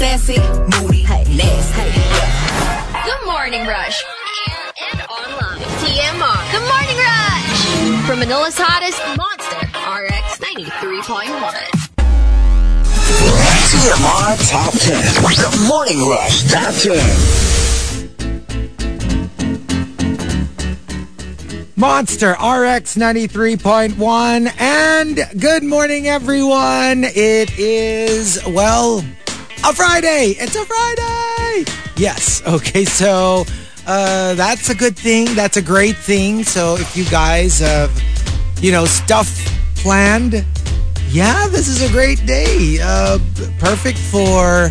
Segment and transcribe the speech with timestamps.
[0.00, 0.16] Yeah.
[0.16, 0.38] Sassy,
[0.80, 1.82] moody, hey, nasty.
[1.82, 3.02] Yeah.
[3.04, 4.04] The Morning Rush.
[4.48, 5.58] Air and online.
[5.80, 6.52] TMR.
[6.52, 8.06] The Morning Rush.
[8.06, 11.88] From Manila's hottest, Monster RX 93.1.
[13.70, 15.02] TMR Top 10.
[15.24, 16.94] The Morning Rush Top 10.
[21.74, 27.04] Monster RX 93.1 and good morning everyone.
[27.04, 29.04] It is well
[29.64, 30.36] a Friday.
[30.38, 31.64] It's a Friday.
[31.96, 32.42] Yes.
[32.46, 32.84] Okay.
[32.84, 33.44] So
[33.86, 35.34] uh, that's a good thing.
[35.34, 36.44] That's a great thing.
[36.44, 37.90] So if you guys have
[38.60, 39.28] you know stuff
[39.76, 40.44] planned,
[41.10, 42.78] yeah, this is a great day.
[42.82, 43.18] Uh,
[43.58, 44.70] perfect for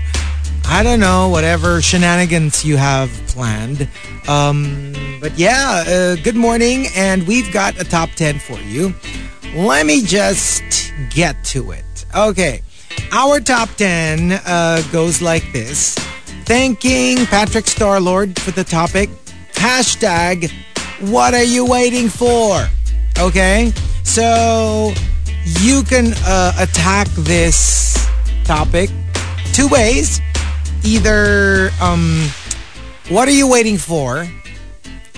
[0.69, 3.87] I don't know whatever shenanigans you have planned.
[4.27, 8.93] Um, but yeah, uh, good morning, and we've got a top 10 for you.
[9.55, 12.05] Let me just get to it.
[12.13, 12.61] Okay,
[13.11, 15.95] our top 10 uh, goes like this
[16.45, 19.09] Thanking Patrick Starlord for the topic.
[19.53, 20.51] Hashtag,
[21.09, 22.65] what are you waiting for?
[23.19, 24.93] Okay, so
[25.59, 28.07] you can uh, attack this
[28.45, 28.89] topic
[29.53, 30.21] two ways.
[30.83, 32.29] Either, um,
[33.09, 34.25] what are you waiting for?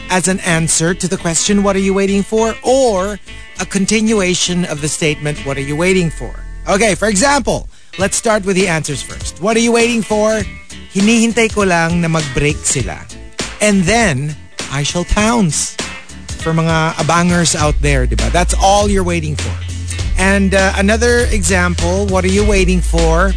[0.10, 2.56] as an answer to the question, What are you waiting for?
[2.64, 3.20] or
[3.60, 6.34] a continuation of the statement, What are you waiting for?
[6.70, 7.68] Okay, for example,
[7.98, 9.42] let's start with the answers first.
[9.42, 10.46] What are you waiting for?
[10.94, 13.02] Hinihintay ko lang na mag-break sila.
[13.58, 14.38] And then,
[14.70, 15.74] I shall pounce.
[16.46, 18.30] For mga abangers out there, diba?
[18.30, 19.52] That's all you're waiting for.
[20.22, 23.34] And uh, another example, what are you waiting for?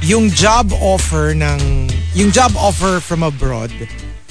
[0.00, 3.74] Yung job offer ng yung job offer from abroad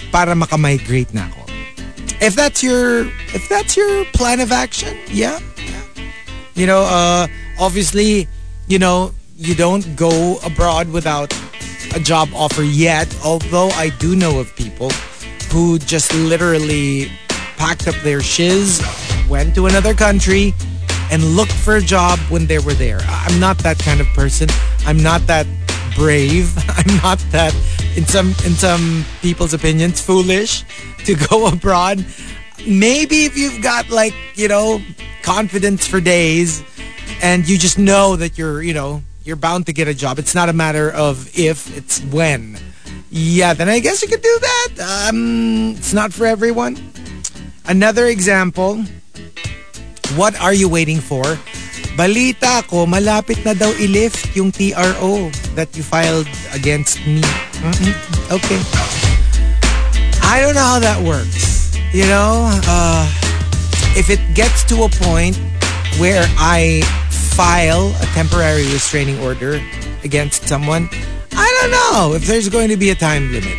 [0.08, 1.44] para makamigrate na ako.
[2.24, 5.38] If that's your if that's your plan of action, yeah.
[5.62, 5.84] yeah.
[6.60, 7.28] You know, uh
[7.58, 8.28] obviously,
[8.68, 11.34] you know, you don't go abroad without
[11.96, 14.90] a job offer yet, although I do know of people
[15.52, 17.10] who just literally
[17.56, 18.84] packed up their shiz,
[19.30, 20.54] went to another country
[21.10, 23.00] and looked for a job when they were there.
[23.08, 24.50] I'm not that kind of person.
[24.86, 25.48] I'm not that
[25.96, 26.52] brave.
[26.78, 27.56] I'm not that
[27.96, 30.66] in some in some people's opinions foolish
[31.06, 32.06] to go abroad.
[32.68, 34.82] Maybe if you've got like, you know,
[35.22, 36.64] confidence for days
[37.22, 40.20] and you just know that you're, you know, you're bound to get a job.
[40.20, 42.58] It's not a matter of if, it's when.
[43.12, 45.10] Yeah, then I guess you could do that.
[45.10, 46.78] Um, it's not for everyone.
[47.66, 48.84] Another example,
[50.16, 51.24] what are you waiting for?
[51.98, 57.22] Balita ko, malapit na daw i-lift yung TRO that you filed against me.
[57.60, 57.94] Mm-mm.
[58.32, 58.62] Okay.
[60.24, 61.59] I don't know how that works.
[61.92, 63.12] You know, uh,
[63.98, 65.36] if it gets to a point
[65.98, 66.82] where I
[67.36, 69.60] file a temporary restraining order
[70.04, 70.88] against someone,
[71.32, 73.58] I don't know if there's going to be a time limit.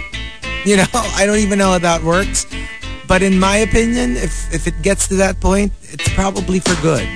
[0.65, 2.47] You know, I don't even know how that works.
[3.09, 7.09] But in my opinion, if, if it gets to that point, it's probably for good.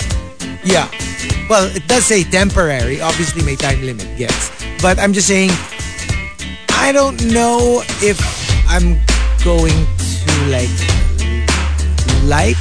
[0.64, 0.90] Yeah.
[1.48, 3.00] Well, it does say temporary.
[3.00, 4.50] Obviously, may time limit, gets.
[4.82, 5.50] But I'm just saying,
[6.70, 8.18] I don't know if
[8.68, 8.98] I'm
[9.44, 9.86] going
[10.50, 10.70] like
[12.24, 12.60] like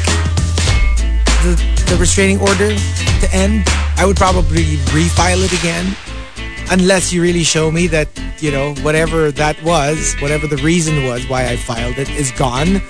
[1.44, 1.56] the,
[1.90, 3.64] the restraining order to end.
[3.98, 5.96] I would probably refile it again
[6.72, 8.08] unless you really show me that,
[8.40, 12.82] you know, whatever that was, whatever the reason was why I filed it is gone.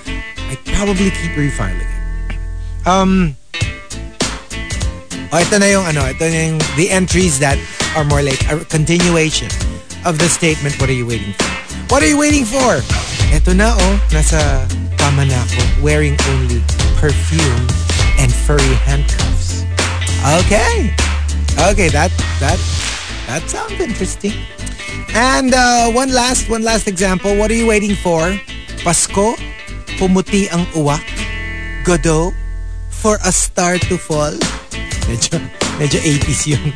[0.48, 2.86] I'd probably keep refiling it.
[2.86, 3.36] Um,
[5.32, 7.58] oh, ito na yung ano, ito na yung the entries that
[7.96, 9.48] are more like a continuation
[10.04, 11.44] of the statement, what are you waiting for?
[11.88, 13.13] What are you waiting for?
[13.34, 14.62] Ito na oh, nasa
[14.94, 16.62] kama na ako, wearing only
[17.02, 17.66] perfume
[18.22, 19.66] and furry handcuffs.
[20.38, 20.94] Okay.
[21.66, 22.62] Okay, that that
[23.26, 24.38] that sounds interesting.
[25.18, 27.34] And uh, one last one last example.
[27.34, 28.22] What are you waiting for?
[28.86, 29.34] Pasko,
[29.98, 31.02] pumuti ang uwak.
[31.82, 32.30] Godot,
[32.88, 34.32] for a star to fall.
[35.10, 35.42] Medyo,
[35.76, 36.66] medyo 80s yung,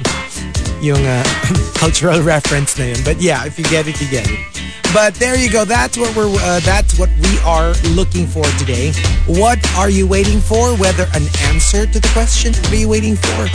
[0.83, 1.25] yung uh,
[1.81, 3.01] cultural reference na yun.
[3.07, 4.58] But yeah, if you get it, you get it.
[4.95, 5.65] But there you go.
[5.65, 6.29] That's what we're.
[6.29, 8.93] Uh, that's what we are looking for today.
[9.27, 10.75] What are you waiting for?
[10.77, 13.49] Whether an answer to the question, what are you waiting for,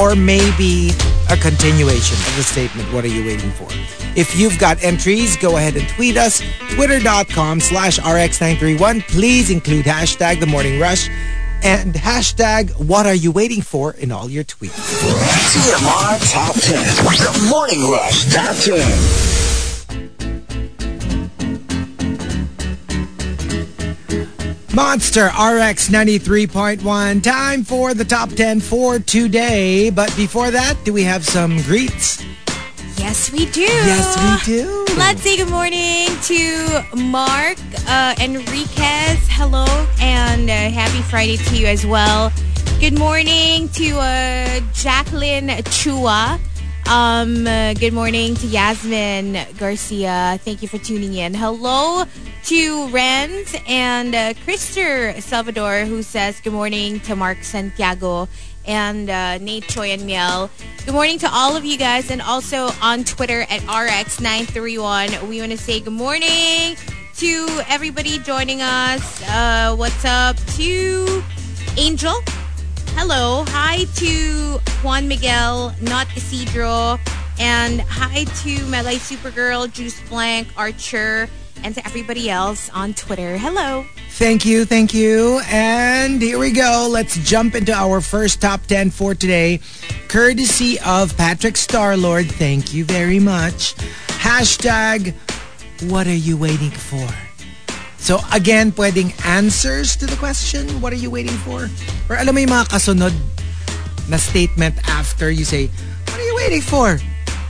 [0.00, 0.90] or maybe
[1.30, 3.66] a continuation of the statement, what are you waiting for?
[4.14, 6.42] If you've got entries, go ahead and tweet us.
[6.74, 9.08] Twitter.com slash RX931.
[9.08, 11.08] Please include hashtag The Morning Rush
[11.62, 14.70] and hashtag What Are You Waiting For in all your tweets.
[15.50, 16.84] TMR Top 10.
[17.06, 19.33] The Morning Rush Top 10.
[24.74, 27.22] Monster RX 93.1.
[27.22, 29.88] Time for the top 10 for today.
[29.88, 32.24] But before that, do we have some greets?
[32.96, 33.60] Yes, we do.
[33.60, 34.84] Yes, we do.
[34.96, 37.56] Let's say good morning to Mark
[37.86, 39.18] uh, Enriquez.
[39.30, 39.64] Hello,
[40.00, 42.32] and uh, happy Friday to you as well.
[42.80, 46.40] Good morning to uh, Jacqueline Chua.
[46.86, 50.38] Um, uh, good morning to Yasmin Garcia.
[50.42, 51.32] Thank you for tuning in.
[51.32, 52.04] Hello
[52.44, 58.28] to Renz and uh, Salvador, who says good morning to Mark Santiago
[58.66, 60.50] and uh, Nate Choi and Miel.
[60.84, 65.26] Good morning to all of you guys, and also on Twitter at RX931.
[65.26, 66.76] We want to say good morning
[67.16, 69.22] to everybody joining us.
[69.30, 71.22] Uh, what's up to
[71.78, 72.14] Angel?
[72.96, 73.44] Hello.
[73.48, 76.98] Hi to Juan Miguel, not Isidro.
[77.40, 81.28] And hi to Melay Supergirl, Juice Blank, Archer,
[81.64, 83.36] and to everybody else on Twitter.
[83.36, 83.84] Hello.
[84.10, 85.40] Thank you, thank you.
[85.46, 86.86] And here we go.
[86.88, 89.58] Let's jump into our first top 10 for today.
[90.06, 92.30] Courtesy of Patrick Starlord.
[92.30, 93.74] Thank you very much.
[94.06, 95.14] Hashtag,
[95.90, 97.23] what are you waiting for?
[98.04, 101.72] So again, pwedeng answers to the question, what are you waiting for?
[102.12, 103.16] Or alam mo yung mga kasunod
[104.12, 105.72] na statement after you say,
[106.12, 107.00] what are you waiting for?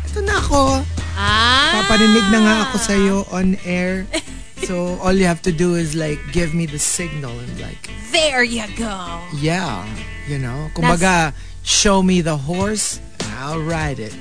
[0.06, 0.86] Ito na ako.
[1.18, 1.82] Ah.
[1.82, 4.06] Papaninig na nga ako sa'yo on air.
[4.64, 8.40] So all you have to do is like give me the signal and like, There
[8.40, 9.20] you go.
[9.36, 9.84] yeah,
[10.24, 10.72] you know.
[10.72, 14.16] Kumbaga, show me the horse and I'll ride it.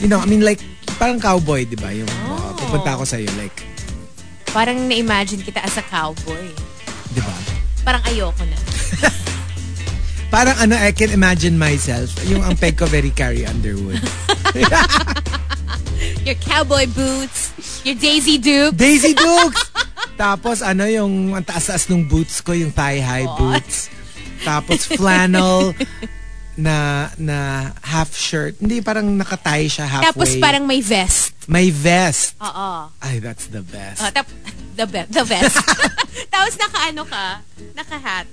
[0.00, 0.64] You know, I mean like,
[0.96, 1.92] parang cowboy, di ba?
[1.92, 3.52] Yung uh, pupunta ako sa'yo, like,
[4.52, 6.52] Parang na-imagine kita as a cowboy.
[7.12, 7.34] di ba?
[7.82, 8.56] Parang ayoko na.
[10.32, 12.12] Parang ano, I can imagine myself.
[12.28, 14.00] Yung ang peg ko very Carrie Underwood.
[16.22, 17.50] Your cowboy boots,
[17.82, 18.78] your Daisy Duke.
[18.78, 19.74] Daisy Dukes!
[20.14, 23.90] Tapos ano yung ang taas-taas ng boots ko, yung thigh-high boots.
[24.46, 25.74] Tapos flannel
[26.56, 28.60] na na half shirt.
[28.60, 30.12] Hindi, parang nakatie siya halfway.
[30.12, 31.32] Tapos parang may vest.
[31.48, 32.36] May vest.
[32.40, 32.92] Oo.
[33.00, 34.04] Ay, that's the best.
[34.04, 34.28] Oh, tap,
[34.78, 35.56] the, be- the vest.
[36.32, 37.40] Tapos naka-ano ka?
[37.76, 38.26] Naka-hat.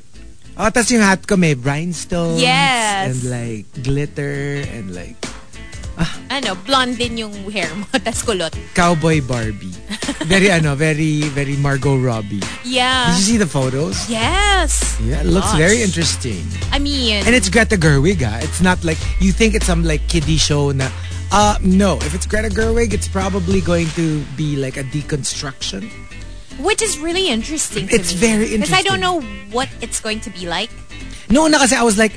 [0.59, 2.43] Oh, tapos yung hat ko may rhinestones.
[2.43, 3.15] Yes.
[3.15, 5.15] And like glitter and like
[6.29, 7.83] Ano, blonde din yung hair mo.
[8.05, 8.53] Tapos kulot.
[8.73, 9.73] cowboy Barbie.
[10.29, 12.39] Very ano, very, very Margot Robbie.
[12.63, 13.11] Yeah.
[13.11, 14.09] Did you see the photos?
[14.09, 14.95] Yes.
[15.03, 16.45] Yeah, it looks very interesting.
[16.71, 18.39] I mean, And it's Greta Gerwig, ah.
[18.39, 20.87] It's not like, you think it's some like kiddie show na,
[21.31, 21.97] uh, no.
[22.05, 25.89] If it's Greta Gerwig, it's probably going to be like a deconstruction.
[26.59, 28.19] which is really interesting It's me.
[28.19, 28.67] very interesting.
[28.67, 29.21] Because I don't know
[29.51, 30.67] what it's going to be like.
[31.31, 32.11] No, na kasi I was like,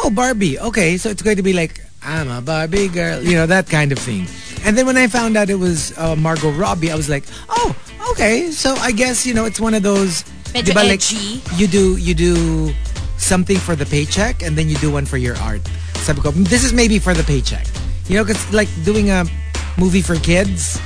[0.00, 0.56] oh, Barbie.
[0.58, 3.22] Okay, so it's going to be like, I'm a Barbie girl.
[3.22, 4.26] You know, that kind of thing.
[4.64, 7.76] And then when I found out it was uh, Margot Robbie, I was like, oh,
[8.12, 8.50] okay.
[8.50, 10.24] So I guess, you know, it's one of those...
[10.52, 12.74] Medyo diba, like, you do, you do
[13.16, 15.62] something for the paycheck and then you do one for your art.
[16.02, 17.66] Sabi ko, this is maybe for the paycheck.
[18.08, 19.24] You know, because like doing a
[19.78, 20.80] movie for kids,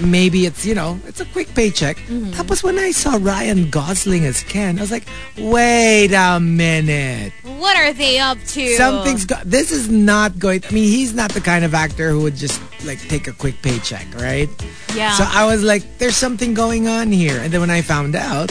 [0.00, 1.96] maybe it's, you know, it's a quick paycheck.
[1.96, 2.32] Mm-hmm.
[2.32, 5.06] Tapos when I saw Ryan Gosling as Ken, I was like,
[5.38, 7.32] wait a minute.
[7.42, 8.68] What are they up to?
[8.76, 12.22] Something's got, this is not going, I mean, he's not the kind of actor who
[12.22, 14.48] would just like take a quick paycheck, right?
[14.94, 15.12] Yeah.
[15.12, 17.38] So I was like, there's something going on here.
[17.38, 18.50] And then when I found out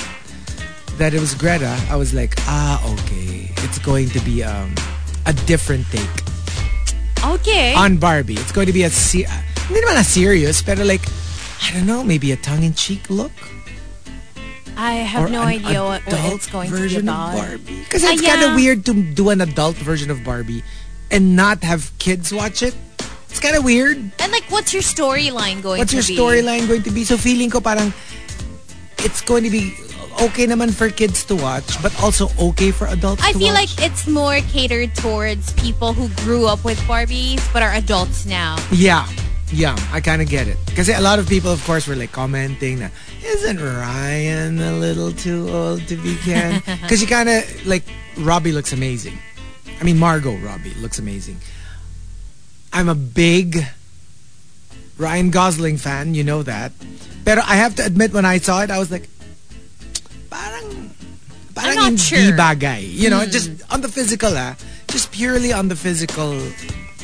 [0.98, 3.52] that it was Greta, I was like, ah, okay.
[3.64, 4.74] It's going to be um,
[5.26, 6.24] a different take
[7.26, 7.74] okay.
[7.74, 8.36] on Barbie.
[8.36, 9.26] It's going to be a, se-
[9.68, 11.02] hindi naman a serious, pero like,
[11.64, 13.32] I don't know, maybe a tongue-in-cheek look?
[14.76, 17.36] I have or no idea what, what it's going to be version about.
[17.36, 17.80] of Barbie.
[17.86, 18.50] Because it's uh, kind yeah.
[18.50, 20.64] of weird to do an adult version of Barbie
[21.12, 22.76] and not have kids watch it.
[23.30, 23.98] It's kind of weird.
[23.98, 26.18] And like, what's your storyline going What's to your be?
[26.18, 27.04] storyline going to be?
[27.04, 27.94] So feeling ko parang
[29.00, 29.74] it's going to be
[30.22, 33.78] okay naman for kids to watch, but also okay for adults I feel watch.
[33.78, 38.58] like it's more catered towards people who grew up with Barbies but are adults now.
[38.72, 39.08] Yeah.
[39.54, 40.58] Yeah, I kind of get it.
[40.66, 42.92] Because a lot of people, of course, were like commenting that,
[43.24, 46.62] isn't Ryan a little too old to be Ken?
[46.82, 47.84] Because you kind of, like,
[48.18, 49.18] Robbie looks amazing.
[49.80, 51.38] I mean, Margot Robbie looks amazing.
[52.74, 53.64] I'm a big
[54.98, 56.72] Ryan Gosling fan, you know that.
[57.24, 59.08] Pero I have to admit, when I saw it, I was like,
[60.32, 60.96] parang,
[61.54, 62.32] parang not hindi sure.
[62.34, 62.90] bagay.
[62.90, 64.56] You know, just on the physical, ah.
[64.88, 66.42] Just purely on the physical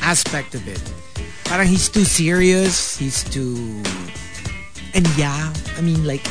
[0.02, 0.82] aspect of it.
[1.50, 2.94] Parang he's too serious.
[2.94, 3.58] He's too...
[4.94, 6.22] And yeah, I mean, like,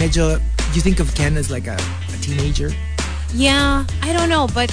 [0.00, 0.40] medyo,
[0.72, 2.72] you think of Ken as like a, a teenager.
[3.32, 4.68] Yeah, I don't know, but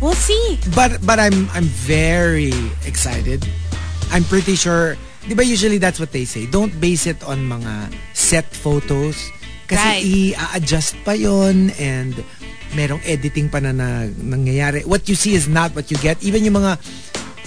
[0.00, 0.58] we'll see.
[0.74, 2.54] But but I'm I'm very
[2.86, 3.42] excited.
[4.14, 6.46] I'm pretty sure, di ba usually that's what they say.
[6.46, 9.18] Don't base it on mga set photos.
[9.68, 10.00] Kasi Right.
[10.00, 12.16] i-adjust pa yon and
[12.72, 14.86] merong editing pa na, na nangyayari.
[14.88, 16.16] What you see is not what you get.
[16.24, 16.80] Even yung mga,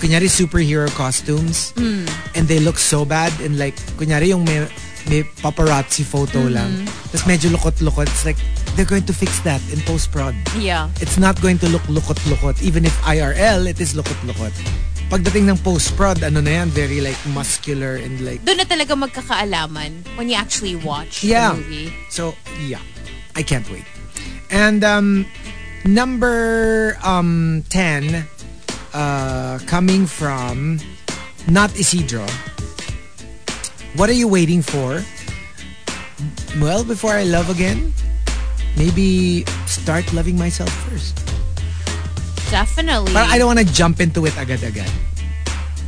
[0.02, 1.72] kunyari superhero costumes
[2.34, 4.66] and they look so bad and like, kunyari yung may,
[5.08, 6.74] may paparazzi photo lang.
[7.14, 8.10] Tapos medyo lukot-lukot.
[8.10, 8.38] It's like,
[8.76, 10.90] they're going to fix that in post-prod Yeah.
[11.04, 12.62] it's not going to look lukot-lukot.
[12.66, 14.52] Even if IRL, it is lukot-lukot.
[15.12, 20.02] Pagdating ng post-prod, ano na yan, very like muscular and like, Doon na talaga magkakaalaman
[20.18, 21.52] when you actually watch Yeah.
[21.54, 21.94] the movie.
[22.10, 22.34] so
[22.66, 22.80] yeah,
[23.36, 23.84] I can't wait.
[24.50, 25.26] And um,
[25.84, 28.24] number um, 10,
[28.94, 30.80] uh, coming from
[31.48, 32.26] not Isidro.
[33.96, 35.04] What are you waiting for?
[36.60, 37.92] Well, before I love again,
[38.78, 41.18] maybe start loving myself first.
[42.52, 43.14] Definitely.
[43.14, 44.90] But I don't want to jump into it agad-agad.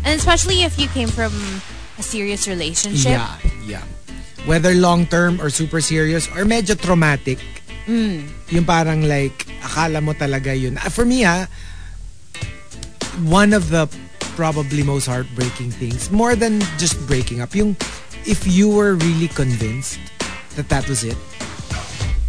[0.03, 1.31] and especially if you came from
[1.97, 3.11] a serious relationship.
[3.15, 3.83] Yeah, yeah.
[4.45, 7.39] Whether long-term or super serious or medyo traumatic,
[7.87, 10.75] yung parang like, akala mo talaga yun.
[10.79, 11.47] Ah, For me ha,
[13.29, 13.87] one of the
[14.35, 17.77] probably most heartbreaking things, more than just breaking up, yung
[18.25, 19.99] if you were really convinced
[20.55, 21.17] that that was it,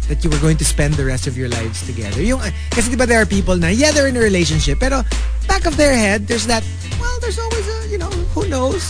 [0.07, 2.21] that you were going to spend the rest of your lives together.
[2.21, 5.01] Yung, ah, kasi di ba there are people na, yeah, they're in a relationship, pero
[5.47, 6.63] back of their head, there's that,
[6.99, 8.83] well, there's always a, you know, who knows?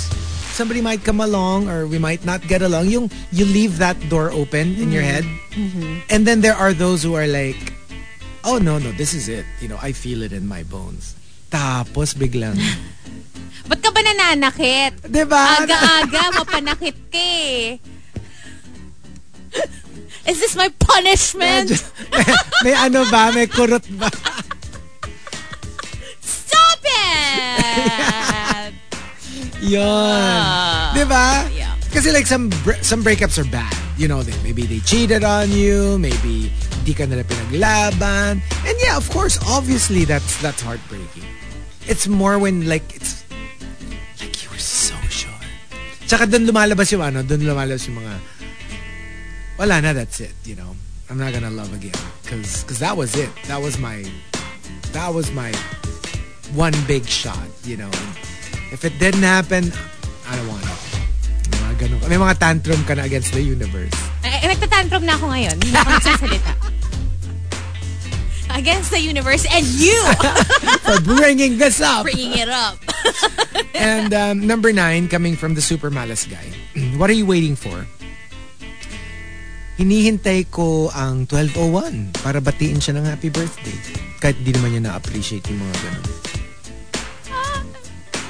[0.56, 2.88] Somebody might come along or we might not get along.
[2.88, 5.12] Yung, you leave that door open in your mm-hmm.
[5.12, 5.24] head.
[5.52, 6.00] Mm-hmm.
[6.10, 7.74] And then there are those who are like,
[8.44, 9.46] oh, no, no, this is it.
[9.60, 11.16] You know, I feel it in my bones.
[11.56, 12.60] Tapos biglang,
[13.72, 15.08] Ba't ka ba nananakit?
[15.08, 15.64] di ba?
[15.64, 17.80] Aga-aga, mapanakit ka eh.
[20.28, 21.72] Is this my punishment?
[21.72, 22.26] Medyo- may,
[22.62, 23.32] may ano ba?
[23.32, 24.12] May kurot ba?
[26.22, 28.74] Stop it!
[29.74, 30.92] Yun.
[30.94, 31.48] Di ba?
[31.50, 31.74] yeah.
[31.90, 32.52] Kasi like some
[32.84, 33.72] some breakups are bad.
[33.96, 36.52] You know, they, maybe they cheated on you, maybe
[36.84, 38.44] di ka nila pinaglaban.
[38.68, 41.24] And yeah, of course, obviously that's that's heartbreaking.
[41.88, 43.22] It's more when like it's
[44.18, 45.32] like you were so sure.
[46.10, 48.14] Tsaka doon lumalabas yung ano, doon lumalabas yung mga
[49.56, 50.76] wala na, that's it, you know.
[51.10, 51.96] I'm not gonna love again.
[52.26, 53.30] Cause, cause that was it.
[53.46, 54.02] That was my
[54.92, 55.54] that was my
[56.58, 57.92] one big shot, you know.
[58.74, 59.70] If it didn't happen,
[60.26, 60.82] I don't want it.
[61.54, 62.10] Mga ganun.
[62.10, 63.94] May mga tantrum ka na against the universe.
[64.26, 65.56] Eh, nagtatantrum na ako ngayon.
[65.62, 66.52] Hindi ako nagsasalita.
[68.56, 70.00] Against the universe and you
[70.88, 72.08] For bringing this up.
[72.08, 72.80] bringing it up.
[73.76, 76.48] And um, number nine, coming from the super malas guy.
[76.98, 77.84] What are you waiting for?
[79.76, 83.76] Hinihintay ko ang 12.01 para batiin siya ng happy birthday.
[84.24, 86.06] Kahit di naman niya na-appreciate yung mga ganun.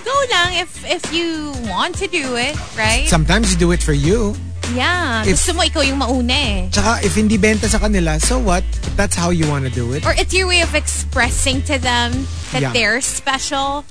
[0.02, 3.06] Go lang if if you want to do it, right?
[3.06, 4.34] Sometimes you do it for you.
[4.74, 5.22] Yeah.
[5.28, 6.60] if- Gusto mo ikaw yung mauna eh.
[6.74, 8.64] Tsaka if hindi benta sa kanila, so what?
[8.98, 10.02] That's how you want to do it.
[10.06, 12.74] Or it's your way of expressing to them that Yeah.
[12.74, 13.86] they're special.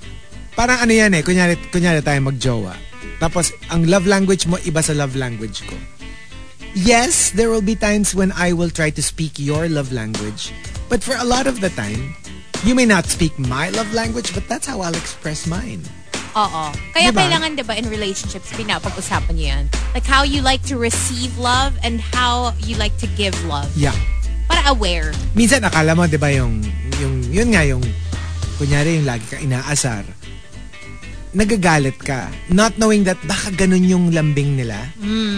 [0.59, 2.75] Parang ano yan eh, kunyari, kunyari tayo magjowa.
[3.19, 5.77] Tapos, ang love language mo, iba sa love language ko.
[6.75, 10.51] Yes, there will be times when I will try to speak your love language.
[10.91, 12.19] But for a lot of the time,
[12.67, 15.87] you may not speak my love language, but that's how I'll express mine.
[16.35, 16.65] Oo.
[16.91, 17.23] Kaya Diba?
[17.23, 19.65] kailangan 'di ba in relationships pinapag-usapan niyo yan.
[19.95, 23.71] Like how you like to receive love and how you like to give love.
[23.79, 23.95] Yeah.
[24.51, 25.15] Para aware.
[25.33, 26.61] Minsan, akala mo, di ba, yung,
[27.01, 27.81] yung, yun nga, yung,
[28.61, 30.05] kunyari, yung lagi ka inaasar,
[31.33, 34.79] nagagalit ka, not knowing that baka ganun yung lambing nila.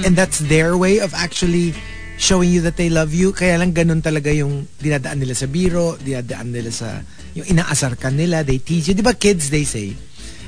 [0.03, 1.73] And that's their way of actually
[2.19, 3.33] showing you that they love you.
[3.33, 7.01] Kaya lang ganun talaga yung dinadaan nila sa biro, dinadaan nila sa,
[7.37, 8.95] yung inaasar ka nila, they tease you.
[8.97, 9.95] Di ba kids, they say,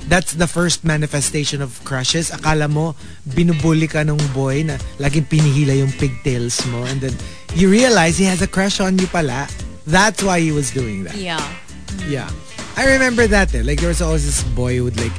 [0.09, 2.31] that's the first manifestation of crushes.
[2.31, 2.97] Akala mo,
[3.29, 6.85] binubuli ka nung boy na laging pinihila yung pigtails mo.
[6.85, 7.15] And then,
[7.55, 9.47] you realize he has a crush on you pala.
[9.87, 11.17] That's why he was doing that.
[11.17, 11.41] Yeah.
[12.09, 12.29] Yeah.
[12.77, 13.63] I remember that eh.
[13.65, 15.13] Like, there was always this boy who would like,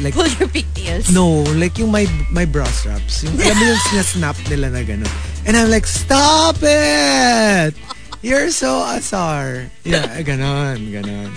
[0.00, 1.08] like, Pull your pigtails.
[1.12, 3.24] no, like yung my, my bra straps.
[3.24, 5.08] Yung, alam mo yung sinasnap nila na gano'n.
[5.48, 7.72] And I'm like, stop it!
[8.20, 9.70] You're so asar.
[9.84, 11.30] Yeah, ganon, ganon.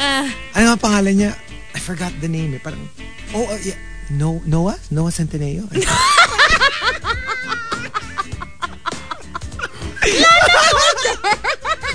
[0.00, 0.30] Ah.
[0.56, 1.32] ano nga pangalan niya?
[1.74, 2.60] I forgot the name eh.
[2.62, 2.88] Parang,
[3.34, 3.78] oh, uh, yeah.
[4.10, 4.78] No, Noah?
[4.90, 5.70] Noah Centineo?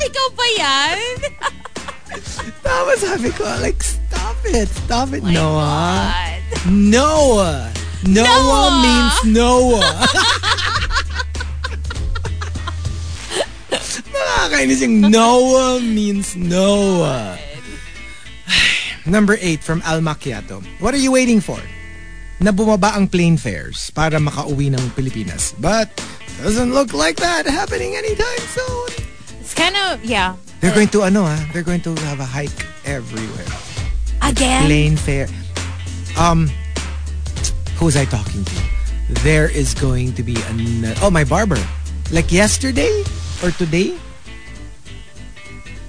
[0.05, 0.99] Ikaw ba yan?
[2.63, 4.69] Tapos sabi ko, like, stop it.
[4.69, 6.07] Stop it, My Noah.
[6.07, 6.41] God.
[6.71, 7.73] Noah.
[8.05, 8.81] Noah Noah.
[8.85, 9.91] means Noah.
[14.15, 17.35] Nakakainis yung Noah means Noah.
[19.05, 20.65] Number eight from Al Macchiato.
[20.81, 21.61] What are you waiting for?
[22.41, 25.53] Na bumaba ang plane fares para makauwi ng Pilipinas.
[25.61, 25.93] But
[26.41, 28.89] doesn't look like that happening anytime soon.
[29.39, 30.35] It's kind of, yeah.
[30.59, 33.45] They're going to ano ah, they're going to have a hike everywhere.
[34.25, 34.65] Again?
[34.65, 35.29] Plane fare.
[36.17, 36.49] Um,
[37.77, 38.55] who was I talking to?
[39.21, 41.61] There is going to be an oh my barber.
[42.09, 43.03] Like yesterday
[43.43, 43.93] or today,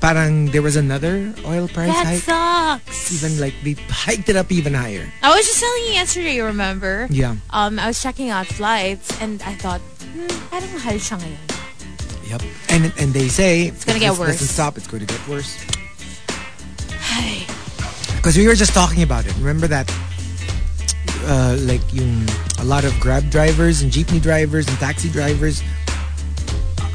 [0.00, 2.22] parang there was another oil price That hike.
[2.22, 3.12] sucks.
[3.12, 5.06] Even like they hiked it up even higher.
[5.22, 7.06] I was just telling you yesterday, you remember?
[7.10, 7.36] Yeah.
[7.50, 11.42] Um, I was checking out flights and I thought, hmm, parang mahal siya ngayon.
[12.26, 12.42] Yep.
[12.70, 14.28] And and they say it's gonna get this worse.
[14.42, 14.76] Doesn't stop.
[14.76, 15.54] It's going to get worse.
[18.16, 19.32] Because we were just talking about it.
[19.38, 19.86] Remember that,
[21.30, 22.26] uh, like yung
[22.58, 25.62] a lot of Grab drivers and jeepney drivers and taxi drivers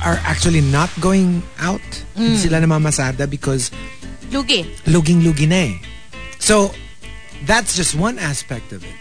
[0.04, 1.82] are actually not going out.
[2.16, 2.42] Hindi Mm.
[2.42, 3.72] sila namamasada because
[4.32, 4.66] Lugi.
[4.86, 5.74] luging-lugi na eh.
[6.40, 6.74] So,
[7.46, 8.98] that's just one aspect of it.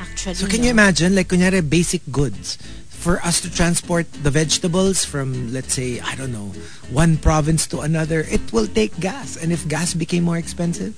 [0.00, 0.34] Actually.
[0.34, 2.58] So can you imagine, like, kunyari, basic goods,
[2.90, 6.50] for us to transport the vegetables from, let's say, I don't know,
[6.90, 9.36] one province to another, it will take gas.
[9.36, 10.94] And if gas became more expensive,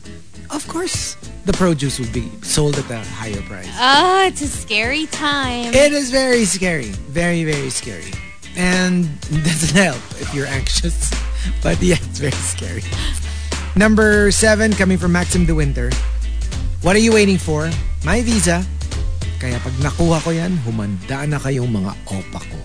[0.48, 3.68] of course, the produce would be sold at a higher price.
[3.76, 5.74] Ah, it's a scary time.
[5.74, 6.90] It is very scary.
[7.12, 8.10] Very, very scary.
[8.60, 9.08] And
[9.48, 11.08] doesn't help if you're anxious.
[11.64, 12.84] But yeah, it's very scary.
[13.72, 15.88] Number seven, coming from Maxim De Winter.
[16.84, 17.72] What are you waiting for?
[18.04, 18.60] My visa.
[19.40, 22.58] Kaya pag nakuha ko yan, humanda na kayong mga opa ko.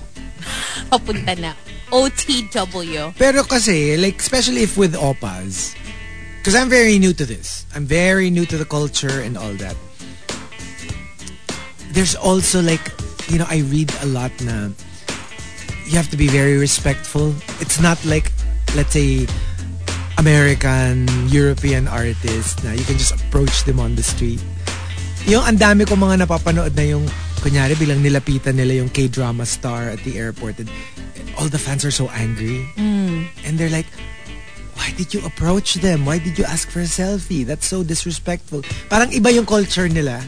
[0.92, 1.56] Papunta na.
[1.96, 3.16] OTW.
[3.16, 5.80] Pero kasi, like, especially if with opas,
[6.44, 7.64] because I'm very new to this.
[7.72, 9.80] I'm very new to the culture and all that.
[11.96, 12.84] There's also like,
[13.32, 14.76] you know, I read a lot na
[15.86, 17.34] you have to be very respectful.
[17.62, 18.32] It's not like,
[18.76, 19.28] let's say,
[20.18, 24.42] American, European artists na you can just approach them on the street.
[25.26, 27.06] Yung ang dami ko mga napapanood na yung,
[27.42, 30.70] kunyari, bilang nilapitan nila yung K-drama star at the airport and
[31.38, 32.66] all the fans are so angry.
[32.78, 33.88] And they're like,
[34.74, 36.06] why did you approach them?
[36.06, 37.46] Why did you ask for a selfie?
[37.46, 38.64] That's so disrespectful.
[38.90, 40.24] Parang iba yung culture nila.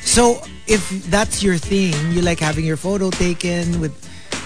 [0.00, 0.80] So, if
[1.12, 3.92] that's your thing, you like having your photo taken with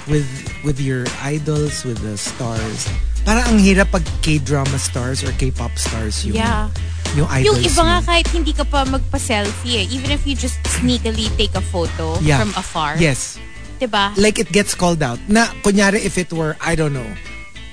[0.09, 0.27] with
[0.65, 2.89] with your idols, with the stars.
[3.23, 6.67] Parang ang hirap pag K-drama stars or K-pop stars yung Yeah.
[7.15, 9.95] yung idols Yung iba nga kahit hindi ka pa magpa-selfie eh.
[9.95, 12.43] Even if you just sneakily take a photo Yeah.
[12.43, 12.99] from afar.
[12.99, 13.39] Yes.
[13.79, 14.15] Diba?
[14.15, 15.19] like it gets called out.
[15.27, 17.07] Na kunyari if it were I don't know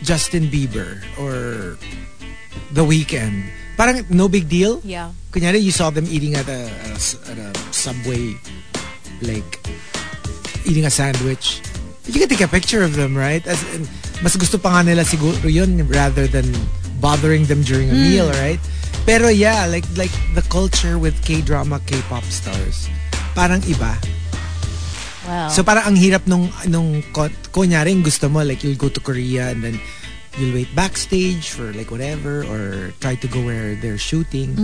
[0.01, 1.77] Justin Bieber or
[2.73, 3.45] The Weeknd,
[3.77, 4.81] parang no big deal.
[4.81, 5.13] Yeah.
[5.29, 8.33] Kunyari you saw them eating at a, at a s- at a subway,
[9.21, 9.61] like
[10.65, 11.61] eating a sandwich.
[12.09, 13.45] You can take a picture of them, right?
[13.45, 13.85] As in,
[14.25, 16.49] mas gusto pa nga nila siguro yun rather than
[16.97, 18.57] bothering them during a meal, right?
[19.05, 22.89] Pero yeah, like like the culture with K-drama, K-pop stars,
[23.37, 23.93] parang iba.
[25.29, 25.49] Well.
[25.53, 29.53] So parang ang hirap nung nung ko- kunyari gusto mo like you'll go to Korea
[29.53, 29.77] and then
[30.41, 34.57] you'll wait backstage for like whatever or try to go where they're shooting.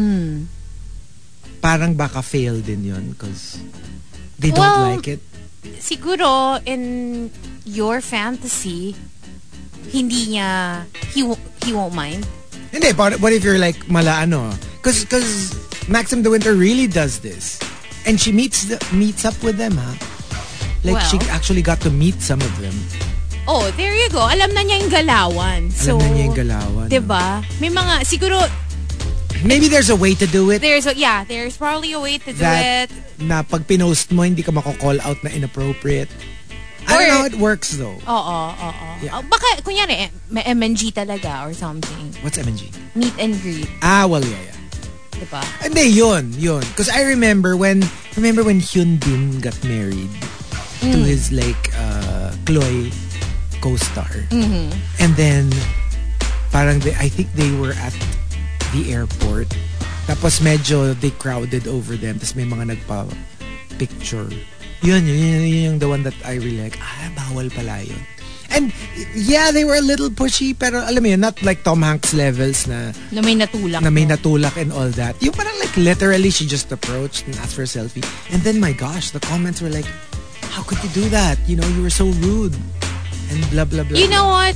[1.62, 3.62] Parang baka fail din yun because
[4.42, 5.22] they don't Well, like it.
[5.80, 7.30] Siguro in
[7.66, 8.96] your fantasy,
[9.92, 11.22] hindi niya, he,
[11.66, 12.26] he won't mind.
[12.72, 14.52] Hindi, but what if you're like mala ano?
[14.82, 15.56] Because because
[15.88, 17.60] Maxim the Winter really does this.
[18.06, 19.92] And she meets the, meets up with them, ha?
[20.86, 21.30] Like she Well.
[21.34, 22.76] actually got to meet some of them.
[23.48, 24.26] Oh, there you go.
[24.26, 25.70] Alam na niya yung galawan.
[25.74, 26.88] So, Alam na niya yung galawan.
[26.90, 27.26] Diba?
[27.62, 28.42] May mga, siguro,
[29.44, 30.60] Maybe there's a way to do it.
[30.62, 33.22] there's, a, yeah, there's probably a way to do that it.
[33.22, 36.10] na pag pinost mo, hindi ka mako-call out na inappropriate.
[36.88, 37.98] I don't know how it works though.
[38.06, 38.88] Oo, oo.
[39.02, 39.18] Yeah.
[39.18, 42.14] Oh, Baka, kunyari, eh, may MNG talaga or something.
[42.22, 42.70] What's MNG?
[42.94, 43.68] Meet and greet.
[43.82, 44.58] Ah, well, yeah, yeah.
[45.18, 45.42] Diba?
[45.66, 46.62] Hindi, yun, yun.
[46.62, 47.82] Because I remember when,
[48.16, 50.12] remember when Hyun Bin got married
[50.86, 52.92] to his like, uh, Chloe
[53.66, 54.12] co-star.
[55.02, 55.50] And then,
[56.52, 57.98] parang they, I think they were at
[58.76, 59.48] the airport.
[60.06, 62.20] Tapos medyo they crowded over them.
[62.20, 64.30] Tapos may mga nagpa-picture.
[64.84, 66.78] Yun, yun, yun, yun yung the one that I really like.
[66.78, 67.98] Ah, bawal pala yun.
[68.52, 68.70] And
[69.18, 72.68] yeah, they were a little pushy, pero alam mo yun, not like Tom Hanks levels
[72.70, 73.82] na Na may natulak.
[73.82, 75.18] na may natulak and all that.
[75.24, 78.06] Yung parang like literally she just approached and asked for a selfie.
[78.32, 79.90] And then my gosh, the comments were like,
[80.54, 81.40] how could you do that?
[81.50, 82.54] You know, you were so rude.
[83.34, 83.98] And blah, blah, blah.
[83.98, 84.54] You know what?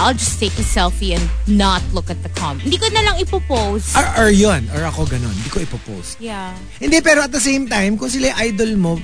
[0.00, 2.64] I'll just take a selfie and not look at the comment.
[2.64, 3.92] Hindi ko na lang ipopost.
[3.92, 4.64] Or, or yun.
[4.72, 5.36] Or ako ganon.
[5.36, 6.16] Hindi ko ipopost.
[6.16, 6.56] Yeah.
[6.80, 8.96] Hindi, pero at the same time, kung sila idol mo,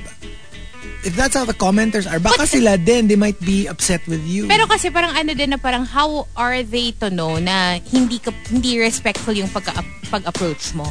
[1.05, 4.25] if that's how the commenters are, baka But- sila din, they might be upset with
[4.25, 4.49] you.
[4.49, 8.33] Pero kasi parang ano din na parang how are they to know na hindi ka
[8.49, 9.69] hindi respectful yung pag
[10.09, 10.89] pag-approach mo?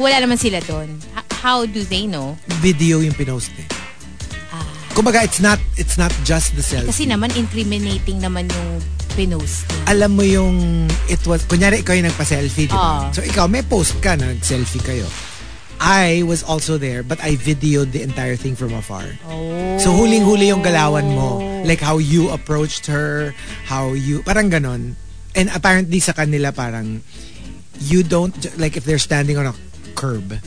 [0.00, 0.96] Wala naman sila doon.
[1.44, 2.40] How do they know?
[2.64, 3.68] video yung pinost eh.
[4.92, 6.84] Kumbaga, it's not, it's not just the selfie.
[6.92, 8.76] Kasi naman incriminating naman yung
[9.12, 12.80] pinost alam mo yung it was kunyari ikaw yung nagpa-selfie di ba?
[12.80, 13.14] Ah.
[13.14, 15.06] so ikaw may post ka na nag-selfie kayo
[15.82, 19.76] I was also there but I videoed the entire thing from afar Oh.
[19.82, 23.34] so huling-huli yung galawan mo like how you approached her
[23.66, 24.94] how you parang ganon
[25.34, 27.02] and apparently sa kanila parang
[27.82, 29.54] you don't like if they're standing on a
[29.98, 30.38] curb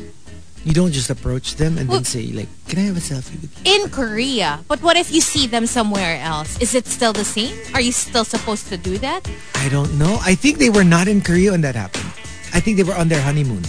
[0.66, 3.54] you don't just approach them and then say like can I have a selfie with
[3.54, 4.66] you in Korea.
[4.68, 6.58] But what if you see them somewhere else?
[6.60, 7.54] Is it still the same?
[7.78, 9.30] Are you still supposed to do that?
[9.56, 12.10] I don't know I think they were not in Korea when that happened
[12.52, 13.64] I think they were on their honeymoon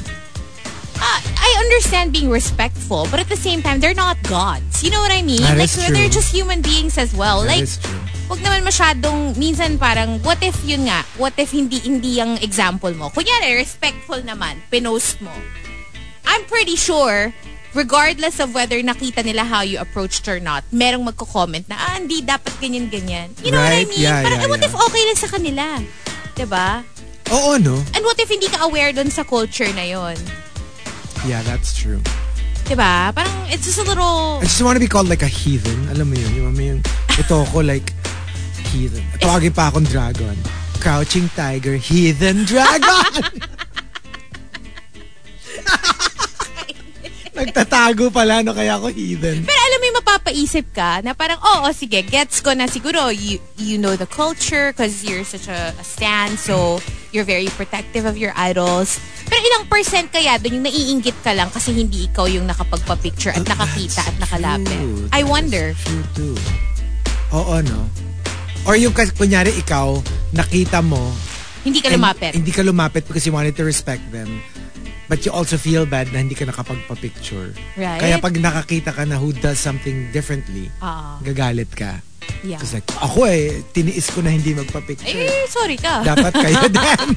[0.97, 4.81] Uh, I understand being respectful, but at the same time, they're not gods.
[4.81, 5.45] You know what I mean?
[5.45, 7.45] That like, they're just human beings as well.
[7.45, 8.01] That like, is true.
[8.33, 12.91] wag naman masyadong, minsan parang, what if yun nga, what if hindi, hindi yung example
[12.97, 13.13] mo?
[13.13, 15.31] Kunyari, respectful naman, pinost mo.
[16.27, 17.33] I'm pretty sure,
[17.73, 22.21] regardless of whether nakita nila how you approached or not, merong magko-comment na, ah, hindi
[22.23, 23.31] dapat ganyan-ganyan.
[23.43, 23.89] You know what I Right?
[23.89, 24.03] mean?
[24.03, 24.69] Yeah, parang, yeah, what yeah.
[24.69, 25.65] if okay lang sa kanila?
[26.45, 26.85] ba?
[27.33, 30.15] oo no And what if hindi ka aware dun sa culture na yon?
[31.27, 31.99] Yeah, that's true.
[32.67, 33.11] 'Di ba?
[33.15, 35.89] Parang it's just a little I just want to be called like a heathen.
[35.91, 36.33] Alam mo yun?
[36.35, 36.81] Yung, yung,
[37.19, 37.95] ito ko like
[38.71, 39.03] heathen.
[39.19, 40.37] Tawagin pa akong dragon.
[40.79, 43.11] Crouching tiger, heathen dragon!
[47.37, 48.57] Nagtatago pala, no?
[48.57, 49.45] Kaya ako heathen.
[49.45, 53.37] Pero alam mo yung mapapaisip ka na parang, oo, sige, gets ko na siguro you,
[53.61, 56.81] you know the culture because you're such a, a stan, so
[57.13, 58.97] you're very protective of your idols.
[59.29, 63.45] Pero ilang percent kaya doon yung naiinggit ka lang kasi hindi ikaw yung nakapagpa-picture at
[63.45, 64.73] nakakita at nakalapit?
[64.73, 65.11] True.
[65.13, 65.77] I wonder.
[65.85, 66.37] True too.
[67.37, 67.81] Oo, no?
[68.65, 70.01] Or yung kunyari ikaw,
[70.33, 71.13] nakita mo,
[71.67, 72.31] Hindi ka lumapit.
[72.31, 74.39] Hindi ka lumapit because you wanted to respect them.
[75.09, 77.55] But you also feel bad na hindi ka nakapagpa-picture.
[77.77, 78.01] Right.
[78.01, 81.19] Kaya pag nakakita ka na who does something differently, Ah.
[81.23, 82.03] gagalit ka.
[82.43, 82.59] Yeah.
[82.59, 85.07] Because like, ako eh, tiniis ko na hindi magpa-picture.
[85.07, 86.03] Eh, sorry ka.
[86.03, 87.15] Dapat kayo din.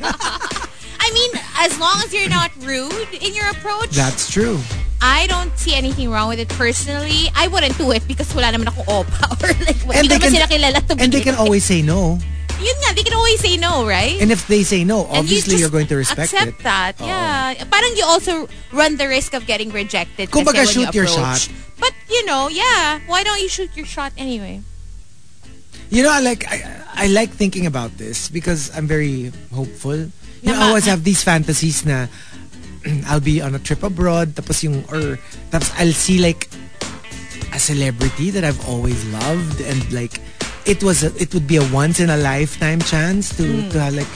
[0.99, 4.61] I mean, as long as you're not rude in your approach, That's true.
[5.01, 7.31] I don't see anything wrong with it personally.
[7.33, 10.33] I wouldn't do it because wala naman akong opa or like, And hindi naman can-
[10.35, 12.19] sila kilala to And they can always say no.
[12.59, 14.19] Yun nga, they can always say no, right?
[14.19, 16.63] And if they say no, obviously you you're going to respect accept it.
[16.63, 16.99] that.
[16.99, 17.07] Oo.
[17.07, 17.63] Yeah.
[17.71, 21.47] Parang you also run the risk of getting rejected kasi when shoot you your shot.
[21.79, 22.99] But, you know, yeah.
[23.07, 24.59] Why don't you shoot your shot anyway?
[25.89, 26.61] You know, I like I,
[26.93, 30.11] I like thinking about this because I'm very hopeful.
[30.43, 32.07] You know, I always have these fantasies na
[33.07, 35.17] I'll be on a trip abroad tapos yung or
[35.49, 36.47] tapos I'll see like
[37.51, 40.21] a celebrity that I've always loved and like
[40.65, 43.69] it was a, it would be a once in a lifetime chance to Hmm.
[43.71, 44.09] to have like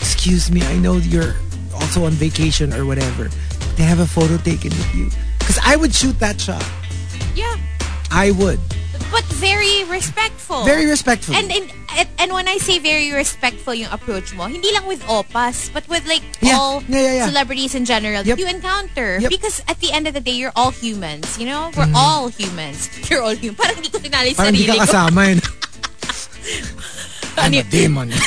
[0.00, 1.36] excuse me I know you're
[1.76, 3.28] also on vacation or whatever
[3.76, 5.06] they have a photo taken with you
[5.38, 6.64] because I would shoot that shot
[7.36, 7.54] Yeah.
[8.10, 8.58] I would
[9.10, 10.62] But very respectful.
[10.64, 11.66] very respectful And, and
[12.18, 16.06] and when I say very respectful yung approach mo, hindi lang with opas, but with
[16.06, 16.54] like Yeah.
[16.54, 18.38] all Yeah, yeah, celebrities in general Yep.
[18.38, 19.18] that you encounter.
[19.18, 19.30] Yep.
[19.34, 21.74] Because at the end of the day, you're all humans, you know?
[21.74, 22.86] We're all humans.
[23.10, 23.58] You're all human.
[23.58, 24.82] Parang hindi ko tinali parang sarili ka ko.
[24.86, 25.40] kasama yun
[27.36, 28.12] I'm a demon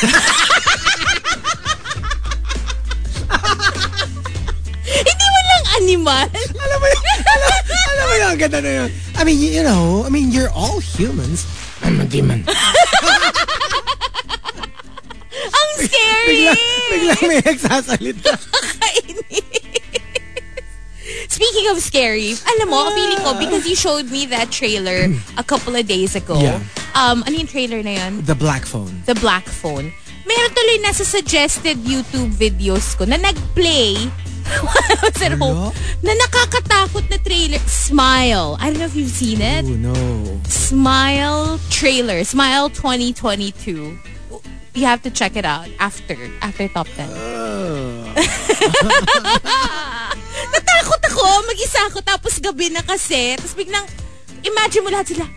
[4.94, 6.26] hindi mo lang animal.
[6.34, 8.90] alam mo yun, alam, alam mo yun, ang ganda na yun.
[9.16, 11.46] I mean, you, you know, I mean, you're all humans.
[11.84, 12.46] I'm a demon.
[15.44, 16.48] Ang scary.
[16.48, 16.54] bigla,
[16.90, 18.34] bigla may nagsasalita.
[21.28, 23.40] Speaking of scary, alam mo, feeling ko, ah.
[23.40, 26.40] because you showed me that trailer a couple of days ago.
[26.40, 26.62] Yeah.
[26.94, 28.22] Um, ano yung trailer na yun?
[28.22, 29.02] The black phone.
[29.10, 29.90] The Black Phone.
[30.24, 33.98] Meron tuloy na sa suggested YouTube videos ko na nag-play
[34.44, 35.74] when I was at home,
[36.06, 37.60] na nakakatakot na trailer.
[37.66, 38.56] Smile.
[38.62, 39.66] I don't know if you've seen it.
[39.66, 39.96] Oh, no.
[40.48, 42.24] Smile trailer.
[42.24, 43.98] Smile 2022.
[44.74, 47.06] You have to check it out after after Top 10.
[50.54, 51.24] Natakot ako.
[51.46, 52.02] Mag-isa ako.
[52.02, 53.38] Tapos gabi na kasi.
[53.38, 53.86] Tapos biglang,
[54.42, 55.30] imagine mo lahat sila.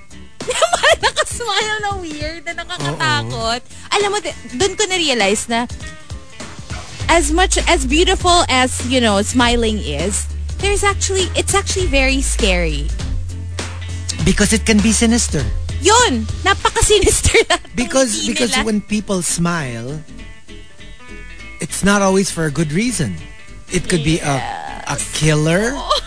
[0.47, 3.61] Mahal nakasmile na weird, na nakakatakot.
[3.93, 4.19] Alam mo,
[4.55, 5.67] doon ko na-realize na
[7.09, 10.27] as much, as beautiful as, you know, smiling is,
[10.59, 12.89] there's actually, it's actually very scary.
[14.25, 15.45] Because it can be sinister.
[15.81, 17.57] Yun, napaka-sinister na.
[17.75, 18.65] Because because nila.
[18.65, 20.03] when people smile,
[21.61, 23.15] it's not always for a good reason.
[23.71, 24.35] It could be a
[24.87, 26.06] a killer oh.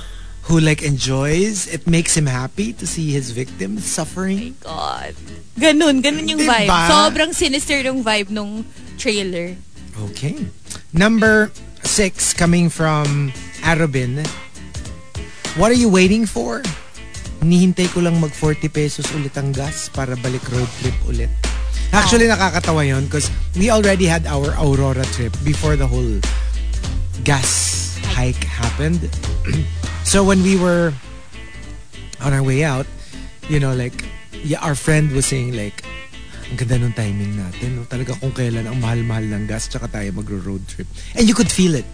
[0.50, 1.70] Who like enjoys.
[1.70, 4.58] It makes him happy to see his victims suffering.
[4.66, 5.14] God.
[5.54, 6.66] Ganun, ganun yung Diba?
[6.66, 6.90] vibe.
[6.90, 8.66] Sobrang sinister yung vibe nung
[8.98, 9.54] trailer.
[10.10, 10.50] Okay.
[10.92, 11.54] Number
[11.86, 13.30] six coming from
[13.62, 14.26] Arabin.
[15.54, 16.66] What are you waiting for?
[17.46, 21.32] Nihintay ko lang mag 40 pesos ulit ang gas para balik road trip ulit.
[21.90, 26.22] Actually, nakakatawa yun because we already had our Aurora trip before the whole
[27.26, 29.02] gas hike happened.
[30.04, 30.94] so when we were
[32.22, 32.88] on our way out,
[33.48, 34.06] you know, like,
[34.44, 35.84] yeah, our friend was saying like,
[36.50, 37.78] ang ganda ng timing natin.
[37.78, 37.84] No?
[37.86, 40.88] Talaga kung kailan ang mahal-mahal ng gas tsaka tayo magro-road trip.
[41.14, 41.86] And you could feel it.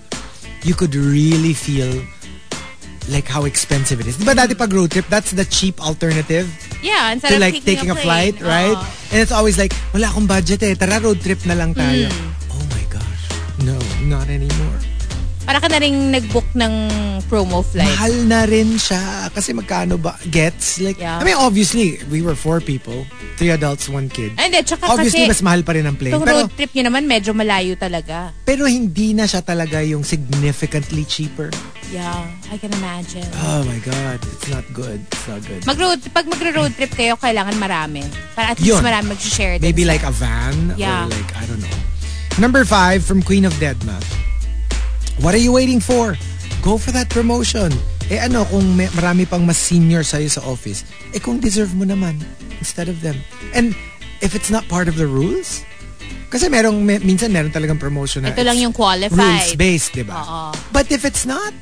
[0.63, 1.91] You could really feel
[3.11, 4.17] like how expensive it is.
[4.17, 6.47] Di ba dati pag road trip, that's the cheap alternative
[6.81, 8.33] Yeah, instead to of like taking, a, plane.
[8.33, 8.77] flight, right?
[8.77, 9.11] Oo.
[9.13, 10.73] And it's always like, wala akong budget eh.
[10.73, 12.09] Tara road trip na lang tayo.
[12.09, 12.55] Hmm.
[12.55, 13.23] Oh my gosh.
[13.61, 14.79] No, not anymore.
[15.45, 16.73] Para ka na rin nag-book ng
[17.25, 17.85] promo flight.
[17.87, 19.29] Mahal na rin siya.
[19.29, 20.17] Kasi magkano ba?
[20.27, 20.81] Gets?
[20.81, 21.21] Like, Yeah.
[21.21, 23.05] I mean, obviously, we were four people.
[23.37, 24.33] Three adults, one kid.
[24.35, 26.17] Hindi, tsaka Obviously, kasi mas mahal pa rin ang plane.
[26.17, 28.33] itong Pero, road trip nyo naman medyo malayo talaga.
[28.41, 31.53] pero hindi na siya talaga yung significantly cheaper.
[31.93, 33.29] Yeah, I can imagine.
[33.45, 34.17] Oh my God.
[34.33, 34.97] It's not good.
[35.13, 35.61] It's not good.
[35.63, 38.01] Mag-road, pag magro-road trip kayo, kailangan marami.
[38.33, 38.81] Para at least Yun.
[38.81, 39.61] marami mag-share.
[39.61, 41.05] Maybe like a van Yeah.
[41.05, 41.77] or like, I don't know.
[42.41, 43.95] Number five from Queen of Deadma.
[45.21, 46.17] What are you waiting for?
[46.61, 47.71] Go for that promotion.
[48.11, 51.85] Eh ano, kung may, marami pang mas senior sa'yo sa office, eh kung deserve mo
[51.85, 52.21] naman
[52.59, 53.17] instead of them.
[53.53, 53.73] And
[54.21, 55.65] if it's not part of the rules,
[56.29, 59.15] kasi merong, may, minsan meron talagang promotion na Ito lang yung qualified.
[59.17, 60.51] rules-based, di ba?
[60.69, 61.53] But if it's not,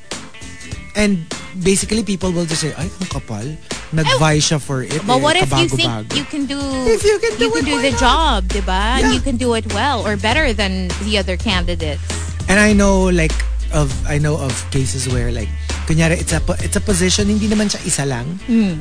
[0.96, 1.24] and
[1.64, 3.46] basically people will just say, ay, ang kapal,
[3.94, 5.00] nag-vie siya for it.
[5.06, 7.64] But eh, what if you think kabago-bago." you can do If you can do it,
[7.64, 8.00] why the not?
[8.02, 8.82] job, diba?
[9.00, 9.14] And Yeah.
[9.16, 12.02] you can do it well or better than the other candidates.
[12.50, 13.34] And I know like
[13.74, 15.50] of I know of cases where like
[15.90, 18.38] kunyari it's a it's a position hindi naman siya isa lang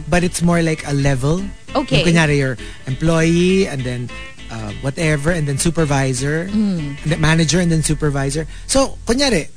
[0.07, 1.41] but it's more like a level.
[1.73, 2.05] Okay.
[2.05, 2.55] Yung kunyari your
[2.87, 4.11] employee and then
[4.53, 8.45] uh, whatever and then supervisor and then manager and then supervisor.
[8.69, 9.49] So kunyari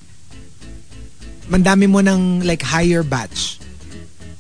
[1.51, 3.59] mandami mo ng like higher batch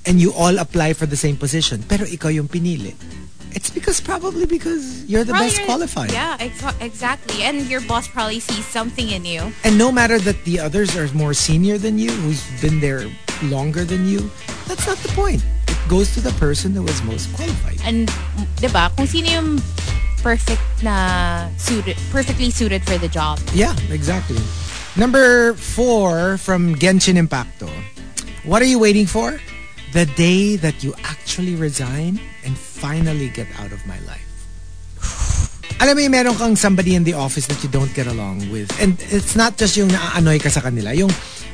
[0.07, 2.95] and you all apply for the same position pero ikaw yung pinili.
[3.55, 6.11] It's because probably because you're the Probably best you're- qualified.
[6.11, 7.41] Yeah, ex- exactly.
[7.43, 9.51] And your boss probably sees something in you.
[9.63, 13.07] And no matter that the others are more senior than you, who's been there
[13.43, 14.29] longer than you,
[14.67, 15.41] that's not the point.
[15.67, 17.79] It goes to the person that was most qualified.
[17.87, 18.11] And,
[18.59, 19.61] diba, kung sino yung
[20.21, 23.39] perfect na suited, perfectly suited for the job.
[23.53, 24.41] Yeah, exactly.
[24.97, 27.69] Number four from Genshin Impacto.
[28.43, 29.39] What are you waiting for?
[29.95, 34.27] The day that you actually resign and finally get out of my life.
[35.79, 38.67] Alam mo yung meron kang somebody in the office that you don't get along with.
[38.79, 40.91] And it's not just yung naa-annoy ka sa kanila.
[40.91, 41.11] Yung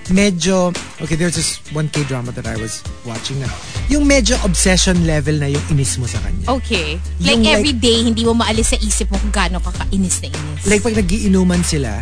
[0.09, 3.49] medyo, okay, there's this one K-drama that I was watching na,
[3.89, 6.49] yung medyo obsession level na yung inis mo sa kanya.
[6.61, 6.97] Okay.
[7.21, 10.17] Like Yung like- every day, hindi mo maalis sa isip mo kung gaano ka kainis
[10.25, 10.65] na inis.
[10.65, 12.01] like pag nagiinuman sila,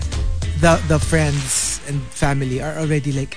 [0.59, 3.35] the the friends and family are already like,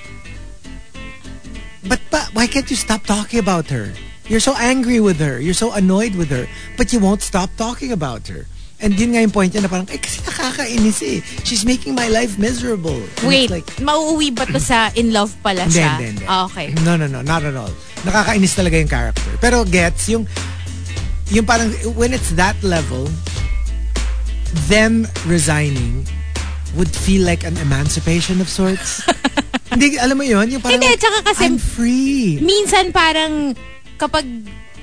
[1.86, 3.92] but pa, why can't you stop talking about her?
[4.26, 5.40] You're so angry with her.
[5.40, 6.46] You're so annoyed with her.
[6.76, 8.46] But you won't stop talking about her.
[8.82, 11.18] And yun nga yung point niya na parang, eh kasi nakakainis eh.
[11.46, 12.98] She's making my life miserable.
[13.22, 15.98] And Wait, like, mauuwi ba to sa in love pala siya?
[15.98, 16.24] hindi, hindi.
[16.26, 16.74] Ah, okay.
[16.82, 17.22] No, no, no.
[17.22, 17.70] Not at all.
[18.02, 19.32] Nakakainis talaga yung character.
[19.38, 20.26] Pero gets, yung,
[21.30, 23.06] yung parang, when it's that level,
[24.66, 26.02] them resigning
[26.76, 29.04] would feel like an emancipation of sorts.
[29.72, 30.48] Hindi, alam mo yun?
[30.52, 32.36] Yung parang, Hindi, like, tsaka kasi- I'm free.
[32.40, 33.56] Minsan parang
[33.96, 34.24] kapag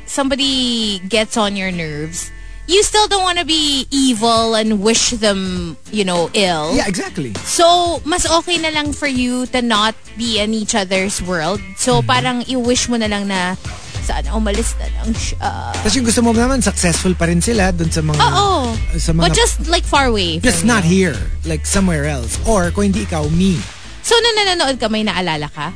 [0.10, 2.34] somebody gets on your nerves,
[2.70, 6.70] you still don't want to be evil and wish them, you know, ill.
[6.78, 7.34] Yeah, exactly.
[7.42, 11.58] So, mas okay na lang for you to not be in each other's world.
[11.76, 12.08] So, Mm-hmm.
[12.08, 13.58] parang i-wish mo na lang na
[14.06, 15.74] sana umalis na lang siya.
[15.76, 18.22] Tapos yung gusto mo naman, successful pa rin sila dun sa mga...
[18.22, 18.74] Oo.
[18.98, 20.38] Sa mga But just like far away.
[20.38, 21.10] just not you.
[21.10, 21.18] here.
[21.46, 22.38] Like somewhere else.
[22.46, 23.58] Or kung hindi ikaw, me.
[24.06, 25.74] So, na nanonood ka, may naalala ka?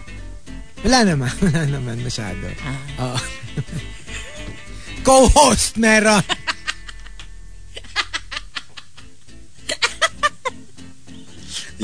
[0.85, 1.29] Wala naman.
[1.45, 2.45] Wala naman masyado.
[2.61, 2.77] Ah.
[3.01, 3.19] Oo.
[5.05, 6.23] Co-host meron.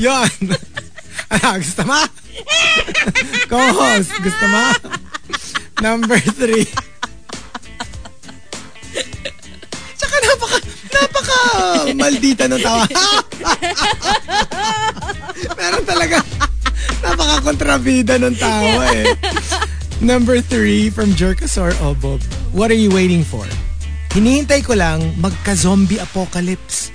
[0.00, 0.56] Yon.
[1.30, 2.00] Ano, ah, gusto mo?
[3.46, 4.64] Co-host, gusto mo?
[5.78, 6.66] Number three.
[9.94, 10.58] Tsaka napaka,
[10.90, 11.38] napaka
[11.94, 12.82] maldita ng tawa.
[15.54, 16.18] Meron talaga,
[17.04, 19.14] napaka kontrabida ng tawa eh.
[20.00, 22.24] Number three from Jerkasaur Obob.
[22.56, 23.44] What are you waiting for?
[24.16, 26.90] Hinihintay ko lang magka-zombie apocalypse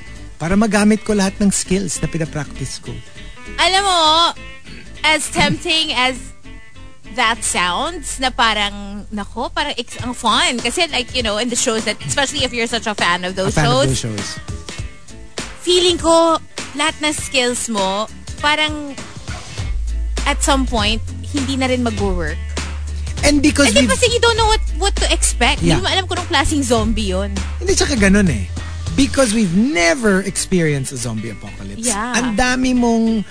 [0.45, 2.93] para magamit ko lahat ng skills na pinapractice ko.
[3.57, 4.01] Alam mo,
[5.01, 6.37] as tempting as
[7.17, 10.61] that sounds, na parang, nako, parang it's ang fun.
[10.61, 13.33] Kasi like, you know, in the shows that, especially if you're such a fan of
[13.33, 14.29] A those fan shows, of those shows.
[15.65, 16.37] feeling ko,
[16.77, 18.05] lahat na skills mo,
[18.37, 18.93] parang,
[20.29, 22.37] at some point, hindi na rin mag-work.
[23.25, 23.89] And because we've...
[23.89, 25.65] kasi you don't know what what to expect.
[25.65, 25.81] Yeah.
[25.81, 27.33] Hindi mo alam kung anong klaseng zombie yun.
[27.57, 28.45] Hindi tsaka ganun eh.
[28.95, 31.87] Because we've never experienced a zombie apocalypse.
[31.87, 32.15] Yeah.
[32.15, 33.25] Ang dami mong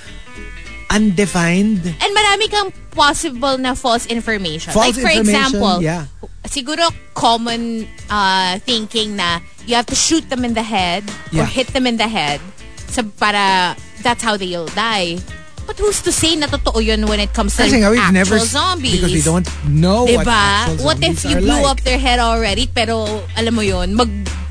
[0.91, 1.83] undefined.
[1.87, 4.73] And marami kang possible na false information.
[4.73, 6.07] False like for information, example, yeah.
[6.47, 11.47] siguro common uh, thinking na you have to shoot them in the head or Yeah.
[11.49, 12.41] hit them in the head
[12.87, 13.75] sa para
[14.05, 15.19] that's how they'll die.
[15.65, 18.37] But who's to say na totoo yun when it comes to Kasi nga, actual never...
[18.45, 19.01] zombies?
[19.01, 20.45] Because we don't know what Diba?
[20.69, 21.73] actual What if you blew like.
[21.73, 23.97] up their head already pero alam mo yun,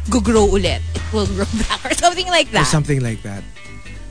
[0.09, 0.81] mag-grow ulit.
[0.95, 2.63] It will grow back or something like that.
[2.63, 3.43] Or something like that.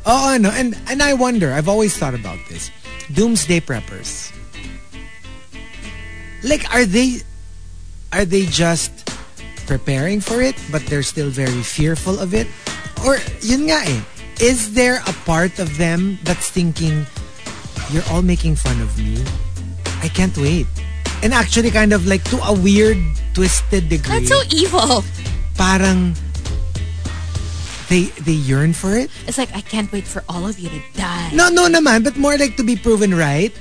[0.04, 0.50] Oh, no.
[0.50, 2.70] And, and I wonder, I've always thought about this.
[3.12, 4.32] Doomsday preppers.
[6.42, 7.20] Like, are they...
[8.12, 8.92] Are they just
[9.66, 12.46] preparing for it, but they're still very fearful of it?
[13.06, 14.00] Or, yun nga eh,
[14.38, 17.06] is there a part of them that's thinking,
[17.88, 19.24] you're all making fun of me?
[20.04, 20.66] I can't wait.
[21.22, 22.98] And actually kind of like to a weird,
[23.32, 24.20] twisted degree.
[24.20, 25.04] That's so evil.
[25.56, 26.14] Parang
[27.88, 29.12] they they yearn for it.
[29.28, 31.30] It's like, I can't wait for all of you to die.
[31.36, 33.52] No, no naman, but more like to be proven right.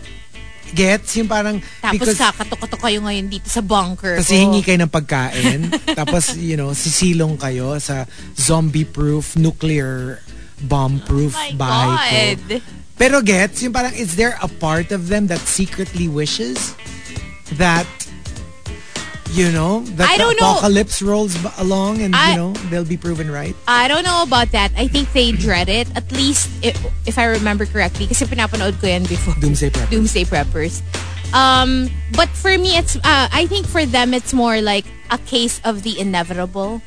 [0.72, 1.20] Gets?
[1.20, 5.68] Yung parang, Tapos because, kakatok-katok kayo ngayon dito sa bunker kasi hingi kayo ng pagkain.
[6.00, 8.08] tapos, you know, sisilong kayo sa
[8.40, 10.24] zombie-proof, nuclear
[10.64, 12.56] bomb-proof Oh bahay ko.
[12.56, 12.64] God.
[12.96, 16.72] Pero gets, yung parang, is there a part of them that secretly wishes
[17.60, 17.90] that,
[19.32, 20.52] you know, that I the don't know.
[20.60, 23.56] apocalypse rolls along and, I- you know, they'll be proven right?
[23.68, 24.72] I don't know about that.
[24.78, 25.88] I think they dread it.
[25.96, 26.76] At least, if,
[27.08, 29.34] if I remember correctly, kasi pinapanood ko yan before.
[29.40, 29.90] Doomsday Preppers.
[29.92, 30.82] Doomsday Preppers.
[31.34, 35.62] Um, but for me, it's, uh, I think for them, it's more like a case
[35.64, 36.82] of the inevitable.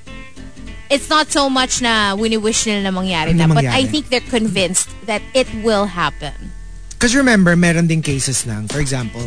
[0.91, 3.65] It's not so much na wini-wish nila na mangyari na, but.
[3.65, 6.53] I think they're convinced that it will happen.
[6.91, 9.25] Because remember, meron ding cases ng, for example,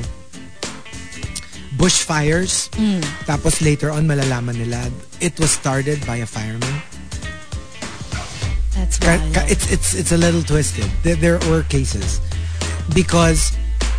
[1.77, 2.69] bushfires.
[2.75, 3.01] Mm.
[3.25, 4.89] Tapos later on, malalaman nila,
[5.21, 6.81] it was started by a fireman.
[8.73, 9.49] That's wild.
[9.49, 10.89] It's, it's, it's a little twisted.
[11.03, 12.19] There, there were cases.
[12.93, 13.55] Because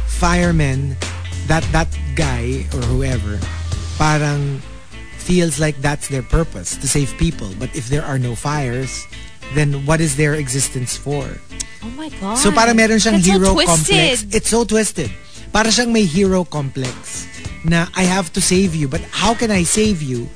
[0.07, 0.97] firemen,
[1.47, 3.39] that, that guy or whoever,
[3.97, 4.61] parang
[5.19, 7.51] feels like that's their purpose, to save people.
[7.59, 9.07] But if there are no fires,
[9.55, 11.27] then what is their existence for?
[11.83, 12.35] oh my God.
[12.35, 13.71] So para meron siyang That's hero twisted.
[13.71, 14.27] complex.
[14.35, 15.11] It's so twisted.
[15.53, 17.29] Para siyang may hero complex
[17.69, 18.89] na I have to save you.
[18.89, 20.29] But how can I save you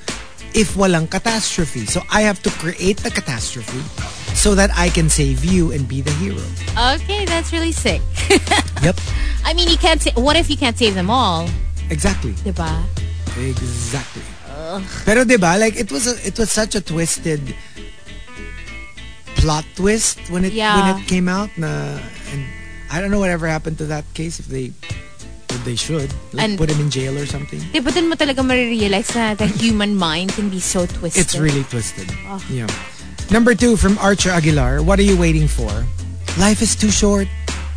[0.54, 1.86] if walang catastrophe?
[1.86, 3.80] So I have to create the catastrophe
[4.36, 6.40] so that I can save you and be the hero.
[6.96, 8.00] Okay, that's really sick.
[8.82, 8.98] Yep.
[9.46, 11.46] I mean, you can't say, what if you can't save them all?
[11.88, 12.32] Exactly.
[12.42, 12.82] Diba?
[13.38, 14.26] Exactly.
[15.06, 17.40] Pero 'di ba like it was a, it was such a twisted
[19.38, 20.76] plot twist when it Yeah.
[20.78, 21.98] when it came out na
[22.32, 22.42] and
[22.90, 24.72] I don't know whatever happened to that case if they
[25.64, 27.60] they should like And- put him in jail or something.
[27.72, 31.20] Diba dun mo talaga marirealize na the human mind can be so twisted.
[31.22, 32.10] It's really twisted.
[32.50, 32.66] Yeah.
[33.30, 34.82] Number two from Archer Aguilar.
[34.82, 35.70] What are you waiting for?
[36.36, 37.28] Life is too short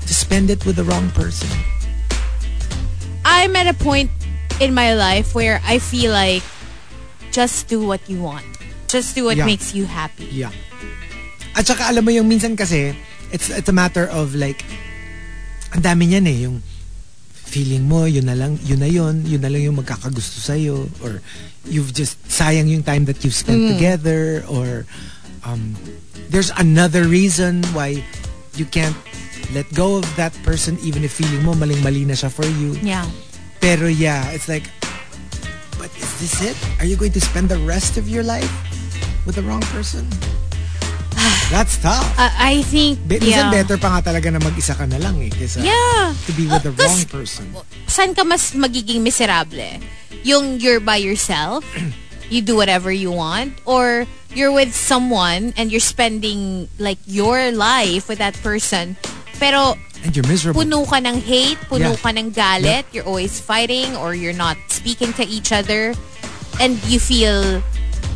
[0.05, 1.47] to spend it with the wrong person.
[3.25, 4.11] I'm at a point
[4.59, 6.43] in my life where I feel like
[7.31, 8.45] just do what you want.
[8.87, 9.45] Just do what Yeah.
[9.45, 10.29] makes you happy.
[10.31, 10.51] Yeah.
[11.55, 12.95] At saka alam mo yung minsan kasi,
[13.31, 14.63] it's, it's a matter of like,
[15.73, 16.61] ang dami niyan eh, yung
[17.45, 21.21] feeling mo, yun na lang, yun na yun, yun na lang yung magkakagusto sa'yo, or
[21.69, 24.84] you've just, sayang yung time that you've spent together, or
[25.45, 25.77] um,
[26.29, 28.03] there's another reason why
[28.58, 28.97] you can't
[29.53, 32.73] let go of that person even if feeling mo maling-mali na siya for you.
[32.81, 33.05] Yeah.
[33.62, 34.65] Pero yeah, it's like,
[35.77, 36.58] but is this it?
[36.81, 38.51] Are you going to spend the rest of your life
[39.25, 40.10] with the wrong person?
[41.53, 42.05] That's tough.
[42.17, 43.49] Uh, I think, Be- yeah.
[43.49, 45.30] Minsan better pa nga talaga na mag-isa ka na lang eh.
[45.30, 46.13] Kesa Yeah.
[46.26, 47.45] to be with the Uh, 'cause wrong person.
[47.88, 49.80] Saan ka mas magiging miserable?
[50.26, 51.61] Yung you're by yourself,
[52.34, 58.09] you do whatever you want, or you're with someone and you're spending like your life
[58.09, 58.97] with that person,
[59.39, 60.59] pero And you're miserable.
[60.61, 62.01] puno ka ng hate, puno Yeah.
[62.01, 65.93] ka ng galit, you're always fighting or you're not speaking to each other
[66.59, 67.61] and you feel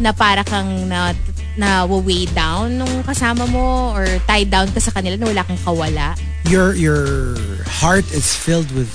[0.02, 1.14] na para kang na,
[1.60, 5.60] na weigh down nung kasama mo or tied down ka sa kanila na wala kang
[5.68, 6.16] kawala?
[6.48, 7.36] Your your
[7.68, 8.90] heart is filled with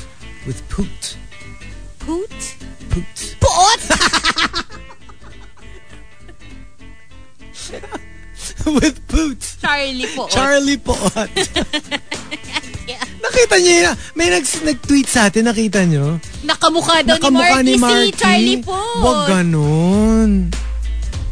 [0.49, 1.21] with poot.
[2.01, 2.33] Poot?
[2.89, 3.37] Poot.
[3.37, 3.81] Poot!
[8.81, 9.41] with poot.
[9.61, 10.31] Charlie Poot.
[10.33, 11.13] Charlie Poot.
[13.25, 13.95] Nakita niyo yun?
[14.13, 16.21] May nag, nag-tweet sa atin, nakita niyo?
[16.45, 18.13] Nakamukha daw Nakamukha ni ni Marky, Marky.
[18.13, 19.01] si Charlie Poot.
[19.01, 20.31] Wag ganun.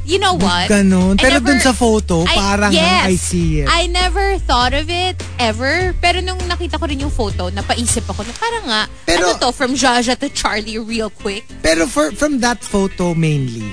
[0.03, 0.67] You know what?
[0.67, 1.15] Ganon.
[1.15, 3.69] I Pero never- dun sa photo, I- parang yes, I see it.
[3.71, 5.95] I never thought of it ever.
[6.03, 9.55] Pero nung nakita ko rin yung photo, napaisip ako na parang nga, Pero- ano to,
[9.55, 11.47] from Jaja to Charlie real quick.
[11.63, 13.71] Pero for, from that photo mainly.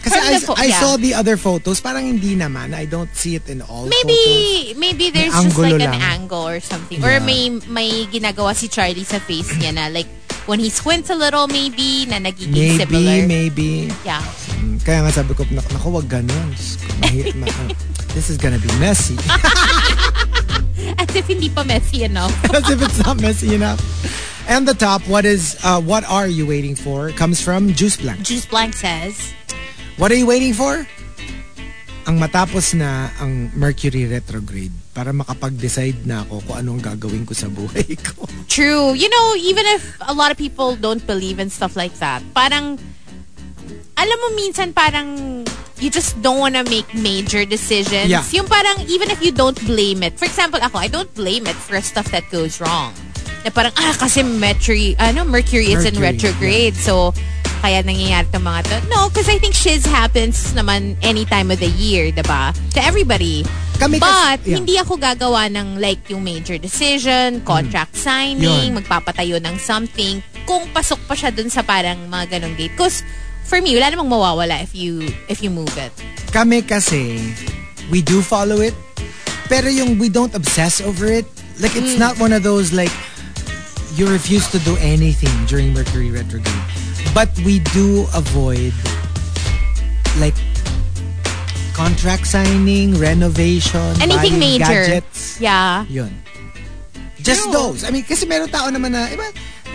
[0.00, 0.80] Kasi I, I yeah.
[0.80, 2.72] saw the other photos, parang hindi naman.
[2.74, 4.80] I don't see it in all Maybe, photos.
[4.80, 7.00] maybe there's May just like angulo an angle or something.
[7.00, 7.06] Yeah.
[7.06, 10.08] Or may, may ginagawa si Charlie sa face niya na like,
[10.48, 13.26] when he squints a little maybe, na nagiging Maybe, similar.
[13.28, 13.92] maybe.
[14.04, 14.24] Yeah.
[14.58, 16.48] Mm, Kaya nga sabi ko, naku, wag ganun.
[16.56, 17.68] Diyos ko, mahi- ma- uh,
[18.16, 19.14] this is gonna be messy.
[20.98, 22.32] As if hindi pa messy enough.
[22.56, 23.80] As if it's not messy enough.
[24.48, 27.10] And the top, what is, uh, what are you waiting for?
[27.14, 28.22] Comes from Juice Blank.
[28.22, 29.32] Juice Blank says,
[30.00, 30.88] What are you waiting for?
[32.08, 37.52] Ang matapos na ang Mercury retrograde para makapag-decide na ako kung anong gagawin ko sa
[37.52, 38.24] buhay ko.
[38.48, 38.96] True.
[38.96, 42.80] You know, even if a lot of people don't believe in stuff like that, parang,
[44.00, 45.44] alam mo minsan parang,
[45.76, 48.08] you just don't want to make major decisions.
[48.08, 48.24] Yeah.
[48.32, 50.16] Yung parang, even if you don't blame it.
[50.16, 52.96] For example, ako, I don't blame it for stuff that goes wrong.
[53.44, 56.74] Na parang, ah, kasi Mercury, ano, Mercury is in Mercury, retrograde.
[56.80, 57.12] So,
[57.60, 58.76] kaya nangyayari itong mga to.
[58.88, 62.56] No, because I think shiz happens naman any time of the year, diba?
[62.74, 63.44] To everybody.
[63.80, 64.60] Kami But, yeah.
[64.60, 68.84] hindi ako gagawa ng like yung major decision, contract signing, Yun.
[68.84, 72.76] magpapatayo ng something, kung pasok pa siya dun sa parang mga ganong date.
[72.76, 73.00] Because,
[73.48, 75.00] for me, wala namang mawawala if you
[75.32, 75.92] if you move it.
[76.28, 77.16] Kami kasi,
[77.88, 78.76] we do follow it,
[79.48, 81.24] pero yung we don't obsess over it,
[81.56, 82.92] like it's not one of those like,
[83.96, 86.68] you refuse to do anything during Mercury retrograde.
[87.10, 88.72] But we do avoid
[90.18, 90.36] like
[91.74, 94.64] contract signing, renovation, Anything buying major.
[95.00, 95.40] gadgets.
[95.40, 95.84] Yeah.
[95.88, 96.12] Yun.
[97.20, 97.52] Just True.
[97.52, 97.84] those.
[97.84, 99.26] I mean, kasi meron tao naman na, iba,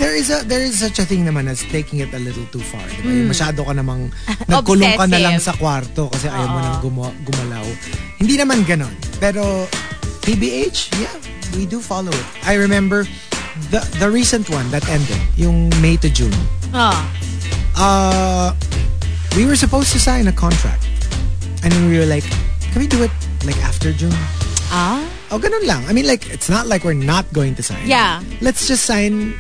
[0.02, 2.62] there is a there is such a thing naman as taking it a little too
[2.62, 2.82] far.
[3.00, 3.06] Diba?
[3.06, 4.10] Yung Masyado ka namang
[4.50, 7.66] nagkulong ka na lang sa kwarto kasi ayaw mo nang gumo- gumalaw.
[8.18, 8.92] Hindi naman ganon.
[9.20, 9.70] Pero
[10.26, 11.14] PBH, yeah,
[11.54, 12.28] we do follow it.
[12.44, 13.06] I remember
[13.72, 16.34] the the recent one that ended, yung May to June.
[16.74, 16.96] Oh.
[17.76, 18.56] Uh,
[19.36, 20.84] we were supposed to sign a contract.
[21.64, 22.24] And then we were like,
[22.72, 23.12] can we do it
[23.44, 24.14] like after June?
[24.70, 25.02] Ah?
[25.32, 25.82] Oh, ganun lang.
[25.90, 27.88] I mean, like, it's not like we're not going to sign.
[27.88, 28.22] Yeah.
[28.40, 29.34] Let's just sign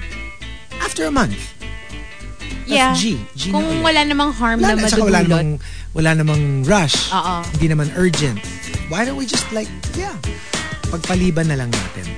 [0.81, 1.37] after a month.
[2.65, 2.97] Yeah.
[2.97, 3.21] G.
[3.37, 5.29] G Kung na wala namang harm Wala, na saka wala madudulot.
[5.29, 5.49] namang,
[5.93, 7.13] wala namang rush.
[7.13, 7.45] Oo.
[7.55, 8.41] Hindi naman urgent.
[8.89, 10.17] Why don't we just like, yeah,
[10.89, 12.09] pagpaliban na lang natin.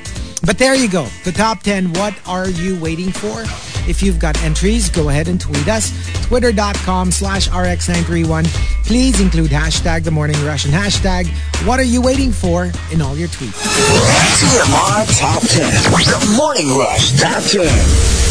[0.47, 1.05] But there you go.
[1.25, 1.91] The top 10.
[1.91, 3.43] What are you waiting for?
[3.87, 5.91] If you've got entries, go ahead and tweet us.
[6.25, 8.45] Twitter.com slash RX931.
[8.85, 11.27] Please include hashtag The Morning Rush and hashtag
[11.67, 13.61] What are you waiting for in all your tweets.
[14.39, 15.91] TMR Top 10.
[15.91, 18.26] The Morning Rush Top 10.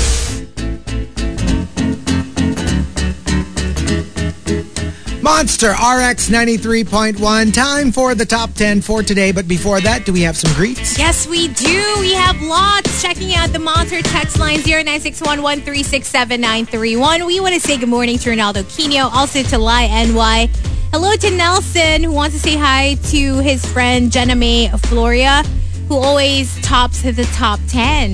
[5.31, 7.53] Monster RX 93.1.
[7.53, 9.33] Time for the top 10 for today.
[9.33, 10.97] But before that, do we have some greets?
[10.97, 11.97] Yes, we do.
[11.99, 13.03] We have lots.
[13.03, 17.27] Checking out the Monster text line 0961-1367931.
[17.27, 20.49] We want to say good morning to Ronaldo Quino, also to Lai NY.
[20.93, 25.45] Hello to Nelson, who wants to say hi to his friend Jenna May Floria,
[25.89, 28.12] who always tops the top 10.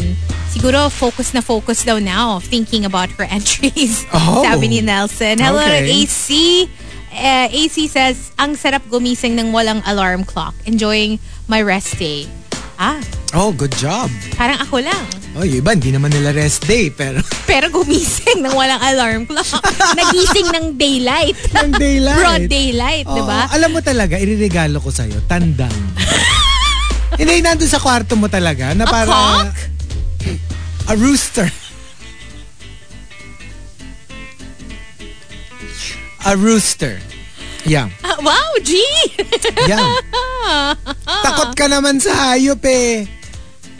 [0.49, 4.07] Siguro focus na focus daw now, thinking about her entries.
[4.15, 4.43] Oh.
[4.51, 5.39] Sabi ni Nelson.
[5.39, 6.05] Hello Okay.
[6.05, 6.71] AC.
[7.13, 10.57] Uh, AC says, ang sarap gumising ng walang alarm clock.
[10.65, 12.25] Enjoying my rest day.
[12.81, 12.99] Ah,
[13.33, 14.13] Oh, good job.
[14.37, 15.05] parang ako lang.
[15.33, 19.49] Oh, yung iba, hindi naman nila rest day, pero Pero gumising ng walang alarm clock.
[19.99, 21.33] Nagising ng daylight.
[21.57, 22.21] ng daylight.
[22.21, 23.49] Broad daylight, di ba?
[23.49, 25.73] Alam mo talaga, iririgalo ko sa'yo, tandang.
[27.21, 29.09] Hindi, nandun sa kwarto mo talaga, na para...
[29.09, 29.57] cock?
[30.89, 31.49] A rooster.
[36.27, 36.99] A rooster.
[37.65, 37.91] Yeah.
[38.05, 38.77] Ah, wow, G!
[39.67, 39.79] Yeah.
[41.25, 43.07] Takot ka naman sa hayop eh.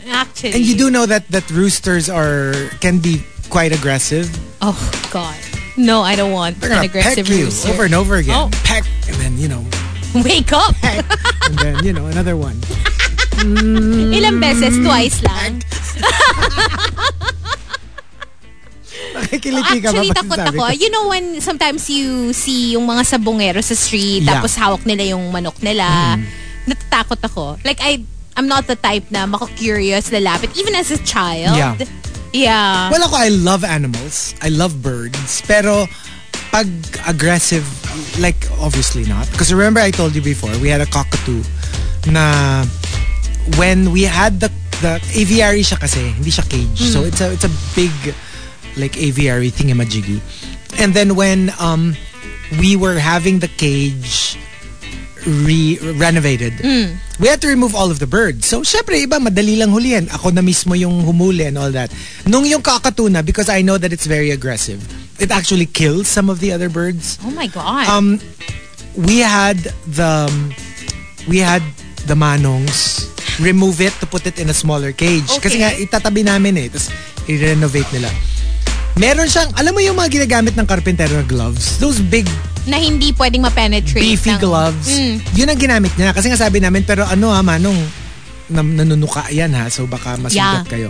[0.09, 0.55] Actually.
[0.57, 3.21] And you do know that that roosters are can be
[3.51, 4.31] quite aggressive.
[4.63, 4.73] Oh,
[5.11, 5.35] God.
[5.77, 7.69] No, I don't want They're an aggressive peck you rooster.
[7.75, 8.33] over and over again.
[8.33, 8.49] Oh.
[8.63, 9.61] Peck, and then you know,
[10.23, 10.73] Wake up!
[10.81, 11.03] peck,
[11.49, 12.55] and then you know another one.
[13.43, 14.79] Ilang beses?
[14.81, 15.61] Twice lang.
[19.23, 20.59] Nakikiliti ka Actually, takot ako.
[20.59, 20.65] ko?
[20.75, 24.37] You know when sometimes you see yung mga sabongero sa street, Yeah.
[24.39, 26.19] tapos hawak nila yung manok nila,
[26.67, 27.57] natatakot ako.
[27.63, 28.03] Like, I,
[28.35, 30.51] I'm not the type na mako-curious, lalapit.
[30.57, 31.55] Even as a child.
[31.55, 31.75] Yeah.
[32.33, 32.89] Yeah.
[32.89, 34.33] Well, ako, I love animals.
[34.41, 35.43] I love birds.
[35.45, 35.85] Pero,
[36.49, 36.65] pag
[37.05, 37.61] aggressive,
[38.17, 39.29] like, obviously not.
[39.29, 41.45] Because remember I told you before, we had a cockatoo
[42.09, 42.65] na
[43.57, 44.49] when we had the,
[44.81, 46.79] the aviary siya kasi, hindi siya cage.
[46.89, 47.93] So, it's a, it's a big,
[48.77, 50.21] like, aviary thingamajiggy.
[50.79, 51.95] And then when um,
[52.59, 54.37] we were having the cage
[55.25, 56.53] re renovated.
[57.19, 58.45] We had to remove all of the birds.
[58.47, 60.09] So, syempre, iba, madali lang hulihan.
[60.09, 61.91] Ako na mismo yung humuli and all that.
[62.25, 64.81] Nung yung kakatuna, because I know that it's very aggressive,
[65.21, 67.19] it actually kills some of the other birds.
[67.23, 67.87] oh my God.
[67.87, 68.19] Um,
[68.97, 69.57] we had
[69.87, 70.27] the,
[71.27, 71.61] we had
[72.05, 73.09] the manongs
[73.39, 75.25] remove it to put it in a smaller cage.
[75.41, 75.61] Kasi Okay.
[75.61, 76.67] nga, itatabi namin eh.
[76.69, 76.91] Tapos,
[77.29, 78.09] i-renovate nila.
[78.93, 81.81] Meron siyang, alam mo yung mga ginagamit ng karpentero na gloves?
[81.81, 82.29] Those big
[82.63, 83.99] na hindi pwedeng ma-penetrate.
[83.99, 84.87] beefy ng- gloves.
[84.87, 85.15] Mm.
[85.35, 86.15] Yun ang ginamit niya.
[86.15, 87.75] Kasi nga sabi namin, pero ano ha, manong,
[88.47, 89.67] nam- nanunuka yan ha.
[89.67, 90.63] So baka masugat Yeah.
[90.63, 90.87] kayo.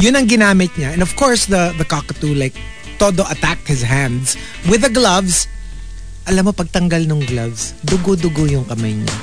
[0.00, 0.90] Yun ang ginamit niya.
[0.90, 2.56] And of course, the, the cockatoo, like,
[2.98, 4.34] todo attacked his hands.
[4.66, 5.46] With the gloves,
[6.24, 9.14] alam mo, pagtanggal ng gloves, dugo-dugo yung kamay niya.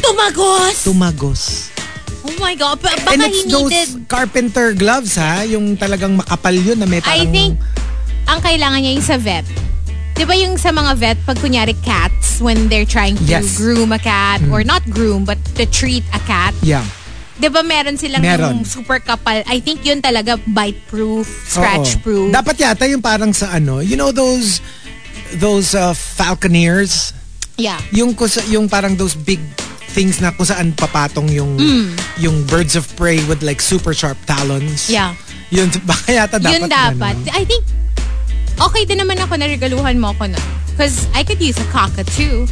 [0.00, 0.76] Tumagos!
[0.84, 1.42] Tumagos.
[2.22, 2.78] Oh my God.
[2.78, 4.08] Ba- baka And he it's those needed...
[4.08, 5.42] carpenter gloves ha.
[5.42, 7.30] Yung talagang makapal yun na may I parang...
[7.30, 7.52] think
[8.24, 9.46] ang kailangan niya yung sa vet.
[10.12, 13.56] Di ba yung sa mga vet, pag kunyari cats, when they're trying to Yes.
[13.56, 13.58] Mm.
[13.58, 16.84] groom a cat, or not groom, but to treat a cat, Yeah.
[17.40, 18.60] di ba meron silang Meron.
[18.60, 19.40] yung super kapal?
[19.48, 22.28] I think yun talaga bite-proof, scratch-proof.
[22.28, 22.34] Oo.
[22.34, 24.60] Dapat yata yung parang sa ano, you know those
[25.40, 27.16] those uh, falconeers?
[27.56, 27.80] yeah.
[27.90, 28.12] Yung
[28.46, 29.40] yung parang those big
[29.92, 31.60] things na kung saan papatong yung
[32.16, 34.88] yung birds of prey with like super sharp talons.
[34.88, 34.96] Mm.
[34.96, 35.12] Yeah.
[35.52, 36.52] Yun baka yata dapat.
[36.56, 37.16] yun dapat.
[37.20, 37.36] ganun.
[37.36, 37.62] I think,
[38.56, 40.40] okay din naman ako na regaluhan mo ako na.
[40.72, 42.48] Because I could use a cockatoo.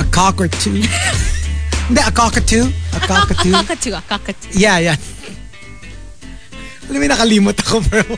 [0.00, 0.80] A cock or two.
[1.88, 2.64] Hindi, a cockatoo.
[2.96, 3.52] A cockatoo.
[3.52, 4.48] A cockatoo, a cockatoo.
[4.56, 4.96] yeah, yeah.
[6.88, 8.00] Alam mo, nakalimot ako bro.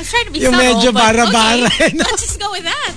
[0.00, 1.92] I was trying to be Yung subtle, medyo bara-bara, okay.
[1.92, 2.08] eh, no?
[2.08, 2.92] Let's just go with that.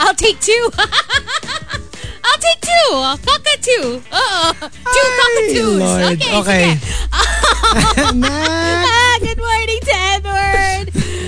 [0.00, 0.64] I'll take two.
[2.24, 2.88] I'll take two.
[3.20, 4.00] Cockatoo.
[4.00, 4.40] Oo.
[4.56, 5.76] Two cockatoos.
[5.84, 6.16] Lord.
[6.16, 6.64] Okay, Okay.
[6.72, 6.88] sige.
[8.32, 10.86] Ah, good morning to Edward.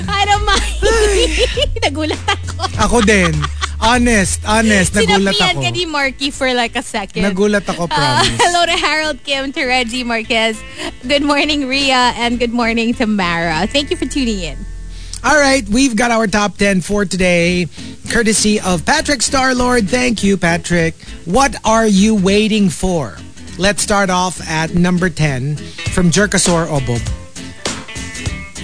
[0.09, 0.81] I don't mind.
[1.85, 2.57] Nagulat ako.
[2.81, 3.37] Ako din.
[3.85, 4.97] Honest, honest.
[4.97, 5.61] Nagulat ako.
[5.61, 7.29] ka ni Marky for like a second.
[7.29, 10.57] Nagulat ako, Uh, hello to Harold Kim, to Reggie Marquez.
[11.05, 13.69] Good morning, Ria, and good morning to Mara.
[13.69, 14.59] Thank you for tuning in.
[15.25, 17.67] All right, we've got our top 10 for today,
[18.09, 19.89] courtesy of Patrick Starlord.
[19.89, 20.95] Thank you, Patrick.
[21.25, 23.19] What are you waiting for?
[23.59, 25.57] Let's start off at number 10
[25.91, 27.03] from Jerkasor Obob.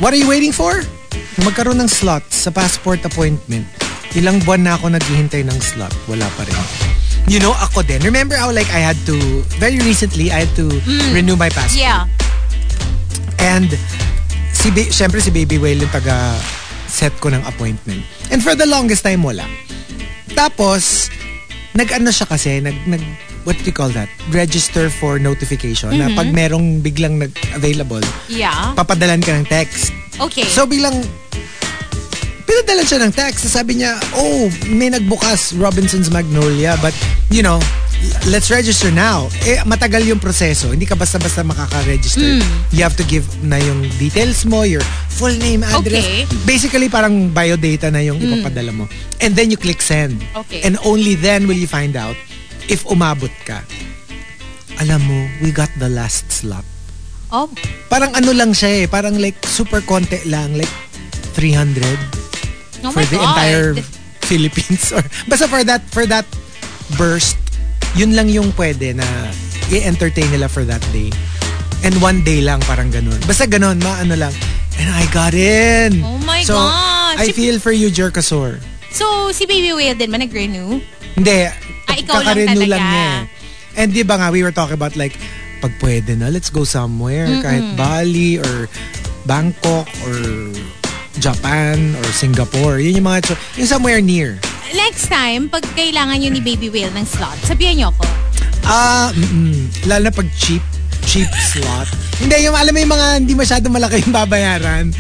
[0.01, 0.71] What are you waiting for?
[1.43, 3.67] Magkaroon ng slot sa passport appointment.
[4.15, 5.91] Ilang buwan na ako naghihintay ng slot.
[6.07, 6.55] Wala pa rin.
[7.27, 7.99] You know, ako din.
[8.07, 11.11] Remember how like I had to, very recently, I had to hmm.
[11.11, 11.83] renew my passport.
[11.83, 12.07] Yeah.
[13.43, 13.75] And
[14.65, 16.33] si ba- syempre si Baby Whale yung taga
[16.89, 18.01] set ko ng appointment.
[18.33, 19.45] And for the longest time wala.
[20.33, 21.13] Tapos
[21.77, 23.03] nag-ano siya kasi nag nag
[23.45, 24.09] what do you call that?
[24.33, 28.73] Register for notification na pag merong biglang nag-available, Yeah.
[28.73, 29.93] papadalan ka ng text.
[30.17, 30.49] Okay.
[30.49, 30.97] So biglang
[32.49, 33.45] pinadalan siya ng text.
[33.45, 36.97] Sabi niya, oh, may nagbukas Robinson's Magnolia but
[37.29, 37.61] you know,
[38.29, 39.29] let's register now.
[39.45, 40.73] Eh, matagal yung proseso.
[40.73, 42.41] Hindi ka basta-basta makaka-register.
[42.41, 42.45] Hmm.
[42.75, 44.83] You have to give na yung details mo, your
[45.13, 46.05] full name, address.
[46.05, 46.25] Okay.
[46.45, 48.85] Basically, parang biodata na yung ipapadala mo.
[49.21, 50.21] And then you click send.
[50.47, 50.65] Okay.
[50.65, 52.17] And only then will you find out
[52.69, 53.63] if umabot ka.
[54.83, 56.67] Alam mo, we got the last slot
[57.35, 57.51] oh,
[57.91, 58.87] parang ano lang siya eh.
[58.87, 60.55] Parang like super konti lang.
[60.55, 60.71] Like
[61.35, 61.83] 300
[62.87, 63.27] oh for the God.
[63.35, 63.69] entire
[64.23, 64.91] Philippines.
[64.95, 66.25] Or basta for that, for that
[66.95, 67.37] burst,
[67.95, 69.07] yun lang yung pwede na
[69.71, 71.11] i-entertain nila for that day.
[71.85, 73.19] And one day lang, parang ganun.
[73.29, 74.33] Basta ganun, maano lang.
[74.81, 76.03] And I got in.
[76.03, 77.21] Oh my so, God.
[77.21, 78.59] I Si- feel for you, Jerkasor.
[78.95, 80.79] So, si Baby Whale din ba nag-renew?
[81.15, 81.51] Hindi.
[81.91, 82.79] Ah, ikaw lang talaga.
[82.79, 83.79] niya eh.
[83.79, 85.15] And di ba nga, we were talking about like,
[85.59, 87.27] pag pwede na, let's go somewhere.
[87.43, 88.71] Kahit Bali or
[89.27, 90.17] Bangkok or
[91.19, 92.79] Japan or Singapore.
[92.79, 94.39] Yun yung mga, yung somewhere near.
[94.75, 98.05] Next time, pag kailangan nyo ni Baby Whale ng slot, sabihan nyo ako.
[98.65, 100.65] Ah, mm lalo na pag cheap,
[101.05, 101.87] cheap slot.
[102.19, 104.91] Hindi, yung alam mo yung mga hindi masyado malaki yung babayaran.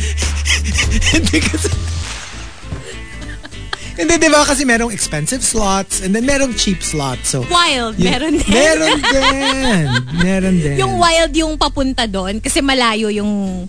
[1.14, 1.68] hindi kasi,
[3.95, 4.43] Hindi, di ba?
[4.43, 7.31] Kasi merong expensive slots and then merong cheap slots.
[7.31, 8.51] So, Wild, yun- meron din.
[8.51, 9.87] Meron din.
[10.18, 10.77] Meron din.
[10.77, 13.64] yung wild yung papunta doon kasi malayo yung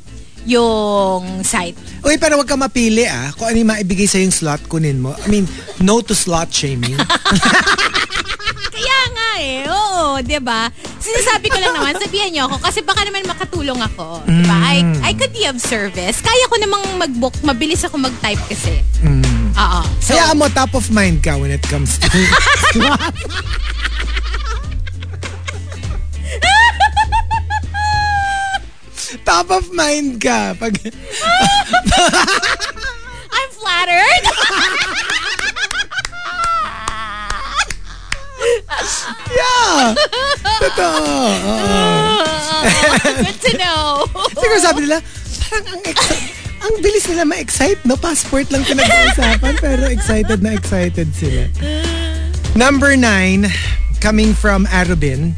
[0.45, 1.73] yung site.
[2.01, 3.33] Uy, pero wag ka mapili ah.
[3.33, 5.13] Kung ano yung maibigay sa yung slot, kunin mo.
[5.15, 5.45] I mean,
[5.79, 6.95] no to slot shaming.
[8.75, 10.67] Kaya nga eh, oo, 'di ba?
[10.99, 14.57] Sinasabi ko lang naman, sabihan niyo ako kasi baka naman makatulong ako, 'di ba?
[14.61, 14.99] I, Mm.
[15.01, 16.19] I could be of service.
[16.19, 18.83] Kaya ko namang mag-book, mabilis ako mag-type kasi.
[18.99, 19.55] Mm.
[19.55, 19.81] Oo.
[19.97, 22.05] So, Kaya mo top of mind ka when it comes to
[22.75, 23.15] slot.
[29.23, 30.53] Top of mind ka.
[30.57, 30.75] Pag,
[33.35, 34.23] I'm flattered.
[39.31, 39.95] yeah.
[40.59, 41.05] Totoo.
[41.45, 41.65] Oo.
[43.23, 44.05] Good to know.
[44.35, 44.99] Siguro sabi nila,
[45.49, 45.83] parang ang
[46.65, 47.93] ang bilis nila ma-excite, no?
[47.93, 51.45] Passport lang pinag-uusapan, pero excited na excited sila.
[52.57, 53.51] Number nine,
[54.01, 55.37] coming from Arubin.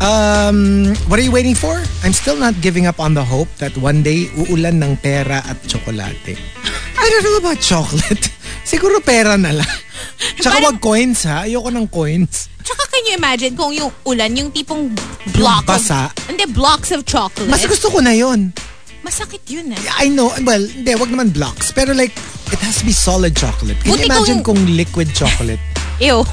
[0.00, 1.72] Um, what are you waiting for?
[2.04, 5.56] I'm still not giving up on the hope that one day uulan ng pera at
[5.64, 6.36] tsokolate.
[7.00, 8.28] I don't know about chocolate.
[8.70, 9.72] Siguro pera na lang.
[10.40, 11.48] Tsaka Parang- wag coins ha.
[11.48, 12.52] Ayoko ng coins.
[12.60, 14.90] Tsaka can you imagine kung yung ulan, yung tipong
[15.32, 16.10] block basa.
[16.10, 16.28] of...
[16.28, 17.48] Hindi, blocks of chocolate.
[17.48, 18.50] Mas gusto ko na yon.
[19.06, 19.80] Masakit yun eh.
[20.02, 21.70] I know, well, hindi, wag naman blocks.
[21.70, 22.10] Pero like,
[22.50, 23.78] it has to be solid chocolate.
[23.80, 25.62] Can you Buti imagine kung- kung liquid chocolate?
[26.02, 26.26] Ew.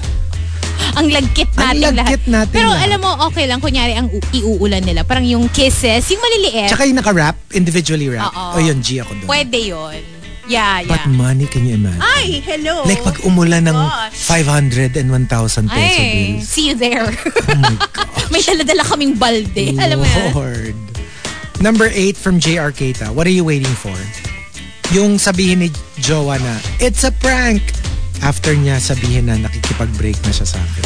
[0.99, 1.95] Ang lagkit Ang natin lahat.
[1.97, 2.85] lagkit natin Pero lahat.
[2.85, 3.57] alam mo, okay lang.
[3.57, 5.01] Kunyari, ang iuulan nila.
[5.01, 6.69] Parang yung kisses, yung maliliit.
[6.69, 8.29] Tsaka yung naka-wrap, individually wrap.
[8.29, 8.55] Oo.
[8.55, 9.27] O yun, G ako doon.
[9.27, 9.97] Pwede yun.
[10.43, 11.15] Yeah, But yeah.
[11.15, 12.03] money, can you imagine?
[12.03, 12.83] Ay, hello.
[12.83, 14.27] Like pag umulan ng Gosh.
[14.27, 15.31] 500 and 1,000
[15.65, 16.45] peso Ay, bills.
[16.45, 17.07] see you there.
[17.07, 18.27] Oh my God.
[18.27, 19.71] May dala-dala kaming balde.
[19.73, 20.29] Alam mo yan?
[20.35, 20.75] Lord.
[21.57, 23.07] Number 8 from JR Keita.
[23.09, 23.95] What are you waiting for?
[24.91, 27.63] Yung sabihin ni Jowa na, it's a prank.
[28.21, 30.85] After niya sabihin na nakikipag-break na siya sa akin.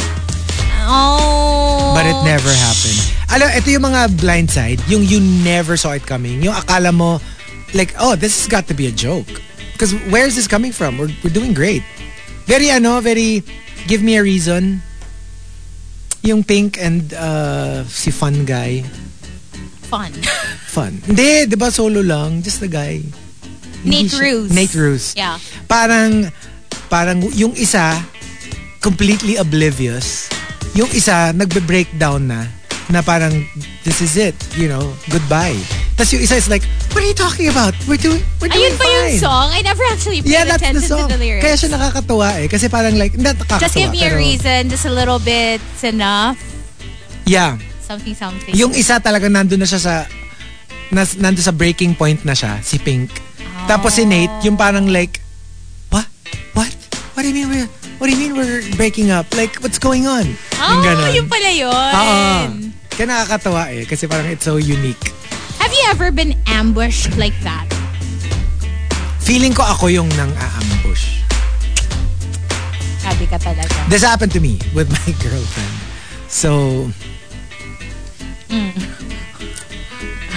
[0.88, 1.92] Oh.
[1.92, 3.00] But it never happened.
[3.28, 4.80] Alam, ito yung mga blind side.
[4.88, 6.40] Yung you never saw it coming.
[6.40, 7.20] Yung akala mo,
[7.76, 9.28] like, oh, this has got to be a joke.
[9.76, 10.96] Because where's this coming from?
[10.96, 11.84] We're, we're doing great.
[12.48, 13.44] Very, ano, very,
[13.86, 14.80] give me a reason.
[16.22, 18.82] Yung Pink and uh, si Fun Guy.
[19.88, 20.12] Fun.
[20.74, 21.00] Fun.
[21.04, 22.42] Hindi, di ba solo lang?
[22.42, 23.00] Just the guy.
[23.84, 24.52] Nate Ruse.
[24.52, 25.16] Nate Ruse.
[25.16, 25.38] Yeah.
[25.68, 26.28] Parang,
[26.88, 27.96] parang yung isa,
[28.80, 30.28] completely oblivious.
[30.74, 32.46] Yung isa, nagbe-breakdown na,
[32.88, 33.32] na parang,
[33.84, 35.56] this is it, you know, goodbye.
[35.92, 36.62] Tapos yung isa is like,
[36.94, 37.74] what are you talking about?
[37.84, 39.20] We're doing, we're doing Ayun pa yung fine.
[39.20, 39.48] song?
[39.50, 41.08] I never actually paid Yeah, that's the attention song.
[41.10, 41.42] to the lyrics.
[41.44, 42.46] Kaya siya nakakatuwa eh.
[42.46, 43.12] Kasi parang like.
[43.58, 44.70] Just give me a pero- reason.
[44.70, 46.38] Just a little bit's enough.
[47.26, 47.58] Yeah.
[47.82, 48.54] Something, something.
[48.54, 49.94] Yung isa talaga nandun na siya sa,
[50.88, 53.10] nas, nandun sa breaking point na siya, si Pink.
[53.66, 55.18] Tapos si Nate, yung parang like?
[57.18, 57.26] What?
[57.26, 57.66] Do you mean we're,
[57.98, 59.34] what do you mean we're breaking up?
[59.34, 60.38] Like, what's going on?
[60.54, 61.74] oh, yung yung pala yun.
[61.74, 62.30] Oo.
[62.94, 63.82] Kaya nakakatawa eh.
[63.90, 65.10] Kasi parang it's so unique.
[65.58, 67.66] Have you ever been ambushed like that?
[69.18, 71.26] Feeling ko ako yung nang aambush.
[73.02, 73.66] Sabi ka talaga.
[73.90, 75.74] This happened to me with my girlfriend.
[76.30, 76.86] So,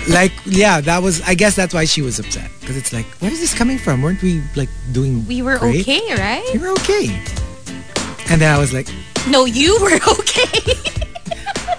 [0.10, 2.49] like, yeah, that was, I guess that's why she was upset.
[2.60, 4.02] Because it's like, where is this coming from?
[4.02, 5.82] Weren't we like doing We were great?
[5.82, 6.47] okay, right?
[6.54, 7.08] We were okay.
[8.30, 8.88] And then I was like,
[9.30, 10.74] No, you were okay.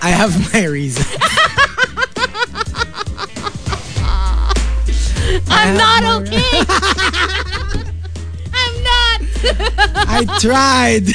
[0.02, 1.04] I have my reason.
[5.48, 6.62] I'm not okay.
[8.52, 9.20] I'm not.
[10.08, 11.06] I tried.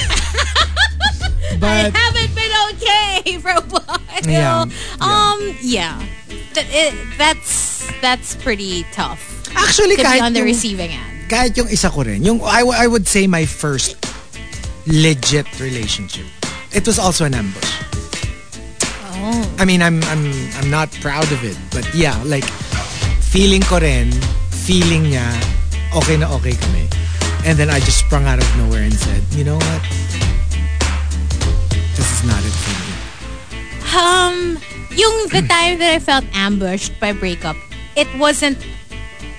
[1.52, 4.00] I but haven't been okay for a while.
[4.28, 4.66] Yeah,
[5.00, 5.98] Um, yeah.
[6.54, 9.22] Th- it, that's that's pretty tough
[9.56, 11.30] actually, to be on the yung, receiving end.
[11.30, 13.96] kahit yung isa ko rin, yung, I, I would say my first
[14.86, 16.26] legit relationship,
[16.74, 17.72] it was also an ambush.
[19.18, 19.56] Oh.
[19.60, 20.26] I mean, I'm, I'm,
[20.62, 21.58] I'm not proud of it.
[21.72, 22.46] But yeah, like,
[23.22, 24.12] feeling ko rin,
[24.52, 25.26] feeling niya,
[25.96, 26.88] okay na okay kami.
[27.46, 29.82] And then I just sprung out of nowhere and said, you know what?
[31.98, 32.94] This is not it for me.
[33.98, 34.60] Um,
[34.94, 37.56] yung the time that I felt ambushed by breakup,
[37.96, 38.58] it wasn't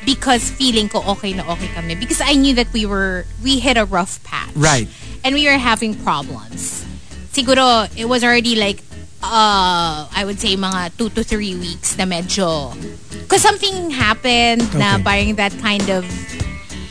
[0.05, 1.95] because feeling ko okay na okay kami.
[1.95, 4.51] Because I knew that we were, we hit a rough patch.
[4.57, 4.89] Right.
[5.23, 6.85] And we were having problems.
[7.31, 8.83] Siguro, it was already like,
[9.23, 12.75] uh, I would say mga two to three weeks na medyo,
[13.23, 15.03] because something happened na Okay.
[15.05, 16.03] parang that kind of,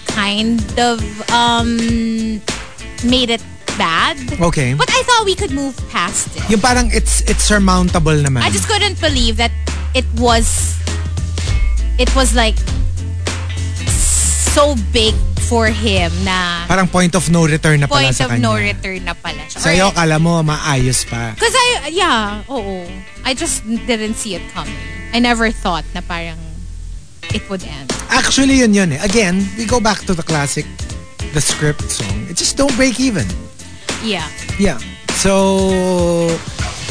[0.07, 2.39] kind of, um,
[3.03, 3.43] made it
[3.78, 4.17] bad.
[4.41, 4.73] Okay.
[4.73, 6.43] But I thought we could move past it.
[6.49, 8.41] Yung parang it's it's surmountable naman.
[8.41, 9.51] I just couldn't believe that
[9.93, 10.75] it was
[11.97, 12.57] it was like
[13.88, 15.13] so big
[15.47, 18.43] for him na Parang point of no return na pala point sa of kanya.
[18.43, 19.59] no return na pala siya.
[19.61, 21.32] Sa'yo, Or- kala mo maayos pa.
[21.39, 22.84] Cause I, yeah, oo.
[23.23, 24.75] I just didn't see it coming.
[25.13, 26.36] I never thought na parang
[27.32, 27.93] it would end.
[28.09, 28.99] Actually, yun yun eh.
[28.99, 30.65] Again, we go back to the classic,
[31.32, 32.28] the script song.
[32.28, 33.28] It just don't break even.
[34.03, 34.27] Yeah.
[34.59, 34.79] Yeah.
[35.17, 36.29] So,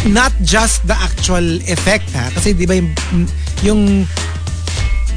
[0.07, 2.31] not just the actual effect ha.
[2.35, 2.91] Kasi di ba yung,
[3.63, 3.83] yung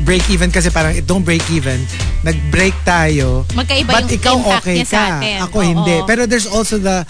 [0.05, 1.81] break even kasi parang it don't break even.
[2.23, 3.47] Nag-break tayo.
[3.55, 5.23] Magkaiba but yung ikaw okay ka.
[5.49, 5.65] Ako Oo.
[5.65, 5.95] hindi.
[6.05, 7.03] Pero there's also the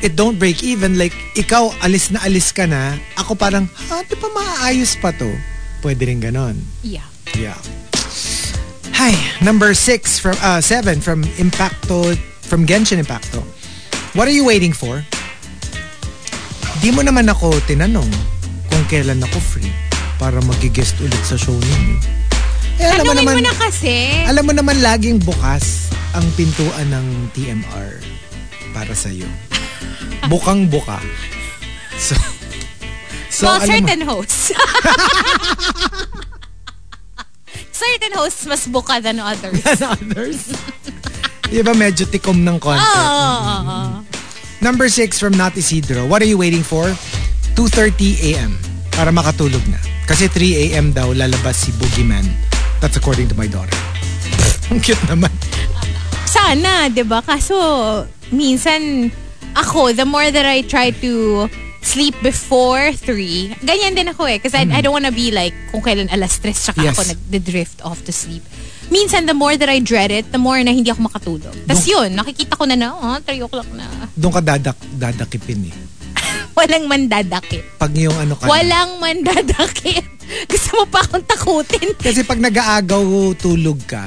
[0.00, 0.96] it don't break even.
[0.96, 2.96] Like, ikaw alis na alis ka na.
[3.20, 5.28] Ako parang, ha, di pa maayos pa to?
[5.84, 6.56] Pwede rin ganon.
[6.84, 7.06] Yeah.
[7.36, 7.56] Yeah.
[9.00, 12.12] Hi, number six from uh seven from Impacto
[12.44, 13.40] from Genshin Impacto.
[14.10, 15.06] What are you waiting for?
[16.82, 18.10] Di mo naman ako tinanong
[18.66, 19.70] kung kailan ako free
[20.18, 21.96] para mag-guest ulit sa show ninyo.
[22.80, 24.26] Eh, alam mo naman, mo na kasi.
[24.26, 27.06] alam mo naman laging bukas ang pintuan ng
[27.36, 28.02] TMR
[28.74, 29.30] para sa iyo.
[30.26, 30.98] Bukang buka.
[31.94, 32.18] So,
[33.30, 34.50] so well, alam mo- certain hosts.
[37.80, 39.62] certain hosts mas buka than others.
[39.62, 40.50] than others.
[41.50, 42.78] Di ba medyo tikom ng konti?
[42.78, 43.98] Oo, oo, oo.
[44.62, 46.06] Number six from Nat Isidro.
[46.06, 46.86] What are you waiting for?
[47.58, 48.54] 2.30 a.m.
[48.94, 49.80] Para makatulog na.
[50.06, 50.94] Kasi 3 a.m.
[50.94, 52.22] daw lalabas si Boogeyman.
[52.78, 53.74] That's according to my daughter.
[54.70, 55.32] Ang cute naman.
[56.30, 57.18] Sana, 'di ba?
[57.26, 57.58] Kaso
[58.30, 59.10] minsan
[59.58, 61.46] ako, the more that I try to
[61.82, 64.38] sleep before 3, ganyan din ako eh.
[64.38, 66.94] Because I, I don't wanna be like, kung kailan alas 3, tsaka Yes.
[66.94, 68.46] ako nag-drift off to sleep.
[68.90, 71.54] Minsan, the more that I dread it, the more na hindi ako makatulog.
[71.64, 73.86] Tapos yun, nakikita ko na na, oh, 3 o'clock na.
[74.18, 75.74] Doon ka dadak, dadakipin eh.
[76.58, 77.62] Walang mandadakip.
[77.78, 78.50] Pag yung ano ka.
[78.50, 80.02] Walang mandadakip.
[80.50, 81.94] Gusto mo pa akong takutin.
[82.02, 84.02] Kasi pag nag-aagaw tulog ka,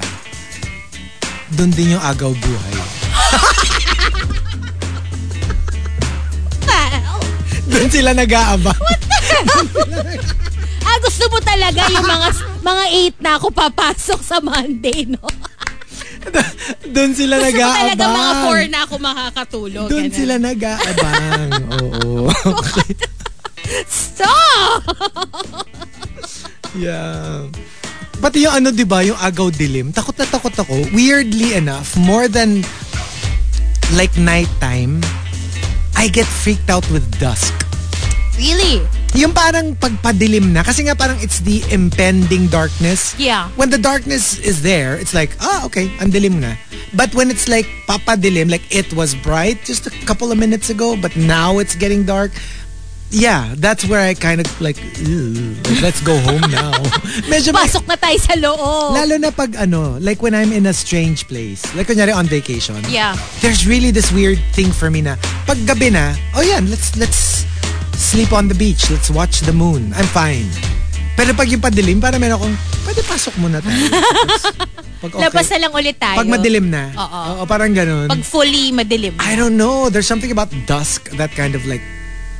[1.55, 2.75] doon din yung agaw buhay.
[7.63, 8.75] Doon sila nag-aabang.
[10.93, 12.27] Ah, gusto mo talaga yung mga
[12.61, 12.83] mga
[13.17, 15.25] 8 na ako papasok sa Monday, no?
[16.93, 17.79] Doon sila Gusto nag-aabang.
[17.81, 19.87] talaga mga 4 na ako makakatulog.
[19.89, 21.49] Doon sila nag-aabang.
[21.81, 22.29] Oo.
[23.89, 24.81] Stop!
[26.77, 27.49] Yeah.
[28.21, 30.93] Pati yung ano, di ba, yung agaw dilim, takot na takot ako.
[30.93, 32.61] Weirdly enough, more than
[33.97, 35.01] like nighttime,
[35.97, 37.51] I get freaked out with dusk.
[38.37, 38.79] Really?
[39.13, 43.13] Yung parang pagpadilim na, kasi nga parang it's the impending darkness.
[43.21, 43.49] Yeah.
[43.53, 46.57] When the darkness is there, it's like, ah, okay, ang dilim na.
[46.97, 50.97] But when it's like papadilim, like it was bright just a couple of minutes ago,
[50.97, 52.33] but now it's getting dark,
[53.13, 56.73] yeah, that's where I kind of like, "Ew, like, let's go home now.
[57.31, 58.97] Medyo Pasok na tayo sa loob.
[58.97, 61.61] Lalo na pag ano, like when I'm in a strange place.
[61.77, 62.81] Like kunyari on vacation.
[62.89, 63.13] Yeah.
[63.45, 67.42] There's really this weird thing for me na pag gabi na, oh yan, let's let's
[68.03, 68.91] sleep on the beach.
[68.91, 69.95] Let's watch the moon.
[69.95, 70.47] I'm fine.
[71.15, 73.79] Pero pag yung padilim, para meron akong, pwede pasok muna tayo.
[75.03, 75.23] Pag okay.
[75.27, 76.15] Labas na lang ulit tayo.
[76.15, 76.87] Pag madilim na.
[76.95, 77.19] Oo.
[77.35, 78.07] Oo, parang ganun.
[78.07, 79.11] Pag fully madilim.
[79.19, 79.91] I don't know.
[79.91, 81.83] There's something about dusk that kind of like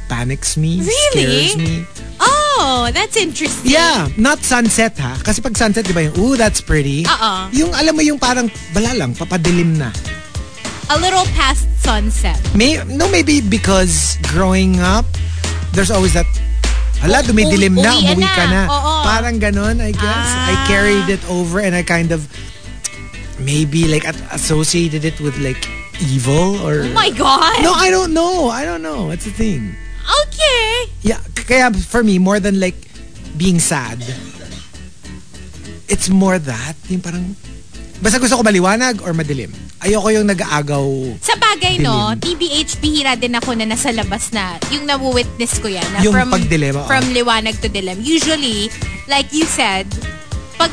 [0.07, 1.51] panics me, Really?
[1.51, 1.83] scares me.
[2.23, 3.67] Oh, that's interesting.
[3.67, 5.19] Yeah, not sunset ha.
[5.19, 7.03] Kasi pag sunset, di ba yung, ooh, that's pretty.
[7.03, 7.31] Oo.
[7.51, 9.91] Yung alam mo yung parang, bala lang, papadilim na.
[10.87, 12.39] A little past sunset.
[12.55, 15.03] May, no, maybe because growing up,
[15.73, 16.29] there's always that,
[17.01, 18.61] hala, dumidilim na, uwi umuwi ka na.
[18.69, 18.93] Oo.
[19.03, 20.29] Parang ganon, I guess.
[20.47, 20.65] I Ah.
[20.69, 22.25] carried it over and I kind of,
[23.41, 25.59] maybe like at- associated it with like
[25.99, 26.85] evil or...
[26.85, 27.61] Oh my God.
[27.61, 28.47] No, I don't know.
[28.49, 29.09] I don't know.
[29.11, 29.75] It's a thing.
[30.03, 30.89] Okay.
[31.01, 32.75] Yeah, kaya for me, more than like
[33.35, 33.99] being sad,
[35.89, 37.35] it's more that, yung parang,
[38.03, 39.47] basta gusto ko maliwanag or madilim.
[39.79, 40.85] Ayoko yung nag-aagaw.
[41.19, 42.35] Sa bagay, no, Dilim.
[42.35, 45.83] TBH, bihira din ako na nasa labas na, yung nawu-witness ko yan.
[45.91, 46.87] Na Yung from, pagdilim, oo.
[46.87, 47.99] From liwanag to dilim.
[47.99, 48.67] Usually,
[49.07, 49.87] like you said,
[50.55, 50.71] pag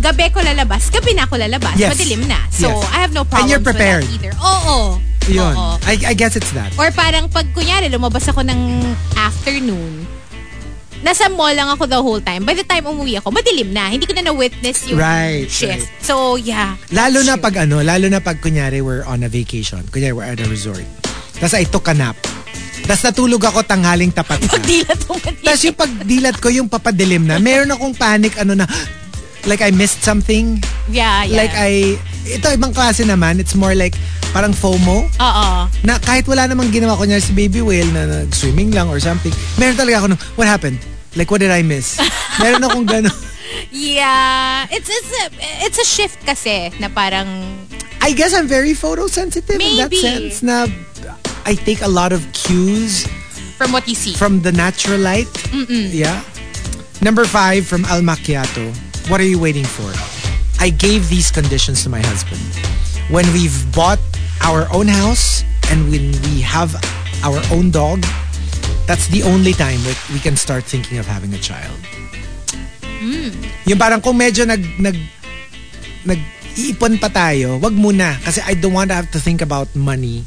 [0.00, 1.76] gabi ko lalabas, gabi na ako lalabas.
[1.76, 1.92] Yes.
[1.92, 2.40] Madilim na.
[2.48, 2.80] So, Yes.
[2.92, 4.04] I have no problem you're prepared.
[4.04, 4.34] with that either.
[4.40, 4.76] Oo.
[5.24, 5.54] Yun.
[5.56, 5.76] Oo.
[5.84, 6.68] I, I guess it's that.
[6.76, 8.60] Or parang pag kunyari, lumabas ako ng
[9.16, 10.04] afternoon,
[11.04, 12.42] nasa mall lang ako the whole time.
[12.42, 13.92] By the time umuwi ako, madilim na.
[13.92, 15.84] Hindi ko na na-witness yung Right, shift.
[15.84, 15.84] right.
[16.00, 16.80] So, yeah.
[16.90, 17.44] Lalo na Sure.
[17.44, 19.84] pag ano, lalo na pag kunyari we're on a vacation.
[19.92, 20.82] Kunyari we're at a resort.
[21.36, 22.16] Tapos I took a nap.
[22.84, 24.56] Tapos natulog ako tanghaling tapat na.
[24.64, 25.14] Dilat mo.
[25.20, 28.64] Tapos yung pagdilat ko, yung papadilim na, meron akong panic, ano na,
[29.44, 30.60] like I missed something.
[30.88, 31.36] Yeah, yeah.
[31.36, 33.92] Like I, ito ibang klase naman, it's more like,
[34.32, 35.04] parang FOMO.
[35.08, 35.46] Oo.
[35.80, 39.32] Na kahit wala namang ginawa ko niya si Baby Whale na nag-swimming lang or something,
[39.56, 40.80] meron talaga ako nung, what happened?
[41.16, 41.98] Like, what did I miss?
[42.40, 43.14] Meron akong gano'n.
[43.70, 44.66] Yeah.
[44.70, 45.24] It's, it's, a,
[45.66, 47.26] it's a shift kasi na parang
[48.02, 50.66] I guess I'm very photosensitive in that sense na
[51.46, 53.06] I take a lot of cues
[53.56, 54.12] from what you see.
[54.12, 55.28] from the natural light.
[55.70, 56.20] Yeah.
[57.00, 58.72] Number five from Al Macchiato.
[59.08, 59.88] What are you waiting for?
[60.60, 62.40] I gave these conditions to my husband.
[63.12, 64.00] When we've bought
[64.42, 66.76] our own house and when we have
[67.24, 68.04] our own dog,
[68.86, 71.76] that's the only time that we can start thinking of having a child.
[73.64, 74.96] Yung parang kung medyo nag, nag,
[76.04, 76.20] nag
[76.56, 78.16] iipon pa tayo, wag muna.
[78.24, 80.24] Kasi I don't want to have to think about money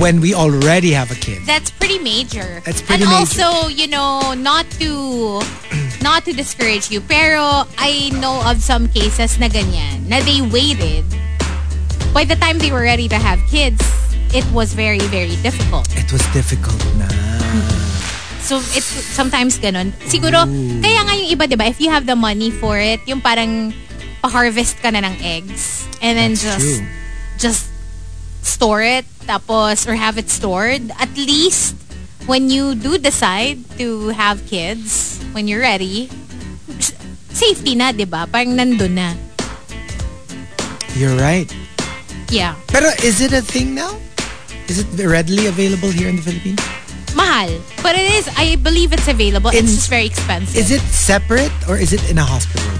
[0.00, 1.44] when we already have a kid.
[1.44, 2.64] That's pretty major.
[2.64, 3.44] That's pretty and major.
[3.44, 5.40] also, you know, not to
[6.02, 11.04] not to discourage you, pero I know of some cases na ganyan, na they waited.
[12.12, 13.78] By the time they were ready to have kids,
[14.34, 15.86] it was very, very difficult.
[15.96, 17.06] It was difficult na.
[18.40, 19.92] So, it's sometimes ganun.
[20.08, 20.42] Siguro,
[20.80, 23.70] kaya nga yung iba, di ba, if you have the money for it, yung parang
[24.20, 26.86] pa-harvest ka na ng eggs and then That's just true.
[27.40, 27.62] just
[28.44, 31.72] store it tapos or have it stored at least
[32.28, 36.12] when you do decide to have kids when you're ready
[37.32, 39.16] safety na 'di ba parang nandun na
[41.00, 41.48] You're right.
[42.28, 43.96] yeah Pero is it a thing now?
[44.70, 46.62] Is it readily available here in the Philippines?
[47.10, 47.50] mahal
[47.82, 51.50] but it is I believe it's available it's In- just very expensive Is it separate
[51.66, 52.70] or is it in a hospital?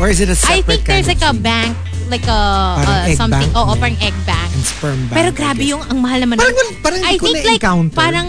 [0.00, 1.44] Or is it a I separate think there's like of a thing?
[1.44, 1.72] bank
[2.08, 2.40] like a
[2.80, 3.76] Parang uh, something oo no?
[3.76, 5.16] parang egg bank And sperm bank.
[5.20, 6.40] Pero I grabe yung ang mahal naman.
[6.40, 7.96] Parang wal- parang I think like na-encounter.
[8.00, 8.28] parang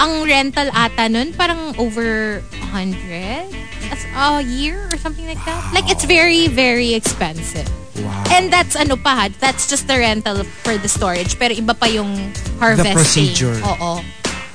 [0.00, 2.40] ang rental ata nun parang over
[2.72, 3.52] 100
[3.92, 5.60] as a year or something like that.
[5.76, 7.68] Like it's very very expensive.
[8.02, 8.24] Wow.
[8.30, 11.86] And that's ano pa, ha, that's just the rental for the storage pero iba pa
[11.86, 12.92] yung harvesting.
[12.96, 13.56] procedure.
[13.64, 14.02] Oo.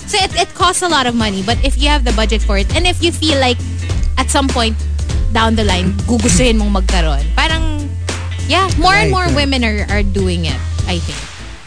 [0.05, 2.57] So it, it costs a lot of money but if you have the budget for
[2.57, 3.57] it and if you feel like
[4.19, 4.75] at some point
[5.31, 7.87] down the line gugustuhin mong magkaroon, parang
[8.51, 11.15] yeah, more and Right, more women are are doing it, I think.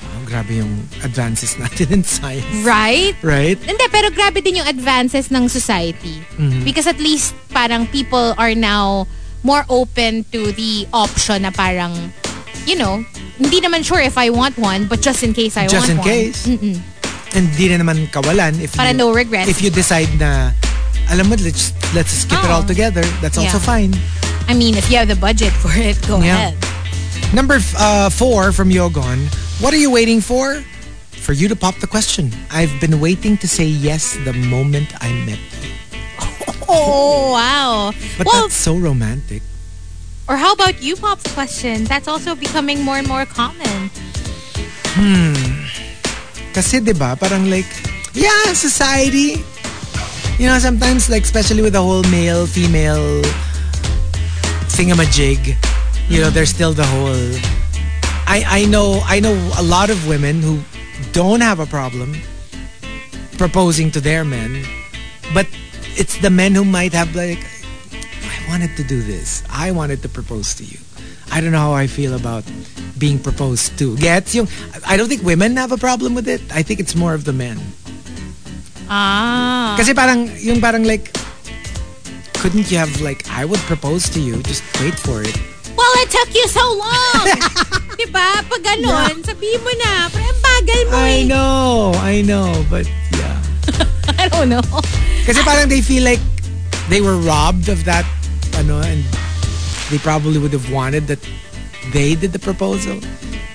[0.04, 2.44] Wow, grabe yung advances natin in science.
[2.60, 3.16] Right?
[3.24, 3.56] Right?
[3.56, 6.20] Hindi, pero grabe din yung advances ng society.
[6.60, 9.08] Because at least parang people are now
[9.44, 11.92] more open to the option na parang,
[12.66, 13.04] you know,
[13.38, 16.08] hindi naman sure if I want one, but just in case I Just want one.
[16.08, 16.80] Just in case.
[17.36, 19.50] And di na naman kawalan if Para you, no regrets.
[19.50, 20.50] If you decide na
[21.10, 23.02] alam mo, let's, let's skip it all together.
[23.20, 23.92] That's also fine.
[24.48, 26.54] I mean, if you have the budget for it, go Yeah.
[26.54, 26.56] ahead.
[27.34, 29.28] Number uh, four from Yogon.
[29.60, 30.62] What are you waiting for?
[31.12, 32.30] For you to pop the question.
[32.52, 35.40] I've been waiting to say yes the moment I met.
[36.68, 37.92] Oh, wow.
[38.16, 39.42] But well, that's so romantic.
[40.26, 41.84] or how about you, Pop's question?
[41.84, 43.90] That's also becoming more and more common.
[44.96, 45.36] Hmm.
[46.54, 47.68] Kasi 'di ba parang like,
[48.16, 49.42] yeah, society.
[50.40, 53.22] You know, sometimes like especially with the whole male female
[54.74, 55.54] thingamajig,
[56.08, 57.20] you know, there's still the whole
[58.26, 60.58] I I know I know a lot of women who
[61.12, 62.16] don't have a problem
[63.36, 64.62] proposing to their men,
[65.34, 65.46] but
[65.96, 67.38] it's the men who might have like
[68.24, 69.42] I wanted to do this.
[69.50, 70.78] I wanted to propose to you.
[71.32, 72.44] I don't know how I feel about
[72.98, 73.96] being proposed to.
[73.96, 74.48] Gets yung
[74.86, 76.42] I don't think women have a problem with it.
[76.52, 77.58] I think it's more of the men.
[78.88, 79.74] Ah.
[79.78, 81.10] Kasi parang yung parang like
[82.38, 85.36] couldn't you have like I would propose to you just wait for it.
[85.74, 87.80] Well, it took you so long.
[88.04, 88.28] diba?
[88.46, 90.06] Pag ganun, sabihin mo na.
[90.12, 91.24] Pero ang bagal mo I eh.
[91.24, 92.86] know, I know, but
[93.16, 93.38] yeah.
[94.20, 94.62] I don't know.
[95.24, 96.20] Kasi parang they feel like
[96.92, 98.04] they were robbed of that
[98.60, 99.00] ano and
[99.88, 101.20] they probably would have wanted that
[101.92, 103.00] they did the proposal.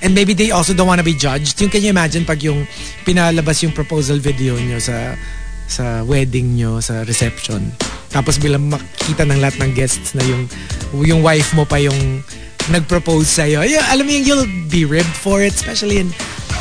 [0.02, 1.62] And maybe they also don't want to be judged.
[1.62, 2.66] Yung can you imagine pag yung
[3.06, 5.14] pinalabas yung proposal video nyo sa
[5.70, 7.70] sa wedding nyo, sa reception.
[8.10, 10.50] Tapos bilang makita ng lahat ng guests na yung
[11.06, 12.26] yung wife mo pa yung
[12.70, 13.66] nag-propose sa'yo.
[13.66, 16.10] Yeah, alam mo yung you'll be ribbed for it, especially in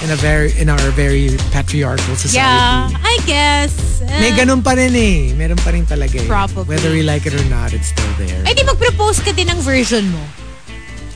[0.05, 2.37] in a very in our very patriarchal society.
[2.37, 2.93] Yeah,
[3.29, 4.01] guess.
[4.01, 5.37] Uh, May ganun pa rin eh.
[5.37, 6.25] Meron pa rin talaga eh.
[6.25, 6.65] Probably.
[6.65, 8.41] Whether we like it or not, it's still there.
[8.49, 10.25] Eh di mag-propose ka din ng version mo.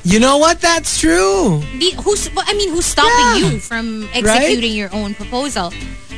[0.05, 0.61] You know what?
[0.61, 1.63] That's true.
[1.79, 3.39] Di, who's, I mean, who's stopping Yeah.
[3.39, 5.73] you from executing your own proposal?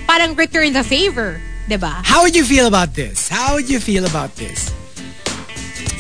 [0.08, 1.36] Parang return the favor,
[1.68, 2.00] diba?
[2.02, 3.28] How would you feel about this?
[3.28, 4.72] How would you feel about this?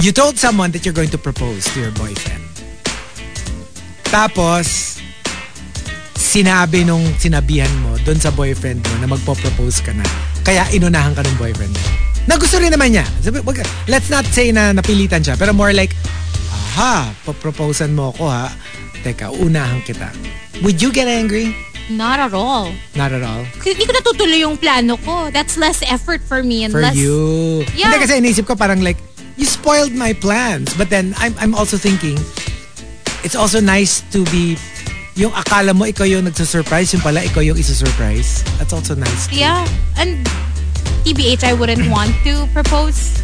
[0.00, 2.40] You told someone that you're going to propose to your boyfriend.
[4.04, 4.93] Tapos,
[6.34, 10.02] sinabi nung sinabihan mo doon sa boyfriend mo na magpo-propose ka na.
[10.42, 11.86] Kaya inunahan ka ng boyfriend mo.
[12.26, 13.06] Na gusto rin naman niya.
[13.86, 15.38] Let's not say na napilitan siya.
[15.38, 15.94] Pero more like,
[16.50, 18.50] aha, poproposan mo ako ha.
[19.06, 20.10] Teka, unahan kita.
[20.66, 21.54] Would you get angry?
[21.86, 22.74] Not at all.
[22.98, 23.46] Not at all.
[23.62, 25.30] Kasi hindi ko natutuloy yung plano ko.
[25.30, 26.98] That's less effort for me and For less...
[26.98, 27.62] you.
[27.78, 27.94] Yeah.
[27.94, 28.98] Hindi kasi inisip ko parang like,
[29.38, 30.74] you spoiled my plans.
[30.74, 32.18] But then I'm I'm also thinking
[33.22, 34.58] it's also nice to be
[35.14, 38.42] yung akala mo ikaw yung nagsusurprise, yung pala ikaw yung isusurprise.
[38.58, 39.30] That's also nice.
[39.30, 39.62] Yeah.
[39.94, 40.26] And
[41.02, 43.22] TBH, I wouldn't want to propose.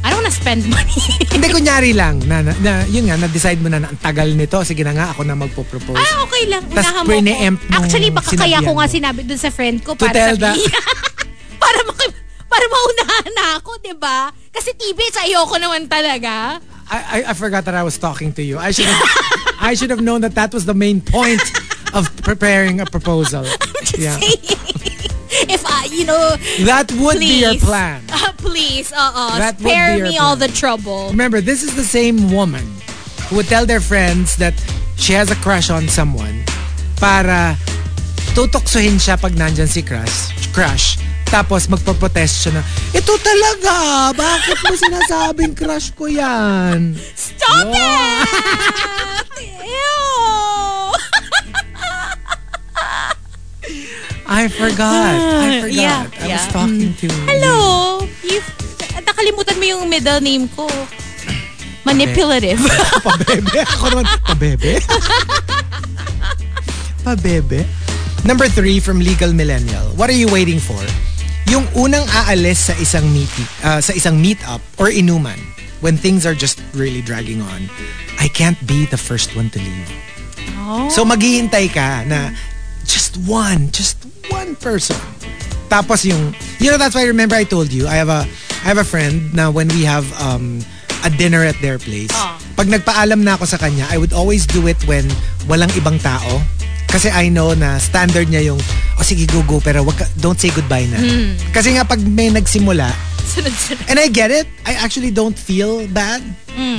[0.00, 0.96] I don't wanna spend money.
[1.32, 4.56] Hindi, kunyari lang, na, na, na yun nga, na-decide mo na, na ang tagal nito,
[4.64, 5.92] sige na nga, ako na magpo-propose.
[5.92, 6.64] ah, okay lang.
[6.64, 8.90] Mo pre-empt nung Actually, baka kaya ko nga mo.
[8.90, 10.72] sinabi dun sa friend ko To para tell the- sabihin.
[11.62, 12.16] para maki-
[12.48, 14.18] para maunahan na ako, di ba?
[14.48, 16.58] Kasi TBH, ayoko naman talaga.
[16.90, 18.58] I, I, I forgot that I was talking to you.
[18.58, 19.02] I should have,
[19.60, 21.40] I should have known that that was the main point
[21.94, 23.44] of preparing a proposal.
[23.96, 24.18] Yeah.
[24.20, 24.38] saying.
[25.50, 28.02] If I, you know, That would be your plan.
[28.12, 29.38] Uh, please, uh-uh.
[29.38, 31.08] That Spare me all the trouble.
[31.10, 32.64] Remember, this is the same woman
[33.28, 34.54] who would tell their friends that
[34.96, 36.44] she has a crush on someone
[37.00, 37.56] para
[38.36, 40.98] tutoksohin siya pag nandyan si crush, crush
[41.30, 46.98] tapos magpo-protest siya na, ito talaga, bakit mo sinasabing crush ko yan?
[47.14, 48.26] Stop it!
[49.70, 50.10] Ew!
[54.30, 55.14] I forgot.
[55.42, 55.74] I forgot.
[55.74, 56.54] Yeah, I was yeah.
[56.54, 58.06] talking to Hello!
[58.26, 58.38] You,
[59.02, 60.70] nakalimutan mo yung middle name ko.
[61.82, 62.62] Manipulative.
[63.02, 63.58] Pabebe.
[63.74, 64.78] Ako naman, pabebe.
[67.06, 67.66] pabebe.
[68.22, 69.96] Number three from Legal Millennial.
[69.96, 70.78] What are you waiting for?
[71.50, 73.26] Yung unang aalis sa isang meet,
[73.66, 75.36] uh, sa isang meet-up or inuman
[75.82, 77.66] when things are just really dragging on.
[78.22, 79.90] I can't be the first one to leave.
[80.94, 82.30] So maghihintay ka na
[82.86, 83.98] just one, just
[84.30, 84.94] one person.
[85.66, 88.22] Tapos yung, you know, that's why I remember I told you, I have a,
[88.62, 90.62] I have a friend na when we have um,
[91.02, 92.14] a dinner at their place,
[92.54, 95.08] pag nagpaalam na ako sa kanya, I would always do it when
[95.50, 96.38] walang ibang tao.
[96.90, 98.58] Kasi I know na standard niya yung,
[98.98, 100.98] oh sige, go, go, pero wag ka, don't say goodbye na.
[101.54, 102.90] Kasi nga pag may nagsimula,
[103.86, 104.50] and I get it.
[104.66, 106.18] I actually don't feel bad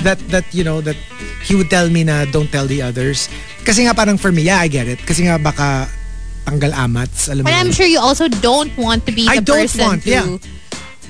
[0.04, 1.00] that that you know that
[1.48, 3.32] he would tell me na don't tell the others.
[3.64, 5.00] Kasi nga parang for me, yeah, I get it.
[5.00, 5.88] Kasi nga baka
[6.44, 7.48] tanggal amats, alam mo.
[7.48, 7.76] But I'm yun.
[7.76, 10.28] sure you also don't want to be I the don't person want, to yeah.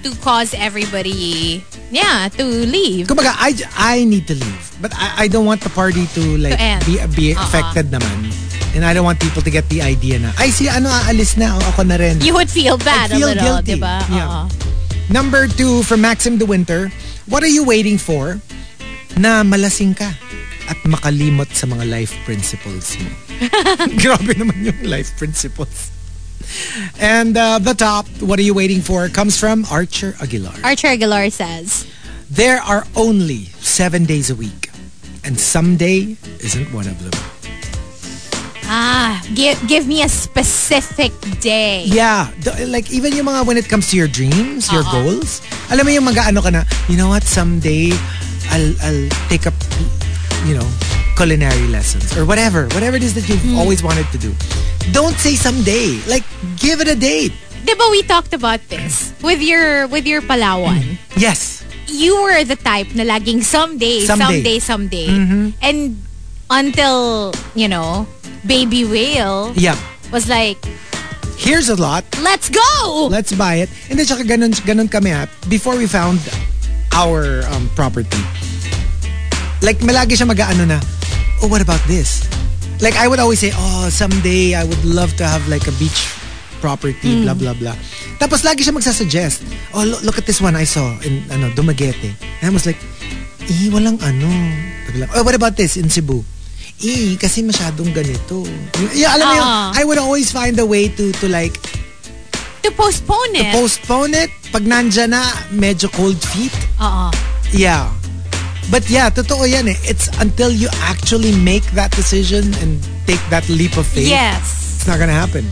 [0.05, 3.05] to cause everybody yeah, to leave.
[3.07, 4.65] Kumbaga, I, I need to leave.
[4.81, 6.85] But I, I don't want the party to like To end.
[6.85, 7.41] be be Uh-uh.
[7.45, 8.30] affected naman.
[8.73, 11.59] And I don't want people to get the idea na, ay si ano aalis na,
[11.59, 12.21] o ako na rin.
[12.23, 13.75] You would feel bad feel a little, guilty.
[13.75, 13.99] diba?
[14.07, 14.27] Yeah.
[14.27, 14.41] Oo.
[15.11, 16.87] Number two, from Maxim de Winter,
[17.27, 18.39] what are you waiting for
[19.19, 20.15] na malasing ka
[20.71, 23.11] at makalimot sa mga life principles mo?
[24.01, 25.91] Grabe naman yung life principles.
[26.95, 30.55] And uh, the top, what are you waiting for, comes from Archer Aguilar.
[30.63, 31.83] Archer Aguilar says,
[32.31, 34.71] There are only seven days a week,
[35.27, 37.15] and someday isn't one of them.
[38.71, 41.11] Ah, give, give me a specific
[41.43, 41.83] day.
[41.83, 45.83] Yeah, the- like even yung mga when it comes to your dreams, your goals, alam
[45.83, 47.91] mo yung mag-ano ka na, you know what, someday
[48.51, 49.53] I'll I'll take up
[50.47, 50.65] you know,
[51.19, 54.31] culinary lessons or whatever, whatever it is that you've always wanted to do.
[54.95, 55.99] Don't say someday.
[56.09, 56.23] Like
[56.57, 57.35] give it a date.
[57.61, 60.97] Diba we talked about this with your with your Palawan?
[61.13, 61.61] Yes.
[61.91, 64.57] you were the type na laging someday, Someday.
[64.57, 65.09] someday, someday.
[65.61, 65.99] And
[66.51, 68.05] until, you know,
[68.45, 69.79] Baby Whale Yeah.
[70.11, 70.59] was like,
[71.39, 72.05] Here's a lot.
[72.21, 73.07] let's go!
[73.09, 73.69] Let's buy it.
[73.89, 75.25] And then tsaka ganun, ganun kami ha.
[75.49, 76.21] Before we found
[76.93, 78.21] our um, property,
[79.65, 80.77] like malagi siya mag-ano na,
[81.41, 82.29] oh, what about this?
[82.77, 86.13] Like I would always say, oh, someday I would love to have like a beach
[86.61, 87.73] property, blah, blah, blah.
[88.21, 89.41] Tapos lagi siya magsasuggest,
[89.73, 92.13] oh, look, look at this one I saw in ano, Dumaguete.
[92.41, 92.77] And I was like,
[93.49, 94.29] eh, walang ano.
[95.17, 96.21] Oh, what about this in Cebu?
[96.81, 98.41] Eh, kasi masyadong ganito.
[98.91, 99.69] Yeah, alam mo yung, Ah.
[99.77, 101.53] I would always find a way to to like
[102.61, 103.53] to postpone it.
[103.53, 104.29] postpone it.
[104.49, 105.21] Pag nandyan na,
[105.53, 106.53] medyo cold feet.
[106.81, 107.13] Oo.
[107.53, 107.89] Yeah.
[108.69, 109.77] But yeah, totoo yan eh.
[109.83, 114.79] It's until you actually make that decision and take that leap of faith, Yes.
[114.79, 115.43] it's not gonna happen.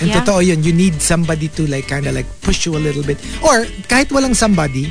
[0.00, 0.18] And Yeah.
[0.18, 3.20] totoo yun, you need somebody to like kind of like push you a little bit.
[3.44, 4.90] Or kahit walang somebody,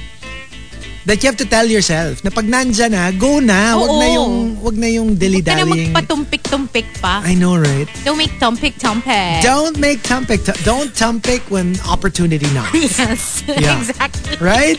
[1.05, 3.73] that you have to tell yourself na pag nandyan na, go na.
[3.77, 5.91] Wag na yung, wag na yung Huwag ka na dilly-dallying.
[5.93, 7.21] magpatumpik-tumpik pa.
[7.25, 7.89] I know, right?
[8.05, 9.41] Don't make tumpik-tumpik.
[9.41, 10.45] Don't make tumpik.
[10.63, 12.99] Don't tumpik when opportunity knocks.
[13.01, 13.43] Yes.
[13.47, 13.77] Yeah.
[13.81, 14.37] exactly.
[14.37, 14.77] right?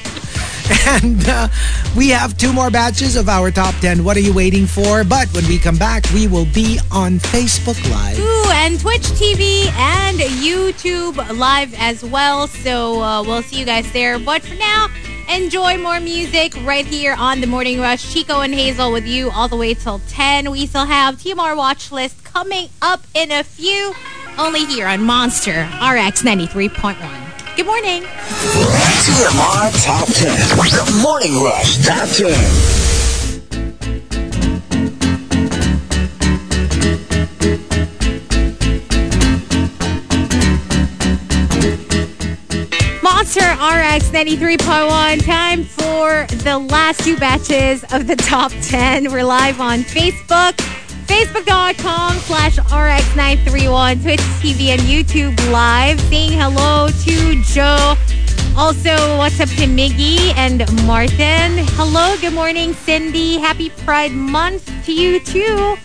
[0.86, 1.48] And uh,
[1.96, 4.04] we have two more batches of our top 10.
[4.04, 5.02] What are you waiting for?
[5.04, 8.18] But when we come back, we will be on Facebook Live.
[8.18, 12.46] Ooh, and Twitch TV and YouTube live as well.
[12.46, 14.18] So uh, we'll see you guys there.
[14.18, 14.86] But for now,
[15.28, 18.12] enjoy more music right here on the Morning Rush.
[18.12, 20.50] Chico and Hazel with you all the way till 10.
[20.50, 23.94] We still have TMR Watch List coming up in a few.
[24.38, 27.56] Only here on Monster RX 93.1.
[27.56, 28.02] Good morning.
[29.02, 30.58] TMR Top 10.
[30.58, 32.81] The Morning Rush Top 10.
[43.22, 45.24] Monster RX 93.1.
[45.24, 49.12] Time for the last two batches of the top 10.
[49.12, 50.54] We're live on Facebook,
[51.06, 56.00] facebook.com slash RX931, Twitch TV, and YouTube Live.
[56.00, 57.94] Saying hello to Joe.
[58.56, 61.64] Also, what's up to Miggy and Martin?
[61.76, 63.38] Hello, good morning, Cindy.
[63.38, 65.76] Happy Pride Month to you, too.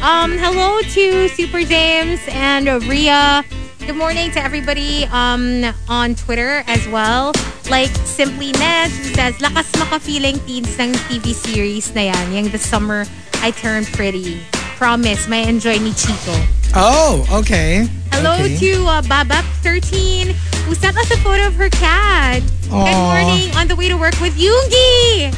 [0.00, 3.44] Um, hello to Super James and Ria.
[3.86, 7.32] Good morning to everybody um, on Twitter as well.
[7.70, 12.32] Like Simply Ned who says, lakas maka-feeling teens ng TV series na yan.
[12.34, 13.06] Yung The Summer
[13.46, 14.42] I Turned Pretty.
[14.74, 16.34] Promise, may enjoy ni Chico.
[16.74, 17.86] Oh, okay.
[18.10, 18.58] Hello Okay.
[18.58, 20.34] to uh, Babap13
[20.66, 22.42] who sent us a photo of her cat.
[22.66, 25.30] Good morning on the way to work with Yoongi.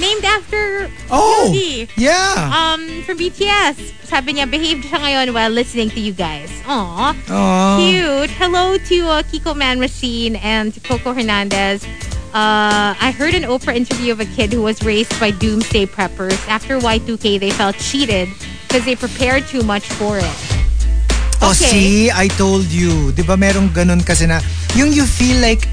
[0.00, 1.52] Named after Oh,
[1.96, 2.48] yeah.
[2.48, 3.92] Um, from BTS.
[4.08, 6.48] Sabi niya, behaved siya ngayon while listening to you guys.
[6.64, 7.12] Aww.
[7.28, 7.76] Oh.
[7.76, 8.30] Cute.
[8.40, 11.84] Hello to uh, Kiko Man Machine and to Coco Hernandez.
[12.32, 16.40] Uh, I heard an Oprah interview of a kid who was raised by doomsday preppers.
[16.48, 18.28] After Y2K, they felt cheated
[18.66, 20.36] because they prepared too much for it.
[21.44, 23.12] Oh, see, I told you.
[23.12, 24.40] Di ba merong ganun kasi na,
[24.72, 25.68] yung you feel like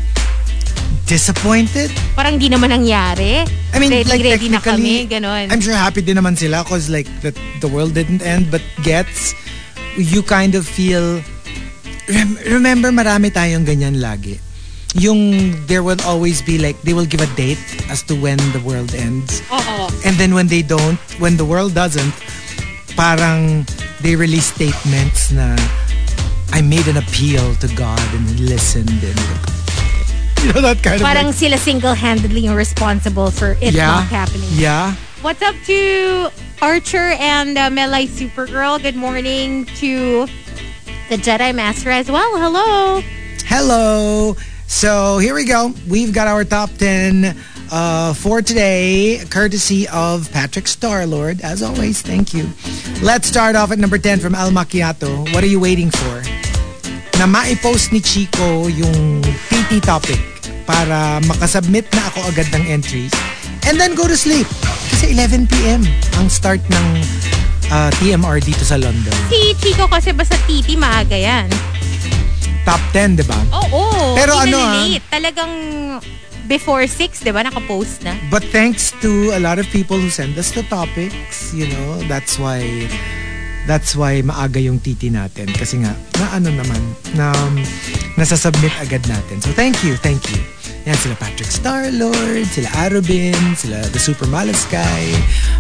[1.10, 1.90] disappointed?
[2.14, 3.42] Parang di naman nangyari.
[3.74, 5.50] I mean, ready, like ready na kami, ganon.
[5.50, 9.34] I'm sure happy din naman sila because like the, the world didn't end but gets,
[9.98, 11.20] you kind of feel,
[12.08, 14.38] rem- remember marami tayong ganyan lagi.
[14.94, 18.62] Yung there will always be like, they will give a date as to when the
[18.62, 19.42] world ends.
[19.50, 19.90] Oo.
[20.06, 22.14] And then when they don't, when the world doesn't,
[22.94, 23.66] parang
[24.02, 25.58] they release statements na
[26.54, 29.59] I made an appeal to God and He listened and
[30.44, 34.48] you know that kind of Parang like, sila single-handedly responsible for it yeah, not happening.
[34.54, 34.96] yeah.
[35.22, 36.30] What's up to
[36.62, 38.82] Archer and uh, Melai Supergirl?
[38.82, 40.28] Good morning to
[41.10, 42.38] the Jedi Master as well.
[42.38, 43.02] Hello.
[43.46, 44.36] Hello.
[44.68, 45.74] So here we go.
[45.90, 47.36] We've got our top 10
[47.72, 51.42] uh, for today, courtesy of Patrick Starlord.
[51.42, 52.48] As always, thank you.
[53.02, 55.34] Let's start off at number 10 from Al Macchiato.
[55.34, 56.49] What are you waiting for?
[57.20, 59.20] Na maipost ni Chico yung
[59.52, 60.24] PT topic
[60.64, 63.12] para makasubmit na ako agad ng entries
[63.68, 64.48] and then go to sleep.
[64.96, 65.84] Kasi 11 p.m.
[66.16, 66.86] ang start ng
[67.76, 69.12] uh, TMR dito sa London.
[69.28, 71.52] Si Chico kasi basta titi maaga yan.
[72.64, 73.40] Top 10, di ba?
[73.68, 74.16] Oo.
[74.16, 75.04] Pero hindi ano, ah, late.
[75.12, 75.54] Talagang
[76.48, 77.44] before 6, di ba?
[77.44, 78.16] Nakapost na.
[78.32, 82.40] But thanks to a lot of people who send us the topics, you know, that's
[82.40, 82.64] why
[83.68, 86.82] that's why maaga yung titi natin kasi nga na ano naman
[87.14, 87.60] na um,
[88.16, 89.42] nasasubmit agad natin.
[89.42, 90.42] So thank you, thank you.
[90.88, 95.12] Yan sila Patrick Starlord, sila Arubin, sila The Super Malas Guy,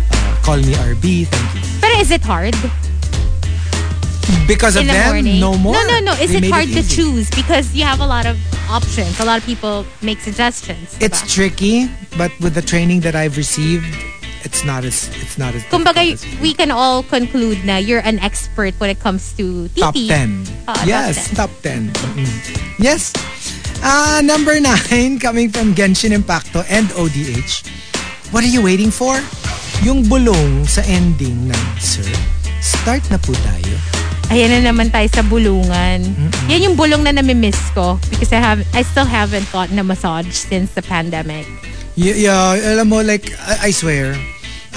[0.09, 1.63] uh, Call Me RB, thank you.
[1.83, 2.55] Pero is it hard
[4.45, 5.39] Because of in the them, morning?
[5.39, 5.73] no more.
[5.73, 6.13] No, no, no.
[6.21, 7.29] Is They it hard to choose?
[7.33, 8.37] Because you have a lot of
[8.69, 9.19] options.
[9.19, 10.97] A lot of people make suggestions.
[11.01, 13.85] It's tricky, but with the training that I've received,
[14.43, 18.19] it's not as it's not as Kumbaga, as- we can all conclude na you're an
[18.19, 19.79] expert when it comes to TT.
[19.81, 20.45] Top 10.
[20.67, 21.35] Ah, top yes, 10.
[21.35, 21.89] top 10.
[21.91, 22.35] Mm.
[22.79, 23.11] Yes.
[23.79, 27.63] Uh, number 9, coming from Genshin Impacto and ODH.
[28.31, 29.15] What are you waiting for?
[29.81, 32.03] Yung bulong sa ending ng Sir,
[32.59, 33.75] start na po tayo.
[34.29, 36.05] Ayan na naman tayo sa bulungan.
[36.51, 40.29] Yan yung bulong na namimiss ko because I have I still haven't gotten a massage
[40.29, 41.47] since the pandemic.
[41.99, 44.15] Y- yeah, alam mo, like, I, I swear,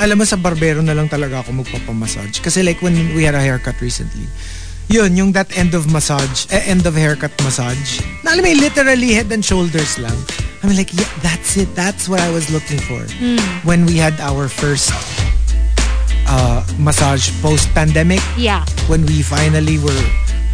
[0.03, 2.43] alam mo, sa barbero na lang talaga ako magpapamassage.
[2.43, 4.27] Kasi like, when we had a haircut recently,
[4.91, 9.15] yun, yung that end of massage, eh, end of haircut massage, na alam mo, literally
[9.15, 10.17] head and shoulders lang.
[10.63, 11.71] I mean, like, yeah, that's it.
[11.79, 13.03] That's what I was looking for.
[13.63, 14.91] When we had our first
[16.27, 18.67] uh, massage post-pandemic, Yeah.
[18.91, 20.03] when we finally were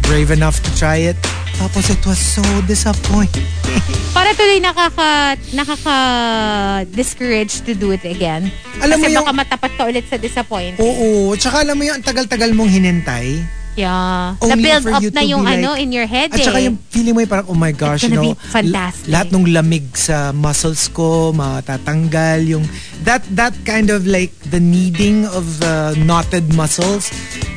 [0.05, 1.17] brave enough to try it,
[1.59, 3.45] tapos it was so disappointing.
[4.15, 8.49] Para tuloy nakaka nakaka-discourage to do it again.
[8.79, 10.81] Alam mo Kasi yung- baka matapat ka ulit sa disappointment.
[10.81, 11.35] Oo.
[11.35, 13.43] Tsaka alam mo yung tagal-tagal mong hinintay.
[13.77, 14.35] Yeah.
[14.43, 16.67] Na-build up na yung ano like- in your head At saka eh.
[16.67, 19.07] yung feeling mo yung parang, oh my gosh, you gonna know, be fantastic.
[19.07, 22.43] lahat ng lamig sa muscles ko, matatanggal.
[22.49, 22.65] Yung,
[23.03, 27.07] that, that kind of like the kneading of uh, knotted muscles.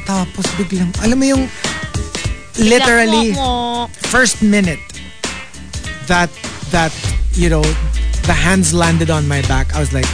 [0.06, 1.42] Tapos biglang, alam mo yung,
[2.58, 3.32] literally,
[4.08, 4.80] first minute
[6.06, 6.30] that,
[6.70, 6.92] that,
[7.32, 7.62] you know,
[8.26, 10.06] the hands landed on my back, I was like,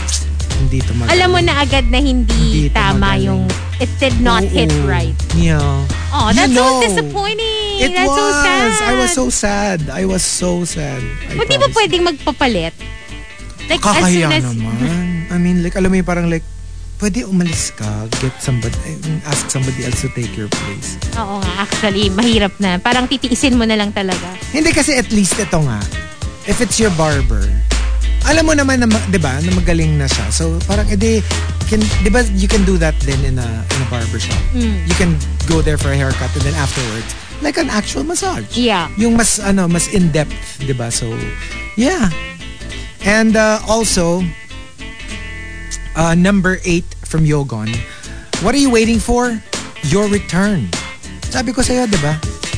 [0.59, 1.15] hindi to magaling.
[1.15, 3.23] Alam mo na agad na hindi, Hindi tama magaling.
[3.23, 3.41] yung
[3.79, 4.87] it did not hit Oo.
[4.91, 5.15] right.
[5.31, 5.63] Yeah.
[6.11, 6.83] Oh, You that's know.
[6.83, 7.79] so disappointing.
[7.79, 8.19] It That's was.
[8.19, 8.69] so sad.
[8.83, 9.79] I was so sad.
[9.87, 10.99] I was so sad.
[11.31, 12.75] I Hindi ba pwedeng magpapalit?
[13.71, 14.43] Like, as Kakahiya soon as...
[14.51, 15.31] naman.
[15.31, 16.43] I mean, like, alam mo yung parang like,
[16.99, 17.87] pwede umalis ka,
[18.19, 18.75] get somebody,
[19.23, 20.99] ask somebody else to take your place.
[21.15, 22.75] Oo nga, actually, mahirap na.
[22.77, 24.35] Parang titiisin mo na lang talaga.
[24.51, 25.79] Hindi kasi at least ito nga,
[26.45, 27.47] if it's your barber,
[28.27, 30.27] alam mo naman na, di ba, na magaling na siya.
[30.27, 31.23] So, parang, edi,
[31.71, 34.35] can, di ba, you can do that then in a, in a barber shop.
[34.51, 34.83] Hmm.
[34.83, 35.15] You can
[35.47, 38.59] go there for a haircut and then afterwards, like an actual massage.
[38.59, 38.91] Yeah.
[38.99, 40.91] Yung mas, ano, mas in-depth, di ba?
[40.91, 41.07] So,
[41.79, 42.11] yeah.
[43.07, 44.19] And uh, also,
[45.95, 47.69] uh, number eight from Yogon,
[48.41, 49.37] what are you waiting for?
[49.87, 50.67] Your return.
[51.29, 52.17] Sabi ko sa'yo, di ba?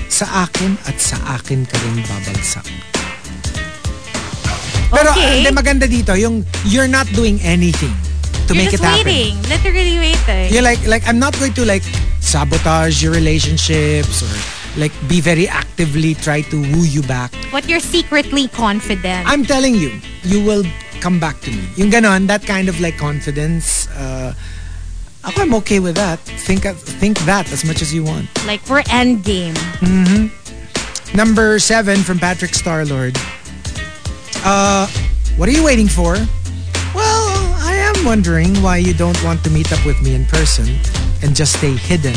[0.10, 2.66] Sa akin at sa akin ka rin babagsak.
[4.92, 5.40] Pero Okay.
[5.40, 7.94] hindi maganda dito, yung you're not doing anything
[8.48, 9.08] to You're make just it happen.
[9.08, 9.36] waiting.
[9.48, 10.52] Literally waiting.
[10.52, 11.84] You're like, like I'm not going to like
[12.20, 14.34] sabotage your relationships or
[14.78, 17.32] like be very actively try to woo you back.
[17.52, 19.28] But you're secretly confident.
[19.28, 20.64] I'm telling you, you will
[21.02, 21.64] come back to me.
[21.76, 24.34] Yung ganon, that kind of like confidence, uh,
[25.24, 26.20] I'm okay with that.
[26.20, 28.28] Think think that as much as you want.
[28.46, 29.58] like, we're endgame.
[31.14, 33.18] Number seven from Patrick Starlord.
[34.44, 34.88] Uh,
[35.38, 36.16] what are you waiting for?
[36.96, 37.28] Well,
[37.62, 40.68] I am wondering why you don't want to meet up with me in person
[41.22, 42.16] and just stay hidden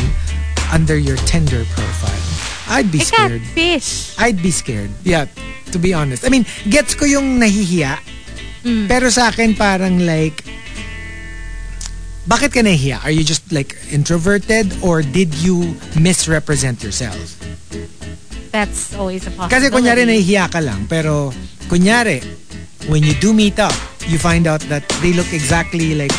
[0.72, 2.23] under your Tinder profile.
[2.68, 3.42] I'd be I scared.
[3.42, 4.16] catfish.
[4.18, 4.90] I'd be scared.
[5.04, 5.26] Yeah,
[5.72, 6.24] to be honest.
[6.24, 7.98] I mean, gets ko yung nahihiya.
[8.64, 8.88] Mm.
[8.88, 10.40] Pero sa akin parang like,
[12.24, 13.04] bakit ka nahihiya?
[13.04, 17.36] Are you just like introverted or did you misrepresent yourself?
[18.48, 19.52] That's always a possibility.
[19.52, 21.34] Kasi kunyari nahihiya ka lang, pero
[21.68, 22.24] kunyari,
[22.88, 23.74] when you do meet up,
[24.08, 26.14] you find out that they look exactly like,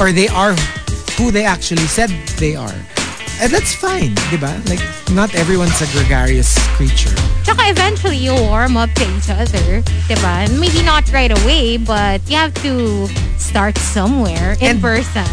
[0.00, 0.56] or they are
[1.20, 2.08] who they actually said
[2.40, 2.72] they are.
[3.42, 4.54] And that's fine, di ba?
[4.70, 4.78] Like,
[5.10, 7.10] not everyone's a gregarious creature.
[7.42, 9.82] Tsaka eventually, you warm up to each other.
[10.06, 10.46] Diba?
[10.62, 13.10] Maybe not right away, but you have to
[13.42, 15.26] start somewhere in And- person.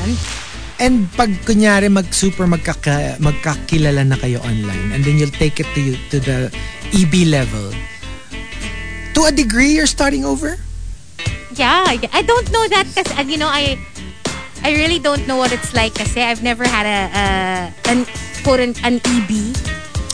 [0.82, 5.68] And pag kunyari mag super magkaka, magkakilala na kayo online and then you'll take it
[5.76, 6.48] to you to the
[6.96, 7.76] EB level.
[9.20, 10.56] To a degree, you're starting over?
[11.60, 13.76] Yeah, I don't know that kasi, uh, you know, I
[14.64, 17.26] I really don't know what it's like kasi I've never had a, a
[17.92, 18.06] an
[18.44, 19.32] quote an, an EB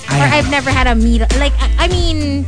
[0.09, 0.27] I or.
[0.31, 2.45] I've never had a meet like I, I mean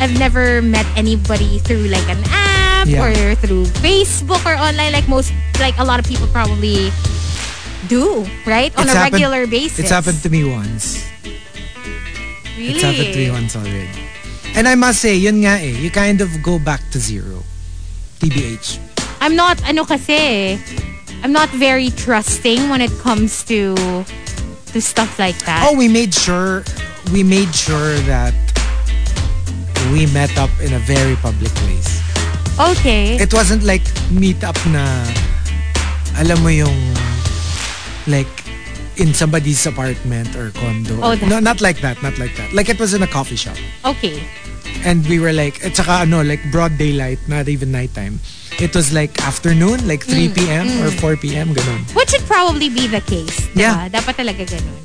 [0.00, 3.04] I've never met anybody through like an app Yeah.
[3.04, 6.88] or through Facebook or online like most like a lot of people probably
[7.88, 9.78] do right on It's a happened- regular basis.
[9.84, 11.04] It's happened to me once.
[12.56, 12.76] Really?
[12.76, 13.90] It's happened to me once already.
[14.54, 17.42] And I must say, yun nga eh, you kind of go back to zero.
[18.20, 18.78] TBH.
[19.20, 20.56] I'm not ano kasi
[21.22, 23.74] I'm not very trusting when it comes to
[24.72, 25.66] to stuff like that.
[25.68, 26.62] Oh, we made sure,
[27.12, 28.34] we made sure that
[29.92, 31.98] we met up in a very public place.
[32.60, 33.16] okay.
[33.18, 33.82] It wasn't like
[34.14, 34.84] meet up na,
[36.22, 36.76] alam mo yung,
[38.06, 38.30] like,
[38.96, 41.00] in somebody's apartment or condo.
[41.02, 42.52] Oh, no, not like that, not like that.
[42.52, 43.56] Like it was in a coffee shop.
[43.84, 44.22] okay.
[44.84, 48.20] And we were like, it's saka ano, like broad daylight, not even nighttime.
[48.58, 50.66] It was like afternoon, like 3 Mm, p.m.
[50.84, 51.54] or 4 p.m.
[51.54, 51.80] ganun.
[51.94, 53.48] Which should probably be the case.
[53.54, 53.88] Yeah.
[53.88, 54.00] Diba?
[54.02, 54.76] Dapat talaga ganun.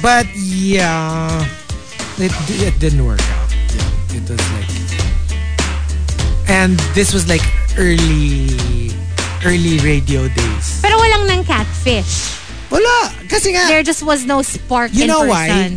[0.00, 1.44] But yeah,
[2.18, 2.32] it,
[2.62, 3.50] it didn't work out.
[3.74, 4.70] Yeah, it was like,
[6.48, 7.42] and this was like
[7.76, 8.48] early,
[9.44, 10.66] early radio days.
[10.80, 12.38] Pero walang nang catfish.
[12.72, 15.76] Wala, kasi nga, There just was no spark You in know why?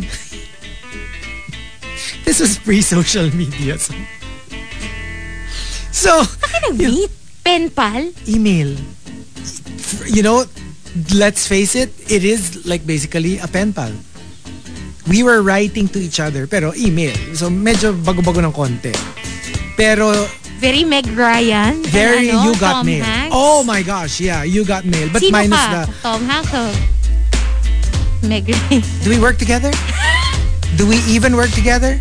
[2.24, 3.76] this was pre-social media.
[3.76, 3.92] So,
[5.96, 6.20] so
[6.68, 7.10] Nag-meet?
[7.46, 8.12] Pen pal?
[8.28, 8.74] email.
[10.06, 10.44] You know,
[11.14, 13.92] let's face it, it is like basically a pen pal.
[15.08, 17.14] We were writing to each other, pero email.
[17.38, 18.90] So medyo bago-bago ng konti.
[19.78, 20.10] Pero
[20.58, 21.84] Very Meg Ryan?
[21.92, 23.04] very ano, you got Tom mail.
[23.04, 23.30] Hanks?
[23.36, 25.06] Oh my gosh, yeah, you got mail.
[25.12, 25.84] But Sino minus ka?
[25.84, 26.64] the Tom Hanks o
[28.26, 28.82] Meg Ryan?
[29.04, 29.70] Do we work together?
[30.80, 32.00] Do we even work together?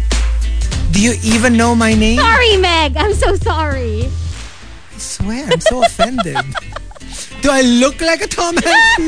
[0.95, 2.19] Do you even know my name?
[2.19, 2.95] sorry, Meg.
[2.95, 4.07] I'm so sorry.
[4.07, 6.37] I swear, I'm so offended.
[7.43, 8.97] Do I look like a Tom Hanks?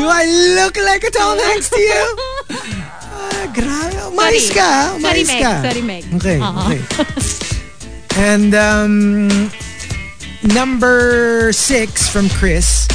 [0.00, 0.24] Do I
[0.56, 2.16] look like a Tom Hanks to you?
[3.12, 3.92] Ah, grabe.
[4.08, 4.64] Umayos ka.
[4.64, 4.96] ah.
[4.98, 5.42] Sorry, Umayos Meg.
[5.44, 5.52] ka.
[5.68, 6.02] Sorry, Meg.
[6.16, 6.48] Okay, Oo.
[6.64, 6.80] okay.
[8.16, 9.28] And um,
[10.56, 12.88] number six from Chris.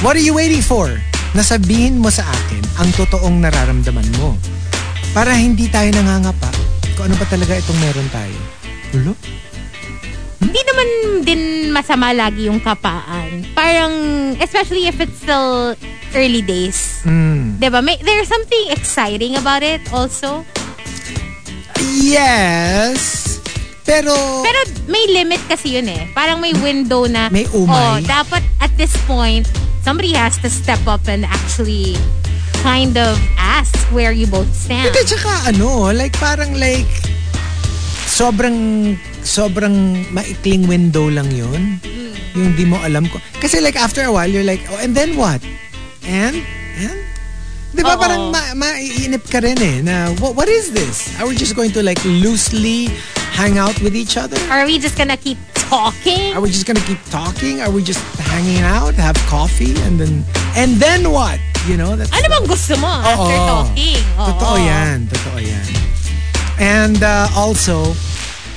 [0.00, 0.96] What are you waiting for?
[1.36, 4.32] Nasabihin mo sa akin ang totoong nararamdaman mo.
[5.12, 6.48] Para hindi tayo nangangapa
[6.96, 8.38] kung ano ba talaga itong meron tayo.
[8.96, 9.12] Ulo?
[10.40, 10.88] Hindi naman
[11.28, 11.40] din
[11.76, 13.44] masama lagi yung kapaan.
[13.52, 13.92] Parang,
[14.40, 15.76] especially if it's still
[16.16, 17.04] early days.
[17.04, 17.60] Mm.
[17.60, 17.84] Diba?
[17.84, 20.40] May, there's something exciting about it also.
[22.00, 23.36] Yes.
[23.84, 26.08] Pero, Pero may limit kasi yun eh.
[26.16, 27.76] Parang may window na, May umay.
[27.76, 29.44] oh, dapat at this point,
[29.86, 31.94] somebody has to step up and actually
[32.66, 34.90] kind of ask where you both stand.
[34.90, 36.90] Hindi, tsaka ano, like parang like
[38.10, 41.78] sobrang sobrang maikling window lang yun.
[42.34, 43.22] Yung di mo alam ko.
[43.38, 45.38] Kasi like after a while, you're like, oh, and then what?
[46.02, 46.42] And?
[46.82, 46.98] And?
[47.70, 48.02] Di ba Oo.
[48.02, 51.14] parang ma maiinip ka rin eh na what, what is this?
[51.22, 52.90] Are we just going to like loosely
[53.38, 54.34] hang out with each other?
[54.50, 55.38] Are we just gonna keep
[55.68, 56.34] talking?
[56.34, 57.60] Are we just gonna keep talking?
[57.60, 60.24] Are we just hanging out, have coffee, and then
[60.56, 61.38] and then what?
[61.66, 63.46] You know, that's Ano bang gusto mo after Oo.
[63.50, 63.98] talking?
[64.22, 64.26] Oo.
[64.30, 64.96] Totoo yan.
[65.10, 65.66] Totoo yan.
[66.62, 67.92] And uh, also,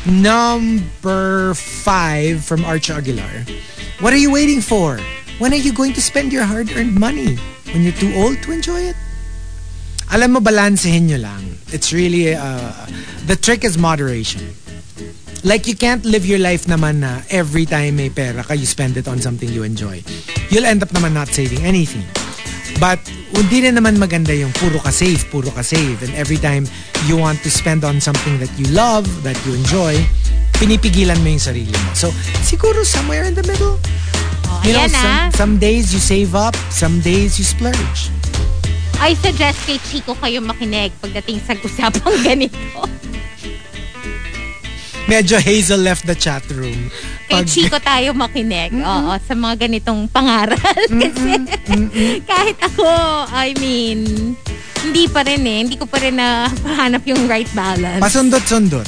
[0.06, 3.46] number five from Archer Aguilar.
[4.00, 5.00] What are you waiting for?
[5.40, 7.36] When are you going to spend your hard-earned money?
[7.74, 8.96] When you're too old to enjoy it?
[10.14, 11.58] Alam mo, balansehin nyo lang.
[11.74, 12.72] It's really, uh,
[13.28, 14.42] the trick is moderation.
[15.44, 19.00] Like you can't live your life naman na every time may pera ka, you spend
[19.00, 20.04] it on something you enjoy.
[20.52, 22.04] You'll end up naman not saving anything.
[22.76, 23.00] But
[23.32, 26.04] hindi rin naman maganda yung puro ka save, puro ka save.
[26.04, 26.68] And every time
[27.08, 29.96] you want to spend on something that you love, that you enjoy,
[30.60, 31.92] pinipigilan mo yung sarili mo.
[31.96, 32.12] So,
[32.44, 33.80] siguro somewhere in the middle.
[34.52, 35.32] Oh, You know, ayan ah.
[35.32, 38.12] some, some days you save up, some days you splurge.
[39.00, 42.84] I suggest kay Chico kayo makinig pagdating sa usapang ganito.
[45.10, 46.94] Medyo Hazel left the chat room.
[47.26, 48.70] Kay Chico tayo makinig.
[48.78, 50.62] Oo, sa mga ganitong pangaral.
[51.02, 51.42] Kasi
[52.30, 52.86] kahit ako,
[53.34, 54.06] I mean,
[54.86, 55.66] hindi pa rin eh.
[55.66, 58.06] Hindi ko pa rin nahanap yung right balance.
[58.06, 58.86] Pasundot-sundot.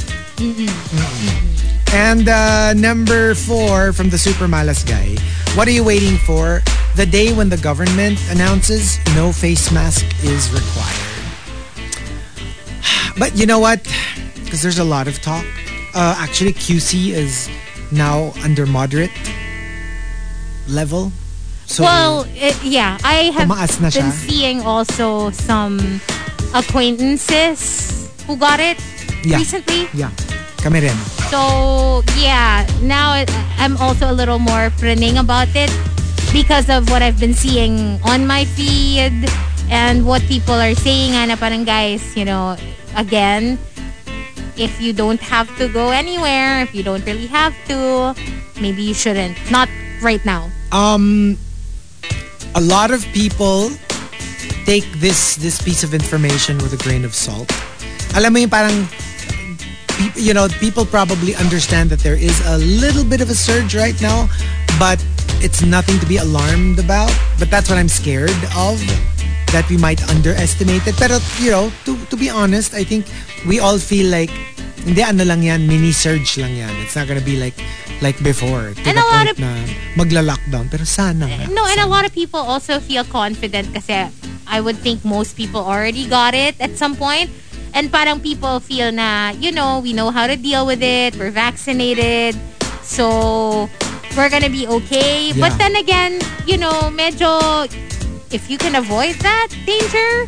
[1.90, 5.18] And uh, number four from the Super Malas guy.
[5.58, 6.62] What are you waiting for?
[6.96, 11.10] The day when the government announces no face mask is required.
[13.18, 13.82] But you know what?
[14.46, 15.44] Because there's a lot of talk.
[15.94, 17.50] Uh, actually, QC is
[17.92, 19.12] now under moderate
[20.68, 21.12] level.
[21.66, 23.92] So, well, it, yeah, I have na siya.
[24.04, 25.80] been seeing also some
[26.54, 28.80] acquaintances who got it
[29.24, 29.38] Yeah.
[29.38, 29.88] recently.
[29.94, 30.12] yeah,
[30.60, 30.98] kami rin.
[31.32, 35.72] So, yeah, now it- I'm also a little more frening about it
[36.34, 39.14] because of what I've been seeing on my feed
[39.70, 41.16] and what people are saying.
[41.16, 42.58] Ana parang guys, you know,
[42.98, 43.60] again,
[44.58, 48.16] if you don't have to go anywhere, if you don't really have to,
[48.60, 49.38] maybe you shouldn't.
[49.52, 49.70] Not
[50.02, 50.50] right now.
[50.72, 51.38] um
[52.56, 53.70] a lot of people
[54.66, 57.52] take this this piece of information with a grain of salt.
[58.16, 58.88] Alam mo yung parang
[60.16, 64.00] you know, people probably understand that there is a little bit of a surge right
[64.02, 64.28] now,
[64.80, 64.98] but
[65.46, 67.12] it's nothing to be alarmed about.
[67.38, 68.82] But that's what I'm scared of
[69.52, 70.96] that we might underestimate it.
[70.98, 73.06] Pero, you know, to, to be honest, I think
[73.46, 74.32] we all feel like
[74.82, 76.72] hindi ano lang yan, mini surge lang yan.
[76.82, 77.54] It's not gonna be like
[78.02, 78.74] like before.
[78.74, 79.52] To And the a lot of- na
[79.96, 80.72] magla-lockdown.
[80.72, 81.46] Pero sana nga.
[81.54, 84.10] No, and a lot of people also feel confident kasi
[84.50, 87.30] I would think most people already got it at some point.
[87.72, 91.16] And parang people feel na, you know, we know how to deal with it.
[91.16, 92.36] We're vaccinated.
[92.84, 93.70] So,
[94.18, 95.32] we're gonna be okay.
[95.32, 95.40] Yeah.
[95.48, 97.70] But then again, you know, medyo,
[98.32, 100.26] if you can avoid that danger,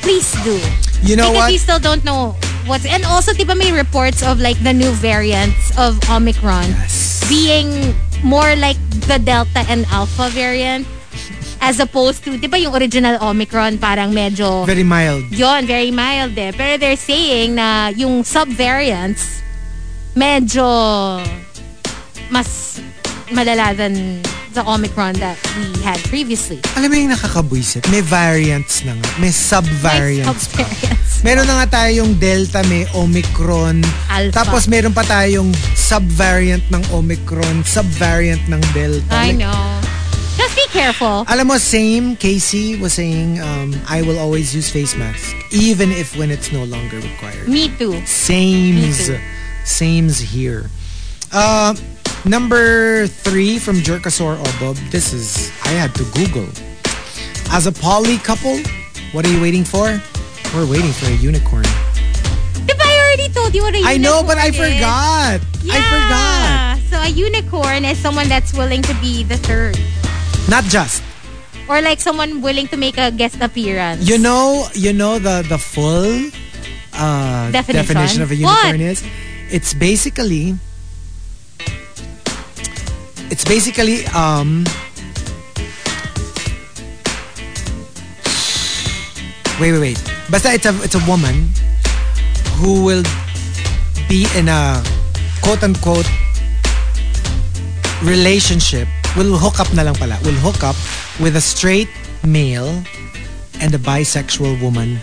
[0.00, 0.56] please do.
[1.02, 1.50] You know because what?
[1.50, 2.34] we still don't know
[2.66, 2.86] what's...
[2.86, 7.22] And also, di ba may reports of like the new variants of Omicron Yes.
[7.28, 7.92] being
[8.24, 10.86] more like the Delta and Alpha variant
[11.60, 15.24] as opposed to, di ba yung original Omicron parang medyo, Very mild.
[15.32, 16.52] yon very mild eh.
[16.52, 19.40] Pero they're saying na yung sub-variants,
[20.12, 20.64] medyo
[22.28, 22.80] mas
[23.32, 24.20] malala than
[24.54, 26.62] the Omicron that we had previously.
[26.78, 27.90] Alam mo yung nakakabwisit?
[27.90, 29.08] May variants na nga.
[29.18, 30.30] May sub-variants.
[30.54, 31.12] Like sub-variants.
[31.26, 33.82] Meron na nga tayong Delta, may Omicron.
[34.08, 34.44] Alpha.
[34.44, 39.10] Tapos meron pa tayong sub-variant ng Omicron, sub-variant ng Delta.
[39.10, 39.80] I Like, know.
[40.34, 41.22] Just be careful.
[41.30, 46.14] Alam mo, same, Casey was saying, um, I will always use face mask, even if
[46.18, 47.46] when it's no longer required.
[47.46, 47.98] Me too.
[48.06, 49.10] Sames.
[49.10, 49.20] Me too.
[49.62, 50.66] Sames here.
[51.30, 51.74] Uh,
[52.24, 54.76] number three from Jerkasaur Obob.
[54.90, 56.48] This is, I had to Google.
[57.50, 58.58] As a poly couple,
[59.12, 60.00] what are you waiting for?
[60.54, 61.64] We're waiting for a unicorn.
[62.66, 64.56] Ba I already told you what a unicorn I know, but I is?
[64.56, 65.38] forgot.
[65.70, 66.78] I forgot.
[66.90, 69.78] So a unicorn is someone that's willing to be the third.
[70.48, 71.02] Not just.
[71.68, 74.06] Or like someone willing to make a guest appearance.
[74.08, 76.28] You know, you know the the full
[76.92, 78.20] uh, Definition?
[78.22, 78.80] of a unicorn What?
[78.80, 79.02] is.
[79.50, 80.56] It's basically.
[83.34, 84.62] It's basically um.
[89.58, 89.98] Wait, wait, wait.
[90.30, 91.50] Basta it's a, it's a woman
[92.62, 93.02] who will
[94.08, 94.78] be in a
[95.42, 96.06] quote-unquote
[98.06, 98.86] relationship,
[99.18, 100.78] will hook up na lang pala, will hook up
[101.18, 101.90] with a straight
[102.22, 102.70] male
[103.58, 105.02] and a bisexual woman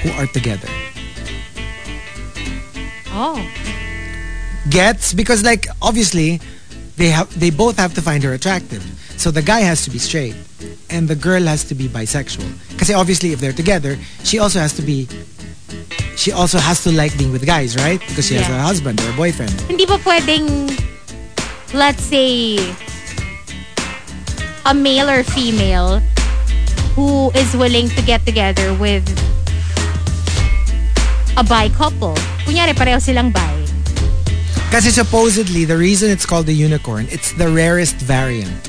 [0.00, 0.72] who are together.
[3.12, 3.36] Oh.
[4.72, 5.12] Gets?
[5.12, 6.40] Because like, obviously,
[6.96, 8.82] they have they both have to find her attractive.
[9.16, 10.36] So the guy has to be straight
[10.90, 12.48] and the girl has to be bisexual.
[12.70, 15.08] Because obviously if they're together, she also has to be
[16.16, 18.00] she also has to like being with guys, right?
[18.00, 19.52] Because she has a husband or a boyfriend.
[19.68, 20.72] Hindi ba pwedeng,
[21.74, 22.56] let's say,
[24.64, 26.00] a male or female
[26.96, 29.04] who is willing to get together with
[31.36, 32.16] a bi couple.
[32.48, 33.55] Kunyari, pareho silang bi.
[34.70, 38.68] Kasi supposedly the reason it's called the unicorn, it's the rarest variant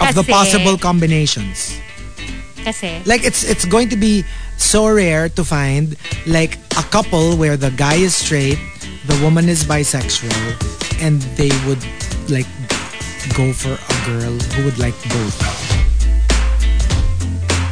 [0.00, 1.78] of the possible combinations.
[2.64, 4.24] Kasi, Like it's it's going to be
[4.58, 8.58] so rare to find like a couple where the guy is straight,
[9.06, 10.34] the woman is bisexual,
[11.00, 11.80] and they would
[12.28, 12.50] like
[13.38, 15.38] go for a girl who would like both.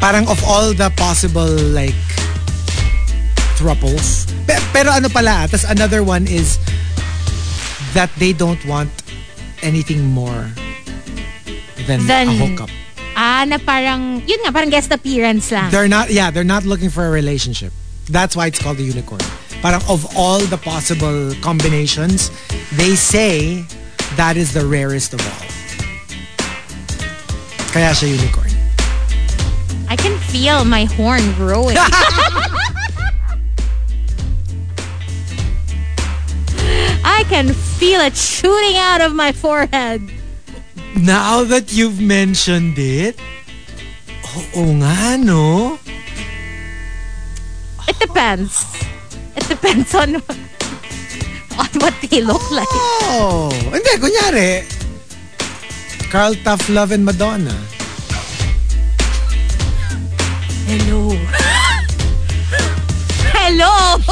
[0.01, 1.99] Parang of all the possible like
[3.57, 4.29] thruples.
[4.47, 6.59] Pe- Pero ano pala, tas another one is
[7.97, 8.91] that they don't want
[9.63, 10.49] anything more
[11.89, 12.69] than, Than- a hookup.
[13.17, 15.71] ah, na parang, yun nga, parang guest appearance lang.
[15.73, 17.73] They're not, yeah, they're not looking for a relationship.
[18.11, 19.21] That's why it's called a unicorn.
[19.65, 22.31] Parang of all the possible combinations,
[22.77, 23.65] they say
[24.21, 25.47] that is the rarest of all.
[27.73, 28.53] Kaya siya unicorn.
[29.89, 31.77] I can feel my horn growing.
[37.29, 40.03] can feel it shooting out of my forehead.
[40.97, 43.19] Now that you've mentioned it,
[44.57, 45.79] oo nga, no?
[47.89, 48.65] It depends.
[49.37, 50.17] It depends on
[51.61, 52.69] on what they look like.
[53.11, 54.65] Oh, hindi, kunyari,
[56.11, 57.55] Carl Tough Love and Madonna.
[60.67, 61.15] Hello.
[63.47, 64.03] Hello.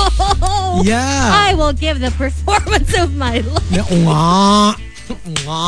[0.87, 1.35] Yeah.
[1.35, 3.83] I will give the performance of my life.
[3.83, 4.79] Oo nga.
[5.43, 5.67] Nga.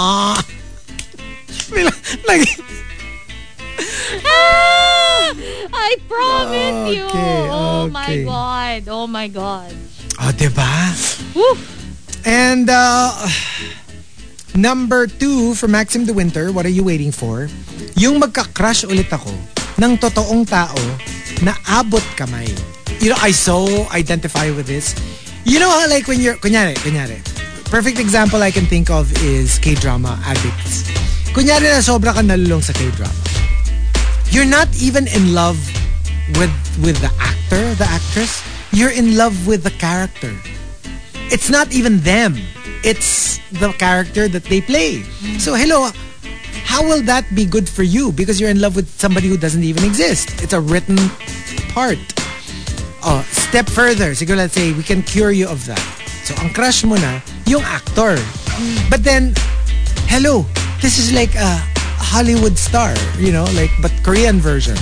[2.31, 2.47] Like,
[5.75, 7.11] I promise you.
[7.11, 8.81] Okay, Oh my god.
[8.87, 9.75] Oh my god.
[10.23, 10.71] oh, diba?
[11.35, 11.59] Woo.
[12.23, 13.11] And uh,
[14.55, 17.51] number two for Maxim the Winter, what are you waiting for?
[17.99, 19.35] Yung magka-crush ulit ako
[19.83, 20.79] ng totoong tao
[21.43, 22.47] na abot kamay.
[23.01, 24.95] You know, I so identify with this.
[25.45, 27.23] You know how like when you're, kunyari, kunyari,
[27.71, 30.91] perfect example I can think of is K-drama addicts.
[31.31, 33.15] Kunyari na sobra ka nalulong sa K-drama.
[34.31, 35.59] You're not even in love
[36.41, 36.53] with
[36.83, 38.43] with the actor, the actress.
[38.73, 40.35] You're in love with the character
[41.31, 42.37] it's not even them.
[42.85, 45.03] It's the character that they play.
[45.03, 45.41] Mm.
[45.41, 45.91] So hello,
[46.65, 48.13] how will that be good for you?
[48.13, 50.43] Because you're in love with somebody who doesn't even exist.
[50.43, 50.97] It's a written
[51.75, 51.99] part.
[53.07, 54.19] Oh, step further.
[54.19, 55.79] Siguro let's say we can cure you of that.
[56.27, 58.19] So ang crush mo na, yung actor.
[58.91, 59.31] But then,
[60.11, 60.43] hello,
[60.83, 61.63] this is like a
[62.03, 64.75] Hollywood star, you know, like but Korean version.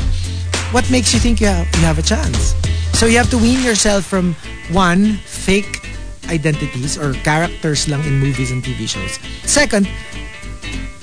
[0.73, 2.57] What makes you think you have, you have a chance?
[2.97, 4.33] So you have to wean yourself from
[4.73, 5.85] one, fake
[6.33, 9.21] identities or characters lang in movies and TV shows.
[9.45, 9.85] Second,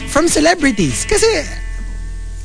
[0.10, 1.06] from celebrities.
[1.06, 1.46] Kasi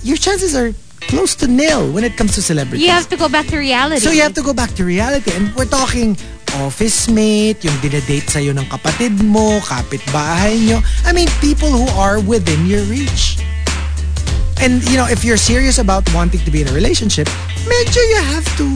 [0.04, 0.76] your chances are
[1.08, 2.84] close to nil when it comes to celebrities.
[2.84, 4.00] You have to go back to reality.
[4.00, 5.32] So you have to go back to reality.
[5.36, 6.16] And we're talking
[6.56, 10.80] office mate, yung dinedate sa'yo ng kapatid mo, kapitbahay nyo.
[11.04, 13.36] I mean, people who are within your reach.
[14.56, 17.28] And, you know, if you're serious about wanting to be in a relationship,
[17.68, 18.66] medyo you have to...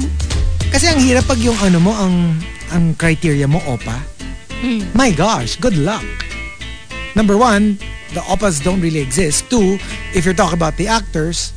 [0.70, 2.36] Kasi ang hirap pag yung ano mo, ang,
[2.70, 3.96] ang criteria mo, opa.
[4.92, 6.04] My gosh, good luck.
[7.16, 7.80] Number one,
[8.12, 9.48] the opas don't really exist.
[9.48, 9.80] Two,
[10.12, 11.56] if you're talking about the actors,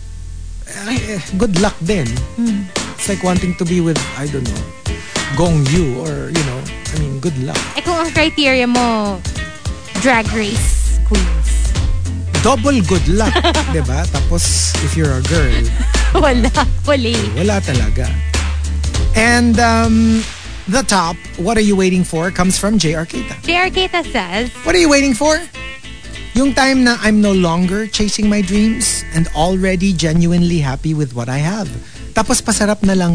[1.38, 2.08] good luck then.
[2.96, 4.64] It's like wanting to be with, I don't know,
[5.38, 6.60] Gong Yu or, you know,
[6.94, 7.58] I mean, good luck.
[7.76, 9.20] Eh kung ang criteria mo,
[10.02, 11.74] drag race queens.
[12.44, 13.34] Double good luck,
[13.76, 14.04] di ba?
[14.12, 15.64] Tapos, if you're a girl,
[16.14, 16.52] Wala.
[16.86, 17.14] Wala.
[17.40, 18.06] wala talaga.
[19.16, 20.22] And um,
[20.68, 22.94] the top, what are you waiting for, comes from J.
[22.96, 23.34] Arcata.
[23.42, 25.40] JR Keita says, What are you waiting for?
[26.34, 31.30] Yung time na I'm no longer chasing my dreams and already genuinely happy with what
[31.30, 31.70] I have.
[32.18, 33.14] Tapos pasarap na lang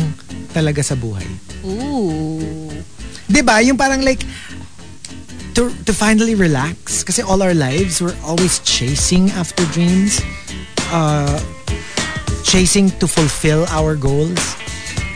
[0.54, 1.26] talaga sa buhay.
[1.66, 2.70] Ooh.
[3.26, 3.58] 'Di ba?
[3.58, 4.22] Yung parang like
[5.58, 10.22] to to finally relax kasi all our lives we're always chasing after dreams.
[10.94, 11.42] Uh
[12.46, 14.40] chasing to fulfill our goals.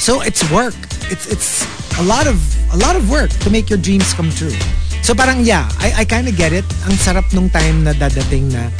[0.02, 0.76] So it's work.
[1.06, 1.62] It's it's
[1.98, 2.36] a lot of
[2.74, 4.54] a lot of work to make your dreams come true.
[5.02, 6.64] So parang yeah, I, I kind of get it.
[6.86, 8.70] Ang sarap nung time na dadating na,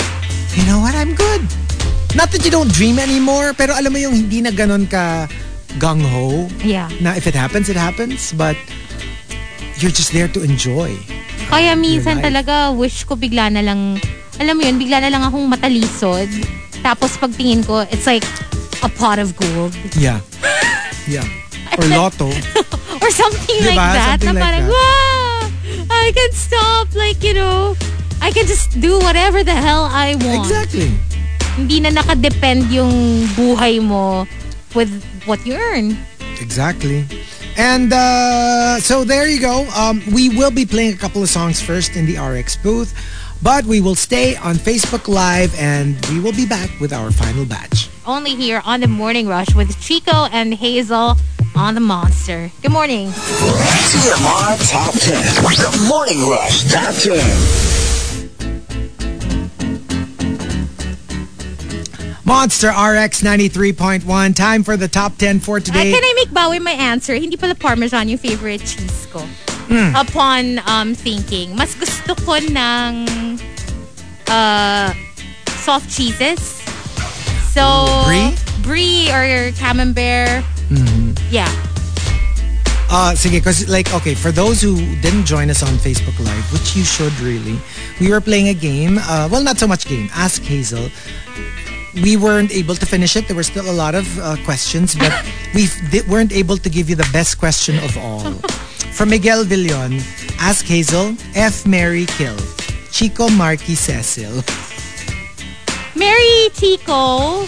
[0.54, 1.42] you know what, I'm good.
[2.14, 5.26] Not that you don't dream anymore, pero alam mo yung hindi na ganon ka
[5.82, 6.46] gung-ho.
[6.62, 6.86] Yeah.
[7.02, 8.30] Na if it happens, it happens.
[8.36, 8.54] But
[9.82, 10.94] you're just there to enjoy.
[11.50, 13.98] Kaya minsan talaga wish ko bigla na lang,
[14.38, 16.30] alam mo yun, bigla na lang akong matalisod.
[16.86, 18.24] Tapos pagtingin ko, it's like
[18.86, 19.74] a pot of gold.
[19.98, 20.22] Yeah.
[21.10, 21.26] Yeah.
[21.80, 22.28] Or lotto.
[23.02, 23.74] Or something Diba?
[23.74, 24.20] like that.
[24.20, 24.76] Something na like parang, that.
[24.76, 25.11] wow,
[26.02, 26.94] I can stop.
[26.94, 27.76] Like, you know,
[28.20, 30.42] I can just do whatever the hell I want.
[30.42, 30.90] Exactly.
[31.54, 34.26] Hindi na nakadepend yung buhay mo
[34.74, 34.90] with
[35.26, 35.94] what you earn.
[36.40, 37.06] Exactly.
[37.56, 39.68] And uh, so there you go.
[39.76, 42.96] Um, we will be playing a couple of songs first in the RX booth,
[43.42, 47.44] but we will stay on Facebook Live and we will be back with our final
[47.44, 47.90] batch.
[48.06, 51.14] Only here on the Morning Rush with Chico and Hazel
[51.54, 52.50] on the Monster.
[52.62, 53.08] Good morning.
[53.10, 55.22] TMR Top 10.
[55.56, 58.32] The Morning Rush Top 10.
[62.24, 64.34] Monster RX 93.1.
[64.34, 65.92] Time for the top 10 for Uh, today.
[65.92, 67.14] can I make bawi my answer?
[67.14, 69.20] Hindi pala Parmesan yung favorite cheese ko.
[69.68, 69.94] Hmm.
[69.94, 73.38] Upon um, thinking, mas gusto ko ng
[74.28, 74.94] uh,
[75.60, 76.62] soft cheeses.
[77.52, 78.32] So, Brie?
[78.62, 80.44] Brie or Camembert.
[80.72, 81.11] Mm-hmm.
[81.32, 81.48] Yeah.
[82.92, 86.76] Uh, sige, because like, okay, for those who didn't join us on Facebook Live, which
[86.76, 87.56] you should really,
[87.98, 88.98] we were playing a game.
[89.00, 90.10] Uh, well, not so much game.
[90.12, 90.90] Ask Hazel.
[92.04, 93.28] We weren't able to finish it.
[93.28, 95.08] There were still a lot of uh, questions, but
[95.54, 95.68] we
[96.04, 98.20] weren't able to give you the best question of all.
[98.92, 100.00] From Miguel Villon,
[100.38, 101.64] Ask Hazel, F.
[101.64, 102.36] Mary Kill,
[102.90, 104.44] Chico Marky Cecil.
[105.96, 107.46] Mary Chico,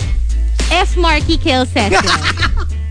[0.73, 0.97] F.
[0.97, 2.01] Marky Kill Cecil.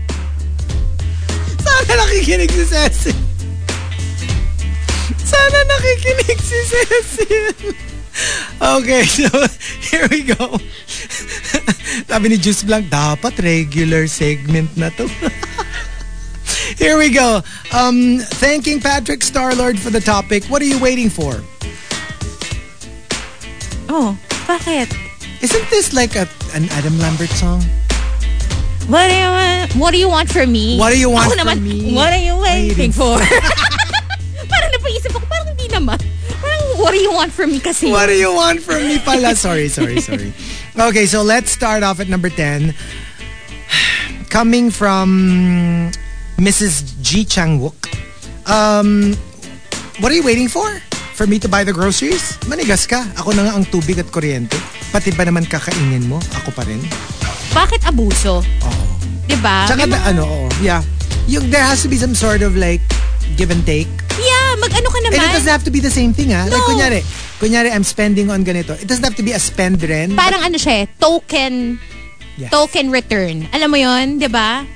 [1.74, 3.16] Sana nakikinig si Cecil.
[5.26, 7.74] Sana nakikinig si Cecil.
[8.62, 9.26] Okay, so
[9.82, 10.54] here we go.
[12.06, 15.10] Sabi ni Juice Blanc, dapat regular segment na to.
[16.78, 17.42] here we go.
[17.74, 20.46] Um, thanking Patrick Starlord for the topic.
[20.46, 21.42] What are you waiting for?
[23.90, 24.14] oh,
[24.46, 24.94] bakit?
[25.42, 27.66] Isn't this like a, an Adam Lambert song?
[28.88, 29.72] What do you want?
[29.76, 30.76] What do you want from me?
[30.78, 31.94] What do you want Ako from naman, me?
[31.94, 33.16] What are you Waiting waiting for?
[34.52, 35.96] parang napaisip ako, parang hindi naman.
[36.36, 37.88] Parang, what do you want from me kasi?
[37.90, 39.32] What do you want from me pala?
[39.40, 40.36] Sorry, sorry, sorry.
[40.76, 42.74] Okay, so let's start off at number 10.
[44.28, 45.90] Coming from
[46.36, 47.00] Mrs.
[47.00, 47.24] G.
[47.24, 47.88] Changwook.
[48.44, 49.16] Um,
[49.98, 50.68] what are you waiting for?
[51.14, 52.34] For me to buy the groceries?
[52.44, 53.06] Manigas ka.
[53.14, 54.58] Ako na nga ang tubig at kuryente.
[54.90, 56.18] Pati ba naman kakainin mo?
[56.42, 56.82] Ako pa rin.
[57.54, 58.42] Bakit abuso?
[58.42, 58.82] Oo.
[59.24, 59.64] Diba?
[59.64, 60.82] Tsaka mga- ano, oo, yeah.
[61.30, 62.82] Yung, there has to be some sort of like
[63.38, 63.88] give and take.
[64.14, 65.16] Yeah, mag-ano ka naman.
[65.16, 66.44] And it doesn't have to be the same thing, ha?
[66.46, 66.66] Like, No.
[66.68, 67.00] kunyari,
[67.38, 68.74] kunyari, I'm spending on ganito.
[68.76, 70.14] It doesn't have to be a spend rin.
[70.14, 71.78] Parang ano siya, eh, token,
[72.36, 72.50] Yes.
[72.50, 73.46] token return.
[73.54, 74.66] Alam mo yon, di ba?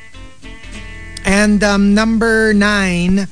[1.27, 3.27] And um, number nine,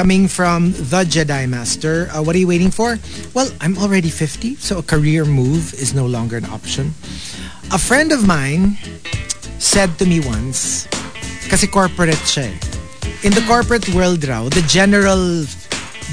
[0.00, 2.08] coming from the Jedi Master.
[2.08, 2.96] Uh, what are you waiting for?
[3.34, 6.96] Well, I'm already 50, so a career move is no longer an option.
[7.68, 8.80] A friend of mine
[9.60, 10.88] said to me once,
[11.52, 12.56] kasi corporate siya eh.
[13.28, 15.44] In the corporate world raw, the general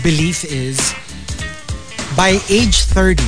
[0.04, 0.92] belief is
[2.20, 3.24] by age 30,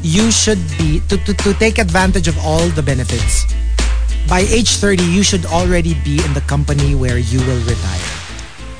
[0.00, 3.44] you should be, to, to, to take advantage of all the benefits,
[4.32, 8.17] by age 30, you should already be in the company where you will retire.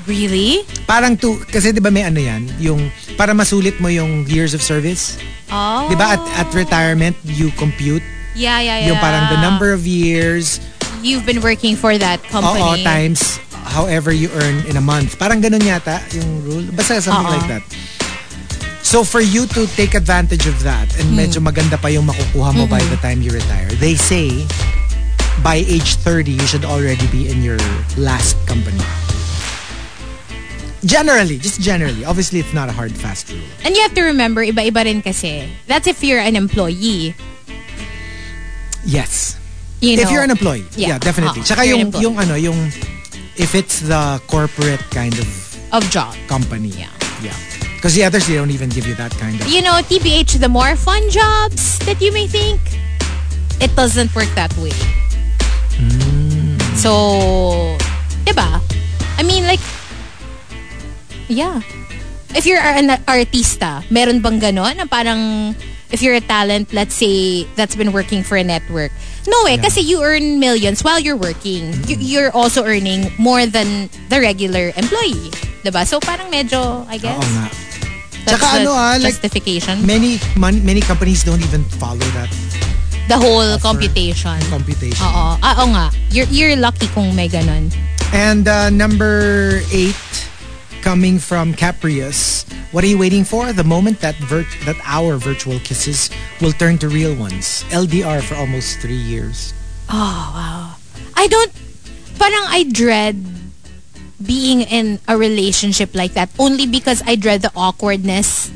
[0.09, 0.65] Really?
[0.89, 4.65] Parang to, kasi di ba may ano yan, yung, para masulit mo yung years of
[4.65, 5.21] service.
[5.53, 5.85] Oh.
[5.87, 8.01] Di ba at, at retirement, you compute
[8.33, 8.89] Yeah, yeah, yeah.
[8.89, 10.59] yung parang the number of years,
[10.99, 12.59] You've been working for that company.
[12.59, 15.15] oo, times however you earn in a month.
[15.15, 16.65] Parang ganun yata yung rule.
[16.73, 17.37] Basta something Oo.
[17.37, 17.65] like that.
[18.81, 21.21] So for you to take advantage of that and Hmm.
[21.21, 24.33] medyo maganda pa yung makukuha mo by the time you retire, they say
[25.45, 27.61] by age 30, you should already be in your
[27.95, 28.81] last company.
[30.85, 32.05] Generally, just generally.
[32.05, 33.43] Obviously, it's not a hard, fast rule.
[33.65, 35.49] And you have to remember, iba-iba rin kasi.
[35.67, 37.15] That's if you're an employee.
[38.85, 39.37] Yes.
[39.81, 40.65] You know, if you're an employee.
[40.77, 40.99] Yeah, Yeah.
[40.99, 41.41] definitely.
[41.43, 42.59] Oo, Tsaka if yung, yung ano, yung
[43.37, 45.27] if it's the corporate kind of
[45.73, 46.15] of job.
[46.27, 46.69] company.
[46.75, 46.91] Yeah.
[47.23, 47.35] Yeah.
[47.77, 49.47] Because the others, they don't even give you that kind of.
[49.47, 52.59] You know, TBH, the more fun jobs that you may think,
[53.61, 54.75] it doesn't work that way.
[55.79, 56.59] Hmm.
[56.75, 57.79] So,
[58.27, 58.59] diba?
[59.19, 59.63] I mean, like,
[61.29, 61.61] yeah.
[62.35, 65.55] If you're an artista, meron bang ganon na parang
[65.91, 68.93] if you're a talent, let's say, that's been working for a network.
[69.27, 71.73] No eh, kasi you earn millions while you're working.
[71.89, 75.33] You- You're also earning more than the regular employee.
[75.65, 75.85] 'Di ba?
[75.89, 77.47] So parang medyo, I guess, Oo nga.
[78.29, 79.81] that's Tsaka ano ah, like, justification.
[79.89, 82.29] many, mon- many companies don't even follow that
[83.09, 83.73] the whole offer.
[83.73, 84.37] computation.
[84.53, 85.01] computation.
[85.01, 85.41] Oo.
[85.41, 85.87] Ah, oo nga.
[86.13, 87.73] You're, you're lucky kung may ganun.
[88.13, 89.97] And uh, number eight,
[90.89, 92.49] coming from Caprius.
[92.73, 93.53] What are you waiting for?
[93.53, 94.17] The moment that
[94.65, 96.09] that our virtual kisses
[96.41, 97.61] will turn to real ones.
[97.69, 99.53] LDR for almost three years.
[99.93, 101.53] I don't,
[102.17, 103.21] parang I dread
[104.17, 108.49] being in a relationship like that only because I dread the awkwardness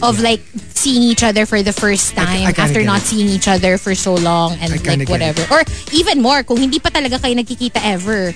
[0.00, 0.40] of like
[0.72, 3.12] seeing each other for the first I- time I kinda after not it.
[3.12, 5.44] seeing each other for so long and I like whatever.
[5.52, 5.60] Or
[5.92, 8.32] even more, kung hindi pa talaga kayo nagkikita ever.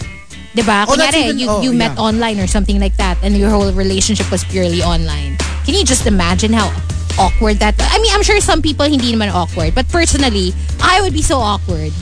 [0.56, 0.88] Diba?
[0.88, 2.08] Oh, Kunyari, even- you, oh, you met yeah.
[2.08, 5.36] online or something like that and your whole relationship was purely online.
[5.68, 6.72] Can you just imagine how
[7.20, 9.74] awkward that I mean, I'm sure some people hindi naman awkward.
[9.76, 11.92] But personally, I would be so awkward.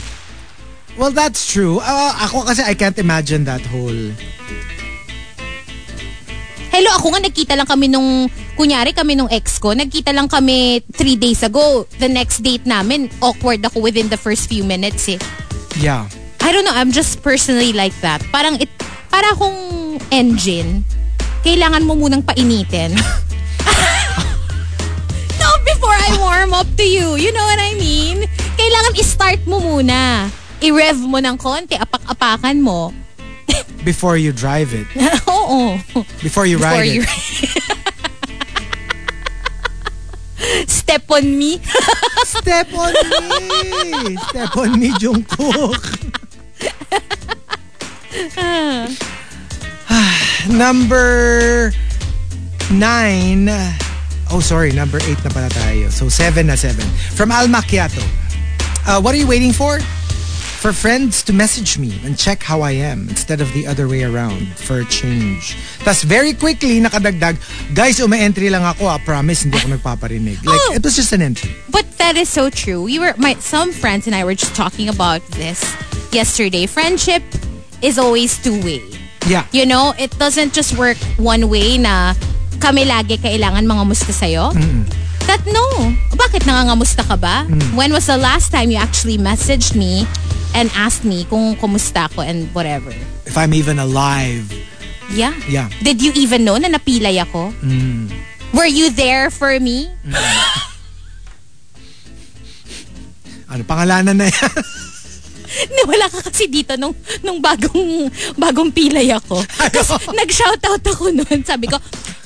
[0.95, 1.83] Well, that's true.
[1.83, 4.15] Uh, ako kasi I can't imagine that whole...
[6.71, 10.83] Hello, ako nga nagkita lang kami nung, kunyari kami nung ex ko, nagkita lang kami
[10.91, 11.87] three days ago.
[11.99, 15.19] The next date namin, awkward ako within the first few minutes eh.
[15.79, 16.07] Yeah.
[16.45, 18.21] I don't know, I'm just personally like that.
[18.29, 18.69] Parang it,
[19.09, 20.85] para akong engine,
[21.41, 22.93] kailangan mo munang painitin.
[25.41, 27.17] no, before I warm up to you.
[27.17, 28.29] You know what I mean?
[28.61, 30.29] Kailangan i-start mo muna.
[30.61, 32.93] I-rev mo ng konti, apak-apakan mo.
[33.81, 34.85] Before you drive it.
[35.25, 35.81] Oo.
[36.21, 37.01] Before you Before ride you...
[37.01, 37.09] it.
[40.69, 41.57] Step on me.
[42.21, 44.13] Step on me!
[44.29, 46.21] Step on me, Jungkook.
[50.49, 51.71] number
[52.71, 53.49] nine.
[54.31, 54.71] Oh, sorry.
[54.71, 55.91] Number eight na pala tayo.
[55.91, 56.85] So, seven na seven.
[57.15, 58.01] From Al Macchiato.
[58.87, 59.79] Uh, what are you waiting for?
[59.79, 64.01] For friends to message me and check how I am instead of the other way
[64.03, 65.53] around for a change.
[65.85, 67.37] Tas very quickly, nakadagdag,
[67.75, 68.97] guys, umi-entry lang ako ah.
[68.97, 70.41] Promise, hindi ako nagpaparinig.
[70.41, 70.73] Like, Oh.
[70.73, 71.53] it was just an entry.
[71.69, 72.81] But that is so true.
[72.81, 75.61] We were my some friends and I were just talking about this
[76.09, 76.65] yesterday.
[76.65, 77.21] Friendship
[77.85, 78.81] is always two way.
[79.29, 79.45] Yeah.
[79.53, 82.17] You know, it doesn't just work one way na
[82.57, 84.53] kami lagi kailangan mga musta sa'yo.
[85.29, 85.93] That no.
[86.13, 87.45] Bakit nangangamusta ka ba?
[87.77, 90.05] When was the last time you actually messaged me
[90.53, 92.93] and asked me kung kumusta ako and whatever?
[93.25, 94.49] If I'm even alive.
[95.13, 95.33] Yeah.
[95.45, 95.69] Yeah.
[95.81, 97.53] Did you even know na napilay ako?
[98.53, 99.89] Were you there for me?
[103.49, 104.53] Ano, pangalanan na yan?
[105.81, 109.39] Nawala ka kasi dito nung, nung bagong, bagong pilay ako.
[109.71, 111.39] Tapos nag-shoutout ako noon.
[111.43, 111.79] Sabi ko,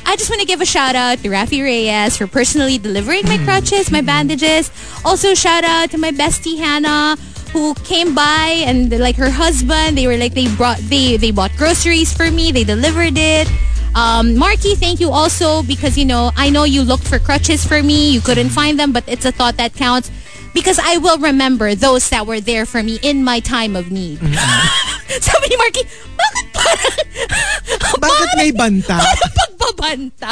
[0.05, 3.37] I just want to give a shout out to Rafi Reyes for personally delivering my
[3.45, 4.71] crutches, my bandages.
[5.05, 7.15] Also shout out to my bestie Hannah
[7.53, 11.51] who came by and like her husband, they were like they brought they they bought
[11.57, 13.47] groceries for me, they delivered it.
[13.95, 17.81] Um, Marky, thank you also because you know I know you looked for crutches for
[17.81, 20.11] me, you couldn't find them, but it's a thought that counts
[20.53, 24.19] because I will remember those that were there for me in my time of need.
[25.25, 26.97] Sabi ni Marky, bakit parang
[28.05, 28.97] Bakit may banta?
[29.03, 30.31] parang pagbabanta?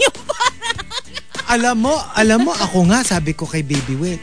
[0.00, 0.86] Yung parang
[1.46, 4.22] Alam mo, alam mo, ako nga, sabi ko kay Baby Wit,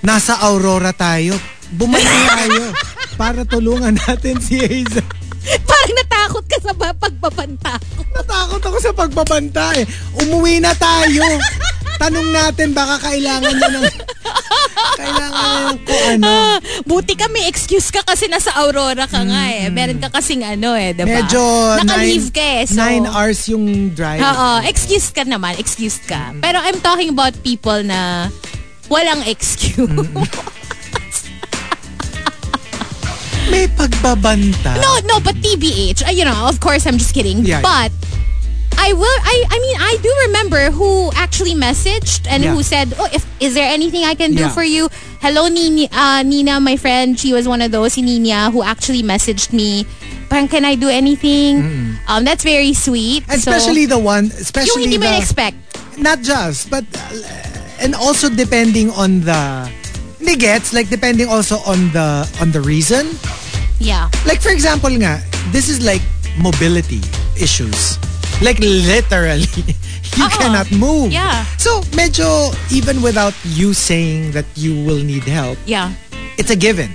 [0.00, 1.36] nasa Aurora tayo.
[1.76, 2.72] Bumalik tayo
[3.20, 5.04] para tulungan natin si Hazel.
[5.68, 8.00] parang natakot ka sa ba- pagbabanta ko.
[8.14, 9.84] Natakot ako sa pagbabanta eh.
[10.24, 11.24] Umuwi na tayo.
[12.00, 13.86] Tanong natin, baka kailangan niya ng...
[14.94, 16.26] Kailangan niya ng kung ano.
[16.26, 16.56] Ah,
[16.86, 19.70] buti ka may excuse ka kasi nasa Aurora ka nga eh.
[19.70, 21.22] Meron ka kasing ano eh, diba?
[21.22, 21.42] Medyo
[21.82, 22.62] Naka-leave ka eh.
[22.66, 24.22] So, nine hours yung drive.
[24.22, 26.34] Oo, excuse ka naman, excuse ka.
[26.42, 28.30] Pero I'm talking about people na
[28.90, 29.86] walang excuse.
[33.50, 34.80] May pagbabanta.
[34.80, 37.44] No, no, but TBH, uh, you know, of course, I'm just kidding.
[37.44, 37.60] Yeah.
[37.60, 37.92] But
[38.78, 39.18] I will.
[39.22, 39.36] I.
[39.50, 42.52] I mean, I do remember who actually messaged and Yeah.
[42.54, 44.54] who said, "Oh, if is there anything I can do Yeah.
[44.56, 44.88] for you?"
[45.20, 45.88] Hello, Nina.
[45.92, 47.18] Uh, Nina, my friend.
[47.18, 47.94] She was one of those.
[47.94, 49.86] Si Nina, who actually messaged me.
[50.28, 51.60] Parang, can I do anything?
[52.08, 53.24] Um, that's very sweet.
[53.28, 55.16] So, Especially the one, especially hindi mo the...
[55.20, 55.56] expect.
[56.00, 59.70] not just, but uh, and also depending on the
[60.24, 63.12] hindi gets like depending also on the on the reason.
[63.76, 64.08] Yeah.
[64.24, 65.20] Like for example nga,
[65.52, 66.00] this is like
[66.40, 67.04] mobility
[67.36, 68.00] issues.
[68.40, 69.46] Like literally,
[70.16, 70.32] you Oo.
[70.40, 71.12] cannot move.
[71.12, 71.44] Yeah.
[71.60, 75.92] So medyo even without you saying that you will need help, Yeah.
[76.40, 76.88] it's a given.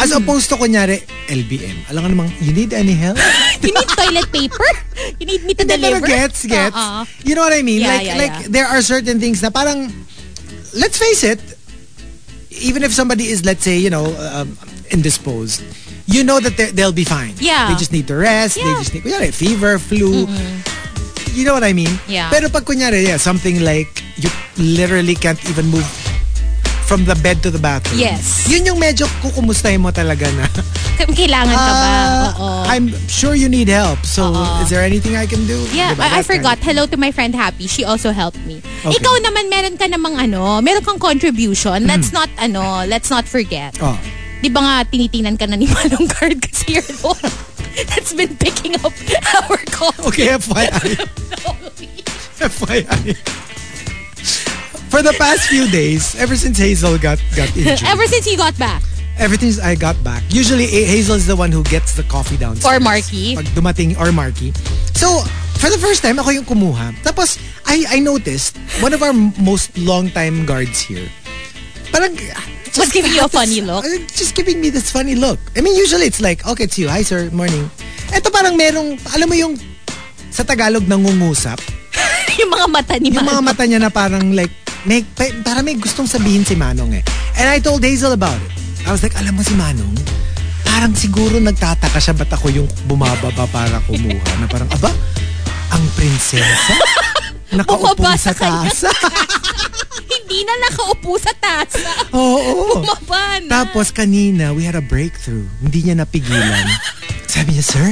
[0.00, 0.24] As Hmm.
[0.24, 1.84] opposed to kunyari, LBM.
[1.92, 3.20] Alam nga namang, you need any help?
[3.60, 4.64] You need toilet paper?
[5.20, 6.08] You need me to Hindi, pero deliver?
[6.08, 6.72] gets, gets.
[6.72, 7.04] Uh-uh.
[7.20, 7.84] You know what I mean?
[7.84, 8.48] Yeah, like, yeah, like yeah.
[8.48, 9.92] there are certain things na parang,
[10.72, 11.36] let's face it,
[12.50, 14.58] even if somebody is, let's say, you know, um,
[14.90, 15.62] indisposed,
[16.06, 17.34] you know that they'll be fine.
[17.38, 17.70] Yeah.
[17.70, 18.56] They just need to rest.
[18.56, 18.64] Yeah.
[18.64, 20.26] They just need, kunyari, fever, flu.
[21.32, 21.94] You know what I mean?
[22.08, 22.28] Yeah.
[22.30, 24.28] Pero pag kunyari, yeah, something like you
[24.58, 25.86] literally can't even move
[26.90, 28.02] from the bed to the bathroom.
[28.02, 28.50] Yes.
[28.50, 30.50] Yun yung medyo kukumustahin mo talaga na.
[31.06, 31.86] Kailangan ka ba?
[31.86, 32.48] "Ah, Oo.
[32.66, 34.02] I'm sure you need help.
[34.02, 35.62] So, is there anything I can do?
[35.70, 36.02] Yeah, Diba?
[36.02, 36.58] I, I That forgot.
[36.58, 37.70] Hello to my friend Happy.
[37.70, 38.58] She also helped me.
[38.82, 38.98] Okay.
[38.98, 41.86] Ikaw naman, meron ka namang ano, meron kang contribution.
[41.86, 43.78] Let's not, ano, let's not forget.
[43.78, 43.94] Oh.
[44.42, 47.22] Di ba nga, tinitingnan ka na ni Manong Card kasi you're the one
[47.86, 48.90] that's been picking up
[49.46, 50.10] our calls.
[50.10, 50.98] Okay, FYI.
[52.50, 53.14] FYI.
[54.90, 58.58] For the past few days, ever since Hazel got got injured, Ever since you got
[58.58, 58.82] back.
[59.20, 62.36] ever since I got back, usually A- Hazel is the one who gets the coffee
[62.36, 62.66] downstairs.
[62.66, 63.36] Or Marky.
[63.36, 64.50] Pag dumating, or Marky.
[64.96, 65.20] So,
[65.60, 66.96] for the first time, ako yung kumuha.
[67.04, 67.36] Tapos,
[67.68, 71.04] I, I noticed, one of our most long-time guards here,
[71.92, 72.16] parang,
[72.80, 73.84] Was giving you a had this- funny look?
[73.84, 75.38] uh, Just giving me this funny look.
[75.54, 76.88] I mean, usually it's like, okay, it's you.
[76.88, 77.28] Hi, sir.
[77.30, 77.68] Morning.
[78.10, 79.54] Ito parang merong, alam mo yung,
[80.32, 81.60] sa Tagalog, nangungusap.
[82.40, 84.50] yung mga mata ni Yung mga mata niya na parang like,
[84.84, 87.04] may, pa- parang may gustong sabihin si Manong eh.
[87.36, 88.50] And I told Hazel about it.
[88.88, 89.92] I was like, alam mo si Manong,
[90.64, 94.24] parang siguro nagtataka siya ba't ako yung bumababa para kumuha.
[94.40, 94.88] Na parang, aba,
[95.70, 96.74] ang prinsesa?
[97.56, 98.90] Nakaupo sa tasa.
[100.10, 101.90] Hindi na nakaupo sa tasa.
[102.14, 102.78] Oo.
[102.78, 103.66] Bumaba na.
[103.66, 105.46] Tapos kanina, we had a breakthrough.
[105.58, 106.66] Hindi niya napigilan.
[107.26, 107.86] Sabi niya, sir,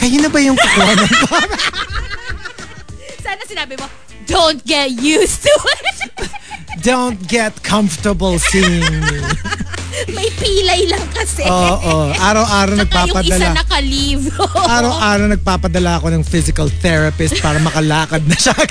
[0.00, 1.12] kayo na ba yung kukuha ng
[3.24, 3.84] Sana sinabi mo,
[4.30, 6.30] don't get used to it.
[6.80, 9.18] Don't get comfortable seeing me.
[10.16, 11.44] May pilay lang kasi.
[11.44, 12.08] Oo.
[12.16, 13.52] Araw-araw Tsaka yung isa nagpapadala.
[13.52, 14.24] naka-leave.
[14.56, 18.56] Araw-araw nagpapadala ako ng physical therapist para makalakad na siya.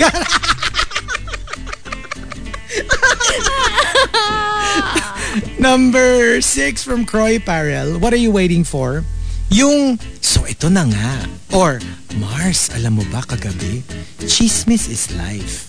[5.60, 8.00] Number six from Croy Parel.
[8.00, 9.04] What are you waiting for?
[9.50, 11.26] Yung, so ito na nga.
[11.58, 11.82] Or,
[12.22, 13.82] Mars, alam mo ba kagabi?
[14.30, 15.66] Chismis is life.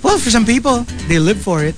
[0.00, 1.76] Well, for some people, they live for it.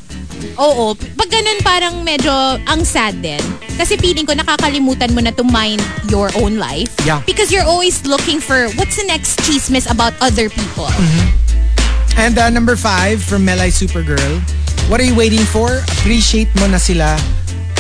[0.56, 0.94] Oo.
[0.94, 2.31] Pag ganun parang medyo
[2.70, 3.43] ang sad din.
[3.74, 6.94] Kasi feeling ko nakakalimutan mo na to mind your own life.
[7.02, 7.18] Yeah.
[7.27, 10.89] Because you're always looking for what's the next chismis about other people.
[12.14, 14.39] And uh, number five from Melay Supergirl.
[14.86, 15.82] What are you waiting for?
[15.98, 17.18] Appreciate mo na sila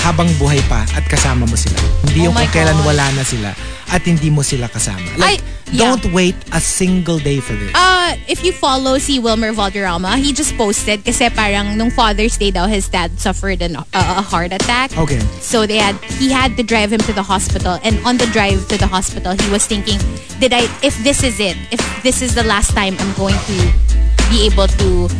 [0.00, 1.76] habang buhay pa at kasama mo sila.
[2.08, 2.86] Hindi Oh yung kung kailan God.
[2.88, 3.50] wala na sila
[3.90, 5.02] at hindi mo sila kasama.
[5.18, 5.92] Like, Ay, yeah.
[5.92, 7.74] don't wait a single day for this.
[7.74, 12.50] Uh, if you follow si Wilmer Valderrama, he just posted kasi parang nung Father's Day
[12.50, 14.94] daw, his dad suffered an, uh, a heart attack.
[14.96, 15.18] Okay.
[15.42, 18.62] So they had he had to drive him to the hospital, and on the drive
[18.70, 19.98] to the hospital, he was thinking,
[20.38, 20.70] "Did I?
[20.86, 23.56] If this is it, if this is the last time I'm going to
[24.30, 25.10] be able to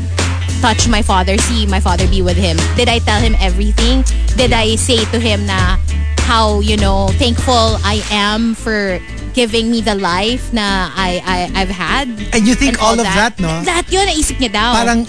[0.61, 4.05] touch my father, see my father be with him, did I tell him everything?
[4.37, 5.81] Did I say to him na
[6.29, 9.01] how you know thankful I am for
[9.33, 13.09] giving me the life na I, I I've had?" And you think and all of
[13.09, 13.65] that, that no?
[13.65, 14.77] Lahat yun, naisip niya daw.
[14.77, 15.09] Parang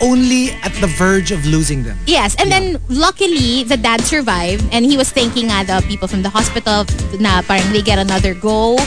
[0.00, 1.98] only at the verge of losing them.
[2.06, 6.22] Yes, and then luckily the dad survived and he was thanking uh, the people from
[6.22, 6.86] the hospital
[7.18, 8.78] na parang they get another go.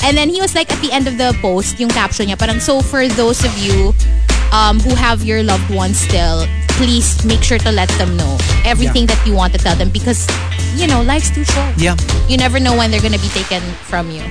[0.00, 2.58] And then he was like at the end of the post, yung caption niya parang
[2.62, 3.92] so for those of you
[4.52, 6.46] um, who have your loved ones still,
[6.80, 10.26] please make sure to let them know everything that you want to tell them because
[10.74, 11.76] you know life's too short.
[11.76, 11.96] Yeah.
[12.28, 14.22] You never know when they're gonna be taken from you.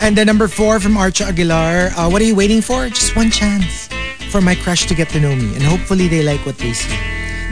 [0.00, 1.94] And then number four from Archa Aguilar.
[1.96, 2.88] Uh, what are you waiting for?
[2.88, 3.88] Just one chance
[4.30, 5.54] for my crush to get to know me.
[5.54, 6.90] And hopefully they like what they see.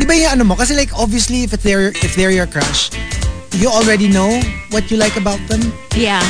[0.01, 0.56] Di ba yung ano mo?
[0.56, 2.90] Kasi like obviously if they're, if they're your crush,
[3.55, 4.40] you already know
[4.70, 5.60] what you like about them.
[5.94, 6.24] Yeah.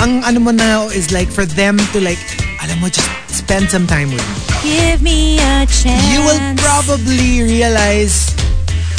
[0.00, 2.22] Ang ano mo now is like for them to like,
[2.64, 4.57] alam mo, just spend some time with me.
[4.62, 6.02] Give me a chance.
[6.10, 8.34] You will probably realize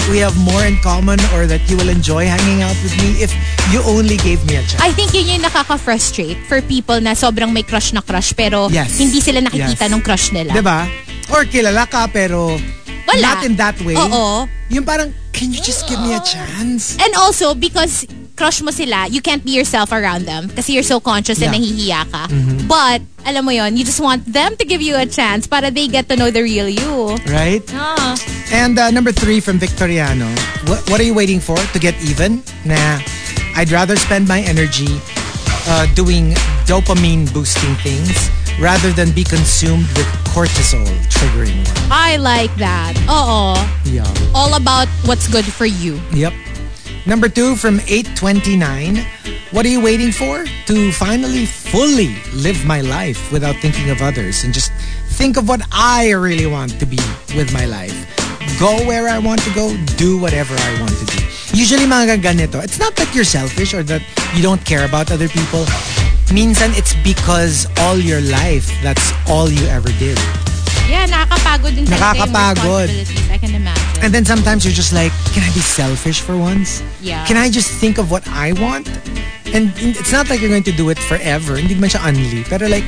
[0.09, 3.29] we have more in common or that you will enjoy hanging out with me if
[3.69, 4.81] you only gave me a chance.
[4.81, 8.97] I think yun yung nakaka-frustrate for people na sobrang may crush na crush pero Yes.
[8.97, 9.91] hindi sila nakikita Yes.
[9.91, 10.55] nung crush nila.
[10.55, 10.87] Diba?
[11.29, 12.57] Or kilala ka pero
[13.05, 13.21] Wala.
[13.21, 13.93] not in that way.
[13.99, 14.47] Oo.
[14.69, 16.97] Yung parang, can you just give me a chance?
[16.97, 18.07] And also, because
[18.39, 21.59] crush mo sila, you can't be yourself around them kasi you're so conscious and Yeah.
[21.59, 22.23] nahihiya ka.
[22.71, 25.91] But, alam mo yon you just want them to give you a chance para they
[25.91, 27.19] get to know the real you.
[27.27, 27.59] Right?
[27.75, 28.15] Ah.
[28.55, 30.31] And uh, number three from Victoriano.
[30.71, 31.59] What, what are you waiting for?
[31.59, 32.39] To get even?
[32.63, 33.03] Nah.
[33.59, 34.87] I'd rather spend my energy
[35.67, 36.31] uh, doing
[36.63, 38.15] dopamine boosting things
[38.63, 41.91] rather than be consumed with cortisol triggering one.
[41.91, 42.95] I like that.
[43.03, 43.59] Uh oh.
[43.83, 44.07] Yeah.
[44.31, 45.99] All about what's good for you.
[46.15, 46.31] Yep.
[47.05, 48.97] Number two from 829.
[49.51, 50.45] What are you waiting for?
[50.67, 54.71] To finally fully live my life without thinking of others and just
[55.17, 56.99] think of what I really want to be
[57.35, 57.95] with my life.
[58.59, 61.23] go where I want to go, do whatever I want to do.
[61.53, 64.01] Usually mga ganito, it's not that you're selfish or that
[64.35, 65.65] you don't care about other people.
[66.29, 70.17] Minsan it's because all your life, that's all you ever did.
[70.89, 72.89] Yeah, nakakapagod din Nakakapagod.
[72.89, 73.29] responsibilities.
[73.31, 73.88] I can imagine.
[74.01, 76.81] And then sometimes you're just like, can I be selfish for once?
[77.01, 77.25] Yeah.
[77.25, 78.87] Can I just think of what I want?
[79.53, 81.57] And it's not like you're going to do it forever.
[81.57, 82.47] Hindi man siya unli.
[82.47, 82.87] Pero like,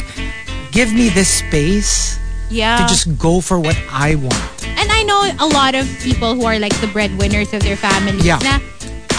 [0.71, 2.17] give me this space
[2.49, 2.77] yeah.
[2.79, 4.39] to just go for what I want.
[4.79, 8.23] And I know a lot of people who are like the breadwinners of their families
[8.25, 8.39] Yeah.
[8.39, 8.59] na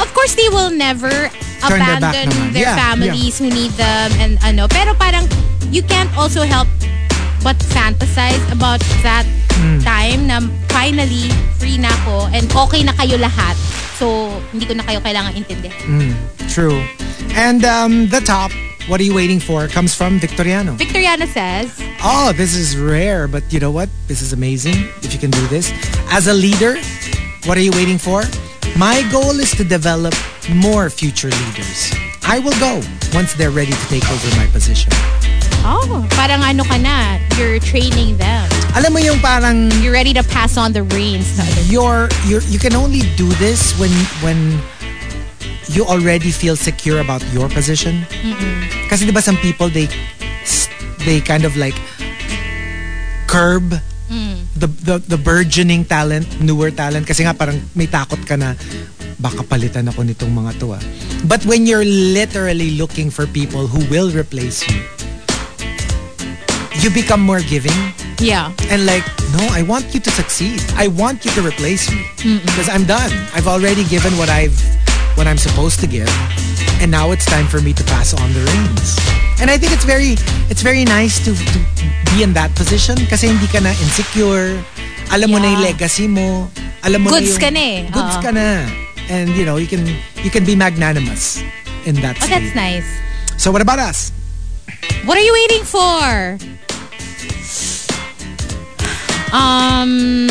[0.01, 1.11] of course they will never
[1.63, 2.53] Turn abandon naman.
[2.57, 5.29] their Yeah, families who need them and ano pero parang
[5.71, 6.67] you can't also help
[7.43, 9.79] but fantasize about that Hmm.
[9.85, 10.41] time na
[10.73, 11.29] finally
[11.61, 13.55] free na ako and okay na kayo lahat.
[14.01, 16.17] So, hindi ko na kayo kailangan intindihin.
[16.49, 16.81] True.
[17.37, 18.51] And um, the top,
[18.89, 20.75] what are you waiting for, comes from Victoriano.
[20.81, 21.69] Victoriana says,
[22.03, 23.87] Oh, this is rare, but you know what?
[24.09, 24.75] This is amazing
[25.05, 25.71] if you can do this.
[26.11, 26.75] As a leader,
[27.47, 28.25] what are you waiting for?
[28.75, 30.17] My goal is to develop
[30.51, 31.93] more future leaders.
[32.25, 32.81] I will go
[33.15, 34.91] once they're ready to take over my position.
[35.65, 38.47] Oh, parang ano ka na, you're training them.
[38.73, 42.57] Alam mo yung parang You're ready to pass on the reins to you're, you're you
[42.59, 43.93] can only do this when
[44.25, 44.57] when
[45.69, 48.09] you already feel secure about your position.
[48.89, 49.93] Kasi 'di ba some people they
[51.05, 51.77] they kind of like
[53.29, 53.77] curb
[54.63, 58.55] the, the the burgeoning talent, newer talent kasi nga parang may takot ka na
[59.19, 60.83] baka palitan ako nitong mga to ah.
[61.27, 64.79] But when you're literally looking for people who will replace you,
[66.83, 67.75] you become more giving
[68.19, 68.51] Yeah.
[68.71, 69.03] and like,
[69.35, 70.63] no, I want you to succeed.
[70.77, 72.03] I want you to replace me
[72.47, 73.11] because I'm done.
[73.35, 74.55] I've already given what I've
[75.19, 76.09] what I'm supposed to give,
[76.81, 78.97] and now it's time for me to pass on the reins.
[79.43, 80.15] And I think it's very
[80.49, 81.59] it's very nice to, to
[82.15, 84.57] be in that position kasi hindi ka na insecure.
[85.13, 85.69] Alam mo na yung Yeah.
[85.77, 86.49] legacy mo.
[86.87, 87.79] Alam mo Goods na yung, ka na eh.
[87.93, 88.23] Goods Oo.
[88.25, 88.47] ka na.
[89.13, 89.85] And you know, you can
[90.25, 91.43] you can be magnanimous
[91.85, 92.87] in that Oh, that's nice.
[93.37, 94.15] So what about us?
[95.05, 96.39] What are you waiting for?
[99.33, 100.29] Um,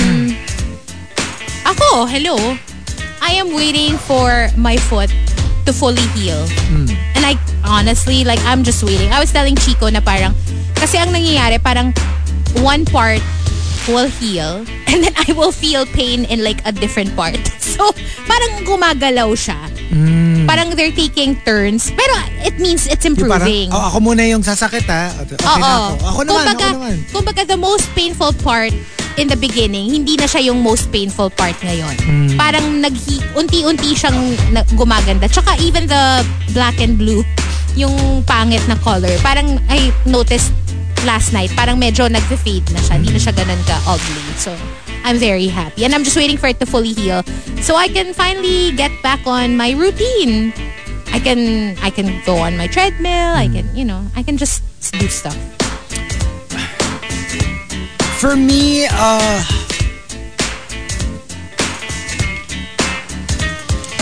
[1.65, 2.37] ako, hello.
[3.21, 5.09] I am waiting for my foot
[5.65, 6.45] to fully heal.
[7.17, 9.09] And I, honestly, like, I'm just waiting.
[9.11, 10.37] I was telling Chico na parang,
[10.77, 11.93] kasi ang nangyayari, parang
[12.61, 13.21] one part
[13.87, 17.39] will heal and then I will feel pain in like a different part.
[17.71, 17.87] So,
[18.27, 19.55] parang gumagalaw siya.
[20.43, 21.87] Parang they're taking turns.
[21.89, 22.13] Pero
[22.43, 23.67] it means it's Yung parang, improving.
[23.71, 25.07] oh, ako muna yung sasakit ha.
[25.23, 25.55] Okay na Oo.
[25.55, 25.95] ako.
[26.03, 26.95] Ako naman, kumbaga, ako naman.
[27.15, 28.75] kumbaga, the most painful part
[29.15, 31.95] in the beginning, hindi na siya yung most painful part ngayon.
[32.03, 32.35] Hmm.
[32.35, 32.93] Parang nag
[33.33, 34.19] unti-unti siyang
[34.51, 35.31] na- gumaganda.
[35.31, 36.21] Tsaka even the
[36.51, 37.23] black and blue,
[37.73, 37.95] yung
[38.27, 40.51] pangit na color, parang I noticed
[41.03, 42.93] last night, parang medyo nag-fade na siya.
[42.97, 44.25] Hindi na siya ganun ka-ugly.
[44.37, 44.53] So,
[45.03, 45.85] I'm very happy.
[45.85, 47.23] And I'm just waiting for it to fully heal.
[47.61, 50.53] So I can finally get back on my routine.
[51.11, 53.35] I can I can go on my treadmill.
[53.35, 54.63] I can, you know, I can just
[54.93, 55.37] do stuff.
[58.21, 59.41] For me, uh,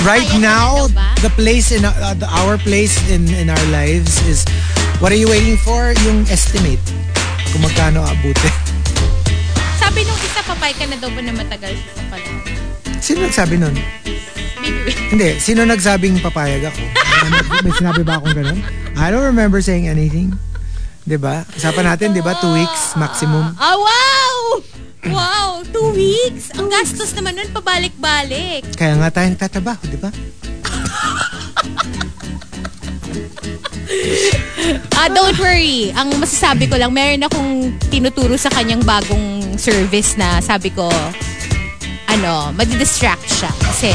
[0.03, 0.87] right Kaya ka na now,
[1.23, 4.43] the place in uh, the, our place in in our lives is
[4.99, 5.91] what are you waiting for?
[6.07, 6.83] Yung estimate.
[7.49, 8.53] Kung magkano abutin.
[9.79, 12.43] Sabi nung isa, papay ka na daw ba na matagal sa panahon?
[13.01, 13.75] Sino nagsabi nun?
[15.09, 16.83] Hindi, sino nagsabing papayag ako?
[17.65, 18.59] May sinabi ba akong ganun?
[18.99, 20.35] I don't remember saying anything.
[21.09, 21.41] 'Di ba?
[21.57, 22.37] Usapan natin, 'di ba?
[22.37, 23.57] Two weeks maximum.
[23.57, 24.37] Ah, wow!
[25.09, 25.49] Wow!
[25.73, 26.53] Two weeks?
[26.53, 28.67] Ang gastos naman nun, pabalik-balik.
[28.77, 30.13] Kaya nga tayong tatrabaho, 'di ba?
[34.95, 35.89] Ah, don't worry.
[35.95, 37.51] Ang masasabi ko lang, meron akong
[37.89, 40.85] tinuturo sa kanyang bagong service na sabi ko,
[42.07, 43.49] ano, madidistract siya.
[43.63, 43.91] Kasi,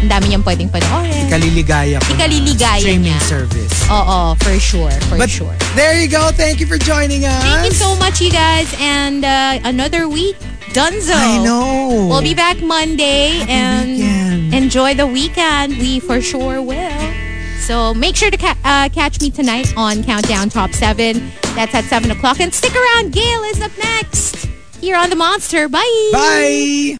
[0.00, 1.28] ang dami niyang pwedeng panoorin.
[1.28, 2.08] Ikaliligaya ko.
[2.12, 3.20] Ikaliligaya Streaming niya.
[3.24, 3.76] service.
[3.88, 4.92] Oo, for sure.
[5.08, 5.52] For But sure.
[5.76, 6.32] there you go.
[6.32, 7.40] Thank you for joining us.
[7.44, 8.68] Thank you so much, you guys.
[8.80, 10.36] And uh, another week,
[10.72, 11.12] Dunzo.
[11.14, 12.08] I know.
[12.08, 14.54] We'll be back Monday and weekend.
[14.54, 15.76] enjoy the weekend.
[15.78, 17.00] We for sure will.
[17.60, 21.30] So make sure to ca- uh, catch me tonight on Countdown Top 7.
[21.54, 22.40] That's at 7 o'clock.
[22.40, 23.12] And stick around.
[23.12, 24.46] Gail is up next
[24.80, 25.68] here on The Monster.
[25.68, 26.10] Bye.
[26.12, 26.80] Bye.